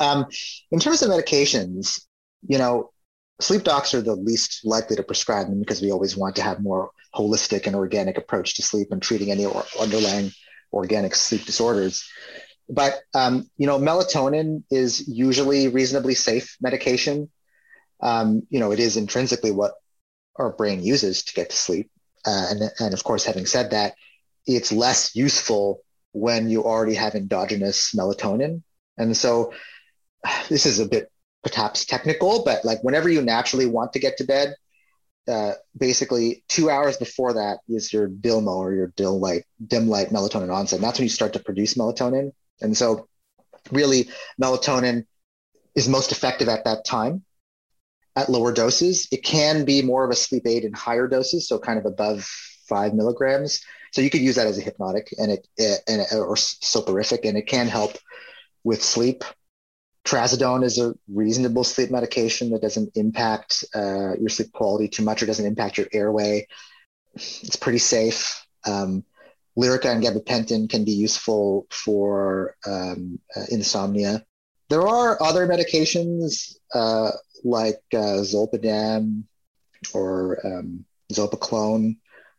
Um, 0.00 0.26
in 0.70 0.80
terms 0.80 1.02
of 1.02 1.10
medications, 1.10 2.02
you 2.46 2.58
know, 2.58 2.90
sleep 3.40 3.62
docs 3.62 3.94
are 3.94 4.02
the 4.02 4.14
least 4.14 4.60
likely 4.64 4.96
to 4.96 5.02
prescribe 5.02 5.48
them 5.48 5.60
because 5.60 5.80
we 5.80 5.92
always 5.92 6.16
want 6.16 6.36
to 6.36 6.42
have 6.42 6.60
more 6.60 6.90
holistic 7.14 7.66
and 7.66 7.76
organic 7.76 8.18
approach 8.18 8.54
to 8.56 8.62
sleep 8.62 8.88
and 8.90 9.00
treating 9.00 9.30
any 9.30 9.46
underlying 9.80 10.32
organic 10.72 11.14
sleep 11.14 11.44
disorders. 11.44 12.06
But 12.68 13.00
um, 13.14 13.48
you 13.56 13.66
know, 13.66 13.78
melatonin 13.78 14.64
is 14.70 15.06
usually 15.06 15.68
reasonably 15.68 16.14
safe 16.14 16.56
medication. 16.60 17.30
Um, 18.00 18.46
you 18.50 18.60
know, 18.60 18.72
it 18.72 18.80
is 18.80 18.96
intrinsically 18.96 19.50
what 19.50 19.74
our 20.36 20.50
brain 20.50 20.82
uses 20.82 21.24
to 21.24 21.34
get 21.34 21.50
to 21.50 21.56
sleep. 21.56 21.90
Uh, 22.24 22.46
and, 22.50 22.70
and 22.80 22.94
of 22.94 23.04
course, 23.04 23.24
having 23.24 23.46
said 23.46 23.70
that, 23.70 23.94
it's 24.46 24.72
less 24.72 25.14
useful 25.16 25.80
when 26.12 26.48
you 26.48 26.64
already 26.64 26.94
have 26.94 27.14
endogenous 27.14 27.94
melatonin. 27.94 28.62
And 28.96 29.16
so 29.16 29.52
this 30.48 30.66
is 30.66 30.78
a 30.78 30.86
bit 30.86 31.10
perhaps 31.42 31.84
technical, 31.84 32.44
but 32.44 32.64
like 32.64 32.82
whenever 32.82 33.08
you 33.08 33.22
naturally 33.22 33.66
want 33.66 33.92
to 33.92 33.98
get 33.98 34.16
to 34.18 34.24
bed, 34.24 34.54
uh, 35.28 35.52
basically 35.76 36.44
two 36.48 36.70
hours 36.70 36.96
before 36.96 37.34
that 37.34 37.58
is 37.68 37.92
your 37.92 38.08
DILMO 38.08 38.56
or 38.56 38.72
your 38.72 38.92
dim 38.96 39.14
light, 39.14 39.44
dim 39.64 39.88
light 39.88 40.10
melatonin 40.10 40.52
onset. 40.52 40.78
And 40.78 40.84
that's 40.84 40.98
when 40.98 41.04
you 41.04 41.10
start 41.10 41.32
to 41.32 41.40
produce 41.40 41.74
melatonin. 41.74 42.32
And 42.60 42.76
so 42.76 43.08
really 43.70 44.08
melatonin 44.40 45.06
is 45.74 45.88
most 45.88 46.12
effective 46.12 46.48
at 46.48 46.64
that 46.64 46.84
time 46.84 47.24
at 48.16 48.30
lower 48.30 48.52
doses. 48.52 49.06
It 49.12 49.22
can 49.22 49.64
be 49.64 49.82
more 49.82 50.04
of 50.04 50.10
a 50.10 50.16
sleep 50.16 50.44
aid 50.46 50.64
in 50.64 50.72
higher 50.72 51.06
doses, 51.06 51.46
so 51.46 51.58
kind 51.58 51.78
of 51.78 51.84
above 51.84 52.24
five 52.68 52.94
milligrams. 52.94 53.60
So 53.92 54.00
you 54.00 54.10
could 54.10 54.22
use 54.22 54.34
that 54.36 54.46
as 54.46 54.58
a 54.58 54.62
hypnotic 54.62 55.14
and 55.18 55.30
it, 55.30 55.46
it 55.56 55.80
and 55.86 56.02
or 56.18 56.36
soporific, 56.36 57.24
and 57.24 57.36
it 57.36 57.46
can 57.46 57.68
help 57.68 57.96
with 58.64 58.82
sleep. 58.82 59.22
Trazodone 60.04 60.64
is 60.64 60.78
a 60.78 60.94
reasonable 61.08 61.64
sleep 61.64 61.90
medication 61.90 62.50
that 62.50 62.62
doesn't 62.62 62.96
impact 62.96 63.64
uh, 63.74 64.16
your 64.18 64.28
sleep 64.28 64.52
quality 64.52 64.88
too 64.88 65.02
much 65.02 65.22
or 65.22 65.26
doesn't 65.26 65.46
impact 65.46 65.78
your 65.78 65.88
airway. 65.92 66.46
It's 67.14 67.56
pretty 67.56 67.78
safe. 67.78 68.46
Um, 68.64 69.04
Lyrica 69.58 69.86
and 69.86 70.04
gabapentin 70.04 70.68
can 70.68 70.84
be 70.84 70.92
useful 70.92 71.66
for 71.70 72.56
um, 72.66 73.18
uh, 73.34 73.44
insomnia. 73.50 74.24
There 74.68 74.86
are 74.86 75.20
other 75.22 75.46
medications 75.46 76.56
uh, 76.74 77.12
like 77.44 77.82
uh, 77.92 78.22
Zolpidem 78.22 79.24
or 79.94 80.38
um, 80.44 80.84
Zopiclone. 81.12 81.96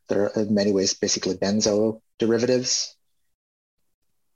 They're 0.07 0.31
in 0.35 0.53
many 0.53 0.71
ways 0.71 0.93
basically 0.93 1.35
benzo 1.35 2.01
derivatives. 2.19 2.95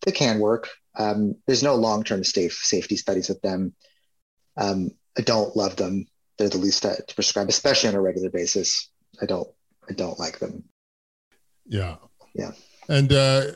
They 0.06 0.12
can 0.12 0.40
work. 0.40 0.70
Um, 0.98 1.36
there's 1.48 1.64
no 1.64 1.76
long-term 1.76 2.24
safe 2.24 2.54
safety 2.54 2.98
studies 2.98 3.30
with 3.30 3.42
them. 3.42 3.74
Um, 4.58 4.92
I 5.18 5.22
don't 5.22 5.56
love 5.56 5.76
them. 5.76 6.08
They're 6.38 6.50
the 6.50 6.58
least 6.58 6.84
to, 6.84 7.02
to 7.08 7.16
prescribe, 7.16 7.50
especially 7.50 7.90
on 7.90 7.96
a 7.96 8.02
regular 8.02 8.30
basis. 8.30 8.90
I 9.22 9.26
don't. 9.26 9.48
I 9.90 9.94
don't 9.94 10.20
like 10.20 10.40
them. 10.40 10.64
Yeah. 11.66 11.96
Yeah. 12.34 12.52
And 12.88 13.12
uh, 13.12 13.52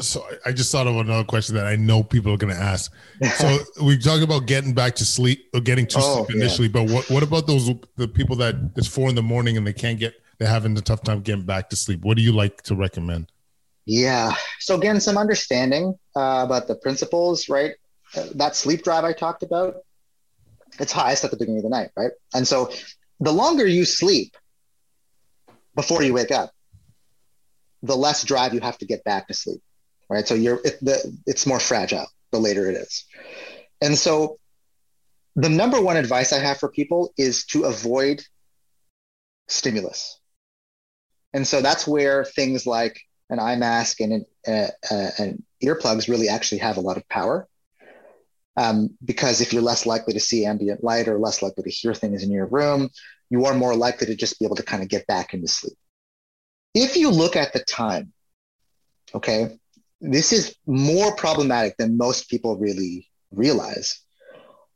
so 0.00 0.26
I 0.44 0.52
just 0.52 0.72
thought 0.72 0.86
of 0.86 0.96
another 0.96 1.24
question 1.24 1.54
that 1.56 1.66
I 1.66 1.76
know 1.76 2.02
people 2.02 2.32
are 2.32 2.36
going 2.36 2.54
to 2.54 2.60
ask. 2.60 2.92
So 3.36 3.58
we 3.82 3.98
talk 3.98 4.22
about 4.22 4.46
getting 4.46 4.74
back 4.74 4.94
to 4.96 5.04
sleep 5.04 5.48
or 5.54 5.60
getting 5.60 5.86
to 5.88 5.98
oh, 5.98 6.24
sleep 6.24 6.36
initially, 6.36 6.68
yeah. 6.68 6.84
but 6.84 6.90
what 6.90 7.10
what 7.10 7.22
about 7.22 7.46
those 7.46 7.70
the 7.96 8.08
people 8.08 8.36
that 8.36 8.54
it's 8.76 8.86
four 8.86 9.08
in 9.08 9.14
the 9.14 9.22
morning 9.22 9.56
and 9.56 9.66
they 9.66 9.72
can't 9.72 9.98
get 9.98 10.14
they're 10.38 10.48
having 10.48 10.76
a 10.76 10.80
tough 10.80 11.02
time 11.02 11.20
getting 11.20 11.44
back 11.44 11.70
to 11.70 11.76
sleep? 11.76 12.02
What 12.02 12.16
do 12.16 12.22
you 12.22 12.32
like 12.32 12.62
to 12.62 12.74
recommend? 12.74 13.30
Yeah. 13.84 14.34
So 14.60 14.76
again, 14.76 15.00
some 15.00 15.18
understanding 15.18 15.98
uh, 16.16 16.42
about 16.44 16.68
the 16.68 16.76
principles, 16.76 17.48
right? 17.48 17.72
That 18.34 18.56
sleep 18.56 18.84
drive 18.84 19.04
I 19.04 19.12
talked 19.12 19.42
about, 19.42 19.76
it's 20.78 20.92
highest 20.92 21.24
at 21.24 21.30
the 21.30 21.36
beginning 21.36 21.58
of 21.58 21.64
the 21.64 21.70
night, 21.70 21.90
right? 21.96 22.12
And 22.34 22.46
so 22.46 22.70
the 23.20 23.32
longer 23.32 23.66
you 23.66 23.84
sleep 23.84 24.36
before 25.74 26.02
you 26.02 26.14
wake 26.14 26.30
up, 26.30 26.52
the 27.82 27.96
less 27.96 28.22
drive 28.22 28.54
you 28.54 28.60
have 28.60 28.78
to 28.78 28.86
get 28.86 29.02
back 29.04 29.28
to 29.28 29.34
sleep, 29.34 29.62
right? 30.12 30.26
So 30.26 30.34
you're 30.34 30.60
it, 30.64 30.78
the, 30.80 31.18
it's 31.26 31.46
more 31.46 31.60
fragile 31.60 32.06
the 32.30 32.38
later 32.38 32.70
it 32.70 32.76
is, 32.76 33.04
and 33.80 33.96
so 33.96 34.38
the 35.36 35.48
number 35.48 35.80
one 35.80 35.96
advice 35.96 36.32
I 36.32 36.38
have 36.38 36.58
for 36.58 36.68
people 36.68 37.12
is 37.16 37.44
to 37.46 37.64
avoid 37.64 38.22
stimulus, 39.48 40.18
and 41.32 41.46
so 41.46 41.60
that's 41.60 41.86
where 41.86 42.24
things 42.24 42.66
like 42.66 43.00
an 43.30 43.40
eye 43.40 43.56
mask 43.56 44.00
and 44.00 44.24
uh, 44.46 44.68
uh, 44.90 45.10
and 45.18 45.42
earplugs 45.64 46.08
really 46.08 46.28
actually 46.28 46.58
have 46.58 46.76
a 46.76 46.80
lot 46.80 46.96
of 46.96 47.08
power. 47.08 47.48
Um, 48.54 48.90
because 49.02 49.40
if 49.40 49.52
you're 49.52 49.62
less 49.62 49.86
likely 49.86 50.12
to 50.12 50.20
see 50.20 50.44
ambient 50.44 50.84
light 50.84 51.08
or 51.08 51.18
less 51.18 51.40
likely 51.40 51.64
to 51.64 51.70
hear 51.70 51.94
things 51.94 52.22
in 52.22 52.30
your 52.30 52.44
room, 52.46 52.90
you 53.30 53.46
are 53.46 53.54
more 53.54 53.74
likely 53.74 54.06
to 54.08 54.14
just 54.14 54.38
be 54.38 54.44
able 54.44 54.56
to 54.56 54.62
kind 54.62 54.82
of 54.82 54.90
get 54.90 55.06
back 55.06 55.32
into 55.32 55.48
sleep. 55.48 55.78
If 56.74 56.96
you 56.96 57.10
look 57.10 57.34
at 57.34 57.54
the 57.54 57.60
time, 57.60 58.12
okay, 59.14 59.58
this 60.02 60.32
is 60.32 60.54
more 60.66 61.14
problematic 61.16 61.76
than 61.76 61.96
most 61.96 62.28
people 62.28 62.58
really 62.58 63.08
realize. 63.30 64.00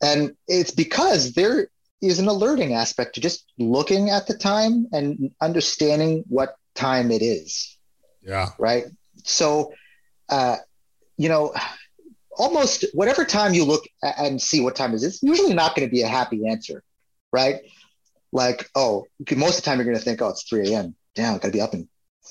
And 0.03 0.37
it's 0.49 0.71
because 0.71 1.33
there 1.33 1.69
is 2.01 2.19
an 2.19 2.29
alerting 2.29 2.75
aspect 2.75 3.15
to 3.15 3.21
just 3.21 3.45
looking 3.59 4.11
at 4.11 4.27
the 4.27 4.35
time 4.35 4.87
and 4.93 5.31
understanding 5.41 6.25
what 6.29 6.57
time 6.75 7.11
it 7.11 7.23
is. 7.23 7.77
Yeah. 8.23 8.51
Right. 8.59 8.85
So, 9.25 9.73
uh, 10.29 10.57
you 11.17 11.29
know, 11.29 11.55
almost 12.39 12.85
whatever 12.95 13.25
time 13.25 13.55
you 13.55 13.65
look 13.65 13.85
and 14.03 14.41
see 14.41 14.61
what 14.61 14.77
time 14.77 14.93
it 14.93 14.97
is, 14.97 15.05
it's 15.05 15.23
usually 15.23 15.55
not 15.55 15.75
going 15.75 15.89
to 15.89 15.93
be 15.93 16.03
a 16.03 16.09
happy 16.09 16.47
answer. 16.47 16.83
Right. 17.33 17.63
Like, 18.33 18.69
oh, 18.75 19.07
most 19.35 19.59
of 19.59 19.65
the 19.65 19.71
time 19.71 19.79
you're 19.79 19.87
going 19.87 19.97
to 19.97 20.03
think, 20.03 20.23
oh, 20.23 20.29
it's 20.29 20.49
3 20.49 20.73
a.m 20.73 20.95
damn, 21.17 21.35
I 21.35 21.39
gotta 21.39 21.51
be 21.51 21.61
up 21.61 21.75
in 21.75 21.89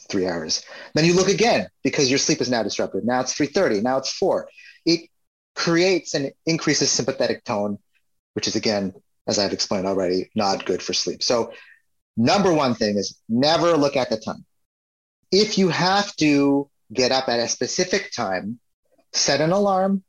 three 0.10 0.28
hours. 0.28 0.64
Then 0.94 1.06
you 1.06 1.14
look 1.14 1.28
again 1.28 1.68
because 1.84 2.10
your 2.10 2.20
sleep 2.20 2.42
is 2.42 2.50
now 2.50 2.64
disrupted. 2.64 3.06
Now 3.06 3.22
it's 3.22 3.34
3.30, 3.34 3.84
now 3.84 3.98
it's 3.98 4.12
four. 4.12 4.50
It 4.86 5.10
creates 5.56 6.14
and 6.14 6.32
increases 6.46 6.92
sympathetic 6.92 7.44
tone, 7.44 7.80
which 8.34 8.48
is 8.48 8.56
again, 8.56 8.94
as 9.28 9.40
I've 9.40 9.54
explained 9.54 9.88
already, 9.88 10.30
not 10.36 10.66
good 10.66 10.82
for 10.82 10.94
sleep. 10.94 11.24
So 11.24 11.54
number 12.18 12.54
one 12.54 12.76
thing 12.76 12.98
is 12.98 13.18
never 13.28 13.78
look 13.78 13.96
at 13.96 14.10
the 14.10 14.18
time. 14.18 14.46
If 15.32 15.58
you 15.58 15.70
have 15.70 16.16
to 16.18 16.70
get 16.94 17.12
up 17.12 17.28
at 17.28 17.40
a 17.40 17.48
specific 17.48 18.12
time, 18.12 18.60
set 19.14 19.42
an 19.42 19.52
alarm 19.52 20.04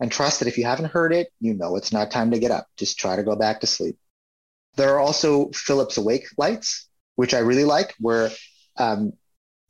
and 0.00 0.10
trust 0.10 0.40
that 0.40 0.48
if 0.48 0.58
you 0.58 0.64
haven't 0.64 0.90
heard 0.90 1.12
it, 1.12 1.28
you 1.40 1.54
know 1.54 1.76
it's 1.76 1.92
not 1.92 2.10
time 2.10 2.32
to 2.32 2.38
get 2.38 2.50
up. 2.50 2.66
Just 2.76 2.98
try 2.98 3.16
to 3.16 3.22
go 3.22 3.36
back 3.36 3.60
to 3.60 3.66
sleep. 3.66 3.96
There 4.76 4.94
are 4.94 5.00
also 5.00 5.50
Philips 5.52 5.96
Awake 5.96 6.26
lights 6.36 6.88
which 7.16 7.34
I 7.34 7.38
really 7.38 7.64
like, 7.64 7.94
where 7.98 8.30
um, 8.76 9.12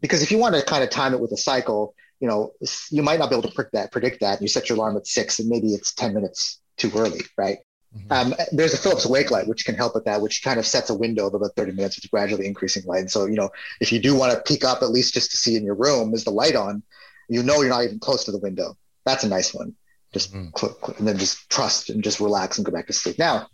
because 0.01 0.23
if 0.23 0.31
you 0.31 0.39
want 0.39 0.55
to 0.55 0.63
kind 0.63 0.83
of 0.83 0.91
time 0.91 1.15
it 1.15 1.21
with 1.21 1.33
a 1.33 1.37
cycle, 1.37 1.95
you 2.21 2.29
know, 2.29 2.53
you 2.91 3.03
might 3.03 3.19
not 3.19 3.31
be 3.31 3.37
able 3.37 3.49
to 3.49 3.55
predict 3.55 3.73
that. 3.75 3.93
Predict 3.93 4.21
that. 4.21 4.41
You 4.41 4.49
set 4.49 4.69
your 4.69 4.77
alarm 4.77 4.97
at 4.97 5.07
six, 5.07 5.39
and 5.39 5.49
maybe 5.49 5.75
it's 5.75 5.93
ten 5.93 6.15
minutes 6.15 6.61
too 6.77 6.91
early, 6.95 7.23
right? 7.37 7.59
Mm-hmm. 7.97 8.13
Um, 8.13 8.35
there's 8.53 8.75
a 8.75 8.79
Philips 8.79 9.07
wake 9.07 9.31
light 9.31 9.47
which 9.47 9.65
can 9.65 9.75
help 9.75 9.95
with 9.95 10.05
that, 10.07 10.21
which 10.21 10.43
kind 10.43 10.59
of 10.59 10.67
sets 10.67 10.89
a 10.91 10.95
window 10.95 11.27
of 11.27 11.35
about 11.35 11.55
30 11.57 11.73
minutes 11.73 11.97
with 12.01 12.11
gradually 12.11 12.47
increasing 12.47 12.85
light. 12.85 13.01
And 13.01 13.11
so, 13.11 13.27
you 13.27 13.35
know, 13.35 13.51
if 13.81 13.93
you 13.93 14.01
do 14.01 14.15
want 14.15 14.33
to 14.33 14.41
peek 14.41 14.65
up 14.65 14.83
at 14.83 14.91
least 14.91 15.13
just 15.13 15.31
to 15.33 15.37
see 15.37 15.57
in 15.57 15.65
your 15.65 15.75
room, 15.75 16.15
is 16.15 16.25
the 16.25 16.31
light 16.31 16.57
on? 16.57 16.83
You 17.29 17.43
know, 17.43 17.61
you're 17.61 17.69
not 17.69 17.85
even 17.85 17.99
close 17.99 18.25
to 18.25 18.33
the 18.33 18.39
window. 18.39 18.77
That's 19.05 19.25
a 19.25 19.29
nice 19.29 19.53
one. 19.53 19.75
Just 20.13 20.33
mm-hmm. 20.33 20.51
click, 20.51 20.81
click, 20.81 20.99
and 20.99 21.09
then 21.09 21.19
just 21.19 21.49
trust 21.51 21.91
and 21.91 22.03
just 22.03 22.21
relax 22.21 22.57
and 22.57 22.65
go 22.65 22.73
back 22.73 22.87
to 22.87 22.93
sleep. 22.93 23.19
Now, 23.19 23.49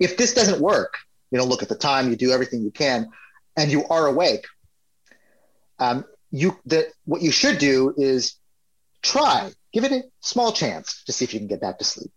if 0.00 0.16
this 0.16 0.34
doesn't 0.34 0.60
work, 0.60 0.94
you 1.30 1.38
know, 1.38 1.44
look 1.44 1.62
at 1.62 1.68
the 1.68 1.74
time, 1.74 2.10
you 2.10 2.16
do 2.16 2.32
everything 2.32 2.62
you 2.62 2.70
can, 2.70 3.08
and 3.56 3.70
you 3.70 3.84
are 3.88 4.06
awake. 4.06 4.46
Um, 5.78 6.04
you 6.30 6.58
that 6.66 6.86
what 7.04 7.22
you 7.22 7.30
should 7.30 7.58
do 7.58 7.94
is 7.96 8.36
try, 9.02 9.52
give 9.72 9.84
it 9.84 9.92
a 9.92 10.02
small 10.20 10.52
chance 10.52 11.02
to 11.04 11.12
see 11.12 11.24
if 11.24 11.34
you 11.34 11.40
can 11.40 11.48
get 11.48 11.60
back 11.60 11.78
to 11.78 11.84
sleep. 11.84 12.10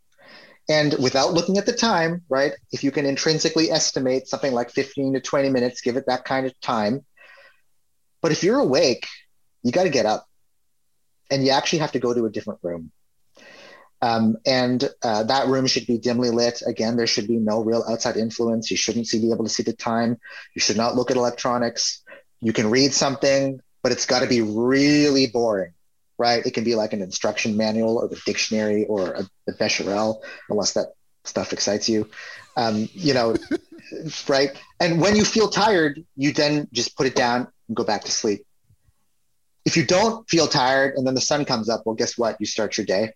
And 0.70 0.96
without 1.00 1.34
looking 1.34 1.58
at 1.58 1.66
the 1.66 1.74
time, 1.74 2.24
right? 2.28 2.54
If 2.72 2.84
you 2.84 2.92
can 2.92 3.06
intrinsically 3.06 3.72
estimate 3.72 4.28
something 4.28 4.52
like 4.52 4.70
15 4.72 5.14
to 5.14 5.22
20 5.22 5.50
minutes, 5.50 5.82
give 5.82 5.96
it 5.96 6.06
that 6.08 6.26
kind 6.26 6.46
of 6.46 6.60
time. 6.60 7.06
But 8.22 8.32
if 8.32 8.44
you're 8.44 8.60
awake, 8.60 9.08
you 9.64 9.72
got 9.72 9.84
to 9.84 9.90
get 9.90 10.06
up 10.06 10.26
and 11.32 11.46
you 11.46 11.52
actually 11.52 11.80
have 11.80 11.94
to 11.94 12.00
go 12.00 12.14
to 12.14 12.26
a 12.26 12.30
different 12.30 12.60
room. 12.64 12.92
Um, 14.02 14.38
and 14.46 14.88
uh, 15.02 15.24
that 15.24 15.48
room 15.48 15.68
should 15.68 15.88
be 15.88 15.98
dimly 15.98 16.30
lit. 16.30 16.62
Again, 16.66 16.98
there 16.98 17.08
should 17.08 17.28
be 17.28 17.38
no 17.38 17.64
real 17.64 17.84
outside 17.90 18.16
influence. 18.18 18.70
You 18.70 18.78
shouldn't 18.78 19.08
see, 19.08 19.20
be 19.20 19.32
able 19.32 19.46
to 19.46 19.50
see 19.50 19.64
the 19.64 19.74
time. 19.74 20.18
You 20.54 20.60
should 20.60 20.78
not 20.78 20.96
look 20.96 21.10
at 21.10 21.18
electronics. 21.18 22.04
You 22.42 22.54
can 22.54 22.70
read 22.70 22.94
something, 22.94 23.60
but 23.84 23.92
it's 23.92 24.06
got 24.06 24.22
to 24.22 24.28
be 24.28 24.42
really 24.42 25.28
boring, 25.28 25.74
right? 26.18 26.46
It 26.46 26.54
can 26.54 26.64
be 26.64 26.76
like 26.76 26.94
an 26.94 27.02
instruction 27.02 27.58
manual 27.58 27.98
or 27.98 28.08
the 28.08 28.20
dictionary 28.26 28.86
or 28.86 29.14
a, 29.14 29.30
a 29.48 29.54
Bechamel, 29.54 30.24
unless 30.50 30.74
that 30.74 30.88
stuff 31.24 31.54
excites 31.54 31.90
you. 31.90 32.10
Um, 32.56 32.90
you 32.94 33.14
know, 33.14 33.36
right? 34.28 34.52
And 34.80 35.02
when 35.02 35.16
you 35.16 35.26
feel 35.26 35.50
tired, 35.50 36.04
you 36.16 36.32
then 36.32 36.68
just 36.72 36.96
put 36.96 37.08
it 37.08 37.16
down 37.16 37.48
and 37.68 37.78
go 37.78 37.84
back 37.84 38.04
to 38.04 38.12
sleep. 38.12 38.46
If 39.66 39.76
you 39.76 39.86
don't 39.86 40.28
feel 40.30 40.48
tired 40.48 40.96
and 40.96 41.06
then 41.06 41.14
the 41.14 41.22
sun 41.22 41.44
comes 41.44 41.70
up, 41.70 41.84
well, 41.86 41.96
guess 41.96 42.18
what? 42.18 42.38
You 42.40 42.46
start 42.46 42.78
your 42.78 42.86
day 42.86 43.12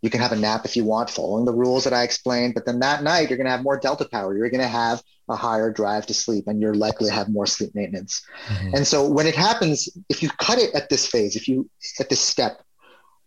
You 0.00 0.10
can 0.10 0.20
have 0.20 0.32
a 0.32 0.36
nap 0.36 0.64
if 0.64 0.76
you 0.76 0.84
want, 0.84 1.10
following 1.10 1.44
the 1.44 1.52
rules 1.52 1.84
that 1.84 1.92
I 1.92 2.02
explained. 2.02 2.54
But 2.54 2.66
then 2.66 2.78
that 2.80 3.02
night, 3.02 3.28
you're 3.28 3.36
going 3.36 3.46
to 3.46 3.50
have 3.50 3.62
more 3.62 3.78
delta 3.78 4.08
power. 4.08 4.36
You're 4.36 4.50
going 4.50 4.60
to 4.60 4.68
have 4.68 5.02
a 5.28 5.36
higher 5.36 5.70
drive 5.72 6.06
to 6.06 6.14
sleep, 6.14 6.46
and 6.46 6.60
you're 6.60 6.74
likely 6.74 7.08
to 7.08 7.14
have 7.14 7.28
more 7.28 7.46
sleep 7.46 7.74
maintenance. 7.74 8.24
Mm-hmm. 8.46 8.76
And 8.76 8.86
so 8.86 9.08
when 9.08 9.26
it 9.26 9.34
happens, 9.34 9.88
if 10.08 10.22
you 10.22 10.30
cut 10.38 10.58
it 10.58 10.74
at 10.74 10.88
this 10.88 11.06
phase, 11.06 11.36
if 11.36 11.48
you 11.48 11.68
at 12.00 12.08
this 12.08 12.20
step, 12.20 12.62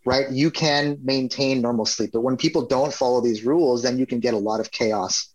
right, 0.06 0.30
you 0.32 0.50
can 0.50 0.98
maintain 1.04 1.62
normal 1.62 1.86
sleep. 1.86 2.12
But 2.14 2.22
when 2.22 2.38
people 2.38 2.66
don't 2.66 2.94
follow 2.94 3.22
these 3.22 3.44
rules, 3.44 3.84
then 3.84 4.00
you 4.00 4.06
can 4.06 4.20
get 4.20 4.34
a 4.34 4.38
lot 4.38 4.60
of 4.60 4.72
chaos 4.72 5.30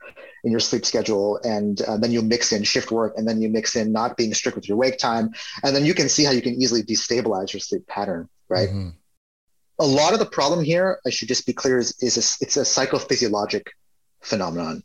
in 0.46 0.52
your 0.52 0.60
sleep 0.60 0.86
schedule 0.86 1.40
and 1.42 1.82
uh, 1.82 1.96
then 1.96 2.12
you 2.12 2.22
mix 2.22 2.52
in 2.52 2.62
shift 2.62 2.92
work 2.92 3.14
and 3.16 3.26
then 3.26 3.42
you 3.42 3.48
mix 3.48 3.74
in 3.74 3.90
not 3.90 4.16
being 4.16 4.32
strict 4.32 4.54
with 4.54 4.68
your 4.68 4.76
wake 4.76 4.96
time 4.96 5.30
and 5.64 5.74
then 5.74 5.84
you 5.84 5.92
can 5.92 6.08
see 6.08 6.24
how 6.24 6.30
you 6.30 6.40
can 6.40 6.54
easily 6.54 6.84
destabilize 6.84 7.52
your 7.52 7.58
sleep 7.58 7.84
pattern 7.88 8.28
right 8.48 8.68
mm-hmm. 8.68 8.90
A 9.78 9.86
lot 9.86 10.12
of 10.12 10.18
the 10.18 10.26
problem 10.26 10.64
here 10.64 10.98
i 11.06 11.10
should 11.10 11.28
just 11.28 11.46
be 11.46 11.52
clear 11.52 11.78
is, 11.78 11.96
is 12.00 12.16
a, 12.16 12.44
it's 12.44 12.56
a 12.56 12.60
psychophysiologic 12.60 13.66
phenomenon 14.22 14.82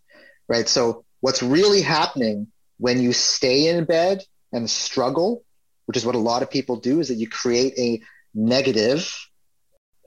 right 0.48 0.68
so 0.68 1.04
what's 1.22 1.44
really 1.44 1.82
happening 1.82 2.48
when 2.78 3.02
you 3.02 3.14
stay 3.14 3.68
in 3.68 3.86
bed 3.86 4.24
and 4.52 4.70
struggle 4.70 5.44
which 5.86 5.98
is 5.98 6.06
what 6.06 6.16
a 6.16 6.20
lot 6.20 6.42
of 6.42 6.50
people 6.50 6.78
do 6.78 7.00
is 7.00 7.08
that 7.08 7.16
you 7.16 7.28
create 7.28 7.74
a 7.78 8.02
negative 8.34 9.14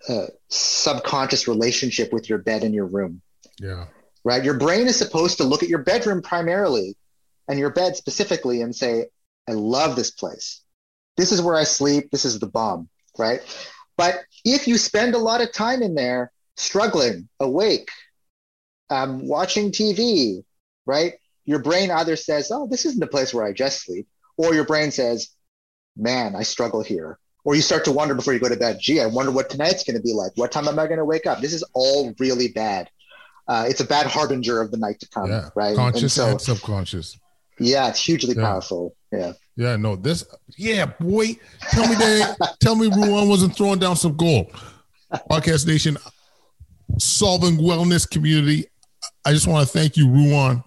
uh, 0.08 0.26
subconscious 0.48 1.48
relationship 1.48 2.12
with 2.12 2.28
your 2.28 2.38
bed 2.38 2.62
and 2.62 2.74
your 2.74 2.86
room 2.86 3.22
yeah 3.58 3.86
right? 4.24 4.42
Your 4.42 4.58
brain 4.58 4.86
is 4.86 4.96
supposed 4.96 5.36
to 5.38 5.44
look 5.44 5.62
at 5.62 5.68
your 5.68 5.82
bedroom 5.82 6.22
primarily 6.22 6.96
and 7.46 7.58
your 7.58 7.70
bed 7.70 7.94
specifically 7.96 8.62
and 8.62 8.74
say, 8.74 9.06
I 9.48 9.52
love 9.52 9.94
this 9.94 10.10
place. 10.10 10.62
This 11.16 11.30
is 11.30 11.42
where 11.42 11.54
I 11.54 11.64
sleep. 11.64 12.10
This 12.10 12.24
is 12.24 12.38
the 12.38 12.46
bomb, 12.46 12.88
right? 13.18 13.40
But 13.96 14.20
if 14.44 14.66
you 14.66 14.76
spend 14.76 15.14
a 15.14 15.18
lot 15.18 15.40
of 15.40 15.52
time 15.52 15.82
in 15.82 15.94
there 15.94 16.32
struggling, 16.56 17.28
awake, 17.40 17.90
um, 18.90 19.26
watching 19.26 19.70
TV, 19.70 20.44
right? 20.86 21.14
Your 21.44 21.60
brain 21.60 21.90
either 21.90 22.16
says, 22.16 22.50
Oh, 22.50 22.66
this 22.66 22.84
isn't 22.84 23.00
the 23.00 23.06
place 23.06 23.32
where 23.32 23.44
I 23.44 23.52
just 23.52 23.84
sleep, 23.84 24.06
or 24.36 24.54
your 24.54 24.64
brain 24.64 24.90
says, 24.90 25.30
Man, 25.96 26.34
I 26.34 26.42
struggle 26.42 26.82
here. 26.82 27.18
Or 27.44 27.54
you 27.54 27.60
start 27.60 27.84
to 27.84 27.92
wonder 27.92 28.14
before 28.14 28.32
you 28.32 28.40
go 28.40 28.48
to 28.48 28.56
bed, 28.56 28.78
gee, 28.80 29.02
I 29.02 29.06
wonder 29.06 29.30
what 29.30 29.50
tonight's 29.50 29.84
going 29.84 29.96
to 29.96 30.02
be 30.02 30.14
like. 30.14 30.32
What 30.36 30.50
time 30.50 30.66
am 30.66 30.78
I 30.78 30.86
going 30.86 30.98
to 30.98 31.04
wake 31.04 31.26
up? 31.26 31.40
This 31.40 31.52
is 31.52 31.62
all 31.74 32.14
really 32.18 32.48
bad 32.48 32.88
uh, 33.46 33.66
it's 33.68 33.80
a 33.80 33.84
bad 33.84 34.06
harbinger 34.06 34.60
of 34.60 34.70
the 34.70 34.76
night 34.76 35.00
to 35.00 35.08
come, 35.08 35.30
yeah. 35.30 35.50
right? 35.54 35.76
Conscious 35.76 36.02
and, 36.02 36.10
so, 36.10 36.30
and 36.30 36.40
subconscious. 36.40 37.18
Yeah, 37.58 37.88
it's 37.88 38.04
hugely 38.04 38.34
yeah. 38.36 38.42
powerful. 38.42 38.94
Yeah. 39.12 39.32
Yeah, 39.56 39.76
no, 39.76 39.94
this, 39.94 40.24
yeah, 40.56 40.86
boy. 40.86 41.36
Tell 41.70 41.88
me 41.88 41.94
that, 41.94 42.56
tell 42.60 42.74
me 42.74 42.90
Ruwan 42.90 43.28
wasn't 43.28 43.56
throwing 43.56 43.78
down 43.78 43.94
some 43.94 44.16
gold. 44.16 44.50
Quadcast 45.30 45.66
Nation, 45.66 45.96
solving 46.98 47.56
wellness 47.56 48.08
community. 48.08 48.66
I 49.24 49.32
just 49.32 49.46
want 49.46 49.66
to 49.66 49.72
thank 49.72 49.96
you, 49.96 50.06
Ruwan, 50.08 50.64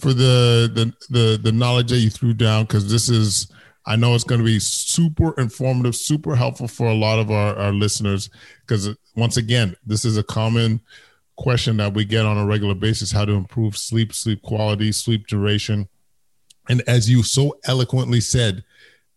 for 0.00 0.12
the 0.12 0.70
the 0.74 0.92
the, 1.08 1.38
the 1.40 1.52
knowledge 1.52 1.90
that 1.90 1.98
you 1.98 2.10
threw 2.10 2.34
down 2.34 2.64
because 2.64 2.90
this 2.90 3.08
is 3.08 3.50
I 3.86 3.94
know 3.94 4.14
it's 4.14 4.24
going 4.24 4.40
to 4.40 4.44
be 4.44 4.58
super 4.58 5.32
informative, 5.40 5.94
super 5.94 6.34
helpful 6.34 6.66
for 6.66 6.88
a 6.88 6.94
lot 6.94 7.20
of 7.20 7.30
our, 7.30 7.54
our 7.56 7.72
listeners 7.72 8.28
because 8.62 8.88
once 9.14 9.36
again, 9.36 9.76
this 9.86 10.04
is 10.04 10.16
a 10.16 10.24
common 10.24 10.80
question 11.36 11.76
that 11.76 11.94
we 11.94 12.04
get 12.04 12.26
on 12.26 12.38
a 12.38 12.46
regular 12.46 12.74
basis 12.74 13.12
how 13.12 13.24
to 13.24 13.32
improve 13.32 13.76
sleep, 13.76 14.12
sleep 14.12 14.42
quality, 14.42 14.90
sleep 14.90 15.26
duration. 15.28 15.88
And 16.68 16.82
as 16.86 17.08
you 17.08 17.22
so 17.22 17.58
eloquently 17.64 18.20
said, 18.20 18.64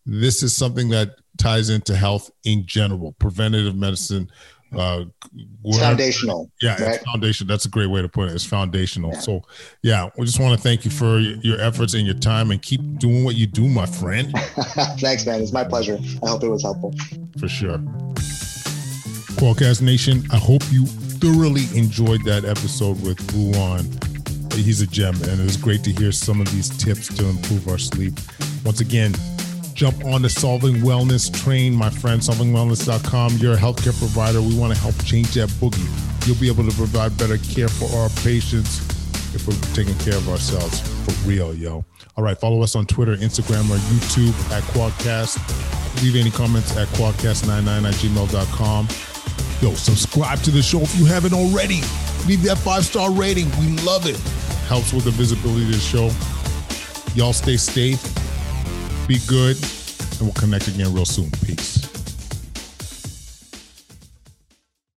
this 0.05 0.43
is 0.43 0.55
something 0.55 0.89
that 0.89 1.15
ties 1.37 1.69
into 1.69 1.95
health 1.95 2.31
in 2.43 2.65
general, 2.65 3.13
preventative 3.13 3.75
medicine. 3.75 4.29
Uh, 4.75 5.05
foundational. 5.77 6.51
Yeah, 6.61 6.73
right? 6.73 6.95
it's 6.95 7.03
foundation. 7.03 7.47
That's 7.47 7.65
a 7.65 7.69
great 7.69 7.87
way 7.87 8.03
to 8.03 8.09
put 8.09 8.29
it. 8.29 8.33
It's 8.33 8.45
foundational. 8.45 9.13
Yeah. 9.13 9.19
So, 9.19 9.41
yeah, 9.81 10.09
we 10.15 10.25
just 10.25 10.39
want 10.39 10.55
to 10.55 10.61
thank 10.61 10.85
you 10.85 10.91
for 10.91 11.17
your 11.17 11.59
efforts 11.59 11.95
and 11.95 12.05
your 12.05 12.15
time 12.15 12.51
and 12.51 12.61
keep 12.61 12.99
doing 12.99 13.23
what 13.23 13.35
you 13.35 13.47
do, 13.47 13.67
my 13.67 13.87
friend. 13.87 14.31
Thanks, 14.99 15.25
man. 15.25 15.41
It's 15.41 15.51
my 15.51 15.63
pleasure. 15.63 15.97
I 16.23 16.29
hope 16.29 16.43
it 16.43 16.49
was 16.49 16.61
helpful. 16.61 16.93
For 17.39 17.47
sure. 17.47 17.79
Quadcast 19.39 19.81
Nation, 19.81 20.23
I 20.31 20.37
hope 20.37 20.61
you 20.71 20.85
thoroughly 20.85 21.65
enjoyed 21.75 22.23
that 22.25 22.45
episode 22.45 23.01
with 23.01 23.17
Ruwan. 23.31 24.08
He's 24.53 24.81
a 24.81 24.87
gem, 24.87 25.15
and 25.15 25.39
it 25.39 25.43
was 25.43 25.57
great 25.57 25.83
to 25.85 25.91
hear 25.91 26.11
some 26.11 26.41
of 26.41 26.51
these 26.51 26.69
tips 26.83 27.07
to 27.17 27.27
improve 27.27 27.67
our 27.67 27.77
sleep. 27.77 28.13
Once 28.65 28.81
again, 28.81 29.13
jump 29.73 30.03
on 30.05 30.21
the 30.21 30.29
Solving 30.29 30.75
Wellness 30.77 31.33
train, 31.43 31.73
my 31.73 31.89
friend, 31.89 32.21
solvingwellness.com. 32.21 33.37
You're 33.37 33.53
a 33.53 33.57
healthcare 33.57 33.97
provider. 33.97 34.41
We 34.41 34.57
want 34.57 34.73
to 34.73 34.79
help 34.79 34.95
change 35.05 35.33
that 35.35 35.49
boogie. 35.49 36.27
You'll 36.27 36.37
be 36.37 36.49
able 36.49 36.69
to 36.69 36.75
provide 36.75 37.17
better 37.17 37.37
care 37.37 37.69
for 37.69 37.85
our 37.97 38.09
patients 38.21 38.79
if 39.33 39.47
we're 39.47 39.73
taking 39.73 39.97
care 39.99 40.17
of 40.17 40.27
ourselves 40.29 40.81
for 40.81 41.27
real, 41.27 41.53
yo. 41.53 41.85
All 42.17 42.23
right, 42.23 42.37
follow 42.37 42.61
us 42.61 42.75
on 42.75 42.85
Twitter, 42.85 43.15
Instagram, 43.15 43.69
or 43.69 43.77
YouTube 43.77 44.33
at 44.51 44.63
Quadcast. 44.73 45.37
Leave 46.03 46.15
any 46.15 46.31
comments 46.31 46.75
at 46.77 46.87
quadcast99 46.89 47.87
at 47.87 47.93
gmail.com. 47.95 48.87
Yo, 49.61 49.75
subscribe 49.75 50.39
to 50.43 50.51
the 50.51 50.61
show 50.61 50.81
if 50.81 50.95
you 50.97 51.05
haven't 51.05 51.33
already. 51.33 51.81
Leave 52.27 52.43
that 52.43 52.57
five 52.57 52.85
star 52.85 53.11
rating. 53.11 53.49
We 53.59 53.67
love 53.83 54.05
it. 54.05 54.17
Helps 54.67 54.93
with 54.93 55.03
the 55.03 55.11
visibility 55.11 55.63
of 55.63 55.71
the 55.71 55.79
show. 55.79 56.09
Y'all 57.15 57.33
stay 57.33 57.57
safe, 57.57 58.01
be 59.07 59.17
good, 59.27 59.57
and 60.19 60.21
we'll 60.21 60.33
connect 60.33 60.67
again 60.67 60.93
real 60.93 61.05
soon. 61.05 61.31
Peace. 61.43 61.98